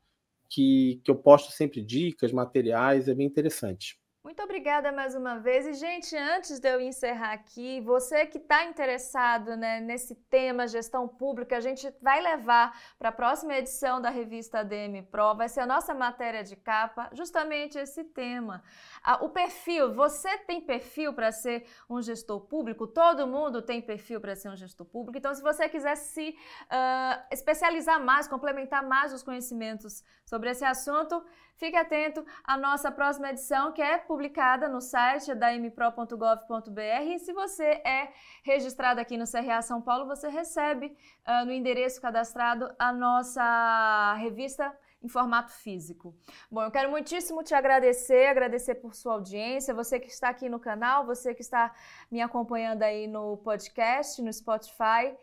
que, 0.49 1.01
que 1.03 1.11
eu 1.11 1.15
posto 1.15 1.51
sempre 1.51 1.81
dicas, 1.81 2.31
materiais, 2.31 3.07
é 3.07 3.13
bem 3.13 3.27
interessante. 3.27 3.99
Muito 4.27 4.43
obrigada 4.43 4.91
mais 4.91 5.15
uma 5.15 5.39
vez. 5.39 5.65
E, 5.65 5.71
gente, 5.71 6.13
antes 6.13 6.59
de 6.59 6.67
eu 6.67 6.81
encerrar 6.81 7.31
aqui, 7.31 7.79
você 7.79 8.25
que 8.25 8.37
está 8.37 8.65
interessado 8.65 9.55
né, 9.55 9.79
nesse 9.79 10.15
tema 10.29 10.67
gestão 10.67 11.07
pública, 11.07 11.55
a 11.55 11.61
gente 11.61 11.89
vai 12.01 12.19
levar 12.21 12.77
para 12.99 13.07
a 13.07 13.11
próxima 13.13 13.55
edição 13.55 14.01
da 14.01 14.09
revista 14.09 14.59
ADM 14.59 15.03
Pro, 15.09 15.33
vai 15.33 15.47
ser 15.47 15.61
a 15.61 15.65
nossa 15.65 15.93
matéria 15.93 16.43
de 16.43 16.57
capa, 16.57 17.09
justamente 17.13 17.77
esse 17.77 18.03
tema. 18.03 18.61
Ah, 19.01 19.23
o 19.23 19.29
perfil, 19.29 19.93
você 19.93 20.37
tem 20.39 20.59
perfil 20.59 21.13
para 21.13 21.31
ser 21.31 21.65
um 21.89 22.01
gestor 22.01 22.41
público? 22.41 22.85
Todo 22.85 23.25
mundo 23.25 23.61
tem 23.61 23.81
perfil 23.81 24.19
para 24.19 24.35
ser 24.35 24.49
um 24.49 24.57
gestor 24.57 24.85
público. 24.85 25.17
Então, 25.17 25.33
se 25.33 25.41
você 25.41 25.69
quiser 25.69 25.95
se 25.95 26.35
uh, 26.63 27.23
especializar 27.31 28.03
mais, 28.03 28.27
complementar 28.27 28.85
mais 28.85 29.13
os 29.13 29.23
conhecimentos 29.23 30.03
sobre 30.27 30.51
esse 30.51 30.65
assunto, 30.65 31.23
Fique 31.57 31.75
atento 31.75 32.23
à 32.43 32.55
nossa 32.55 32.91
próxima 32.91 33.31
edição, 33.31 33.71
que 33.71 33.81
é 33.81 33.97
publicada 33.97 34.69
no 34.69 34.79
site 34.79 35.33
da 35.33 35.51
mpro.gov.br. 35.51 37.03
E 37.07 37.17
se 37.17 37.33
você 37.33 37.81
é 37.83 38.13
registrado 38.43 39.01
aqui 39.01 39.17
no 39.17 39.25
CRA 39.25 39.63
São 39.63 39.81
Paulo, 39.81 40.05
você 40.05 40.29
recebe 40.29 40.95
uh, 41.27 41.45
no 41.45 41.51
endereço 41.51 41.99
cadastrado 41.99 42.71
a 42.77 42.93
nossa 42.93 44.13
revista 44.19 44.71
em 45.01 45.09
formato 45.09 45.51
físico. 45.51 46.15
Bom, 46.49 46.61
eu 46.61 46.69
quero 46.69 46.91
muitíssimo 46.91 47.43
te 47.43 47.55
agradecer, 47.55 48.27
agradecer 48.27 48.75
por 48.75 48.93
sua 48.93 49.13
audiência, 49.13 49.73
você 49.73 49.99
que 49.99 50.09
está 50.09 50.29
aqui 50.29 50.47
no 50.47 50.59
canal, 50.59 51.07
você 51.07 51.33
que 51.33 51.41
está 51.41 51.73
me 52.11 52.21
acompanhando 52.21 52.83
aí 52.83 53.07
no 53.07 53.35
podcast, 53.37 54.21
no 54.21 54.31
Spotify. 54.31 55.17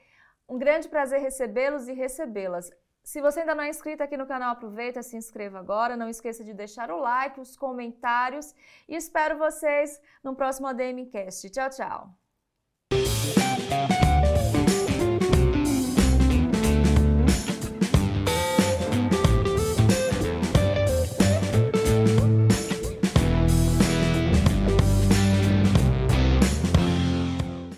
Um 0.48 0.58
grande 0.58 0.88
prazer 0.88 1.20
recebê-los 1.20 1.86
e 1.86 1.92
recebê-las. 1.92 2.70
Se 3.04 3.20
você 3.20 3.40
ainda 3.40 3.54
não 3.54 3.62
é 3.62 3.68
inscrito 3.68 4.02
aqui 4.02 4.16
no 4.16 4.26
canal, 4.26 4.52
aproveita, 4.52 5.00
e 5.00 5.02
se 5.02 5.14
inscreva 5.14 5.58
agora. 5.58 5.94
Não 5.94 6.08
esqueça 6.08 6.42
de 6.42 6.54
deixar 6.54 6.90
o 6.90 6.98
like, 6.98 7.38
os 7.38 7.54
comentários 7.54 8.54
e 8.88 8.96
espero 8.96 9.36
vocês 9.36 10.00
no 10.22 10.34
próximo 10.34 10.66
ADMcast. 10.66 11.50
Tchau, 11.50 11.68
tchau. 11.68 12.10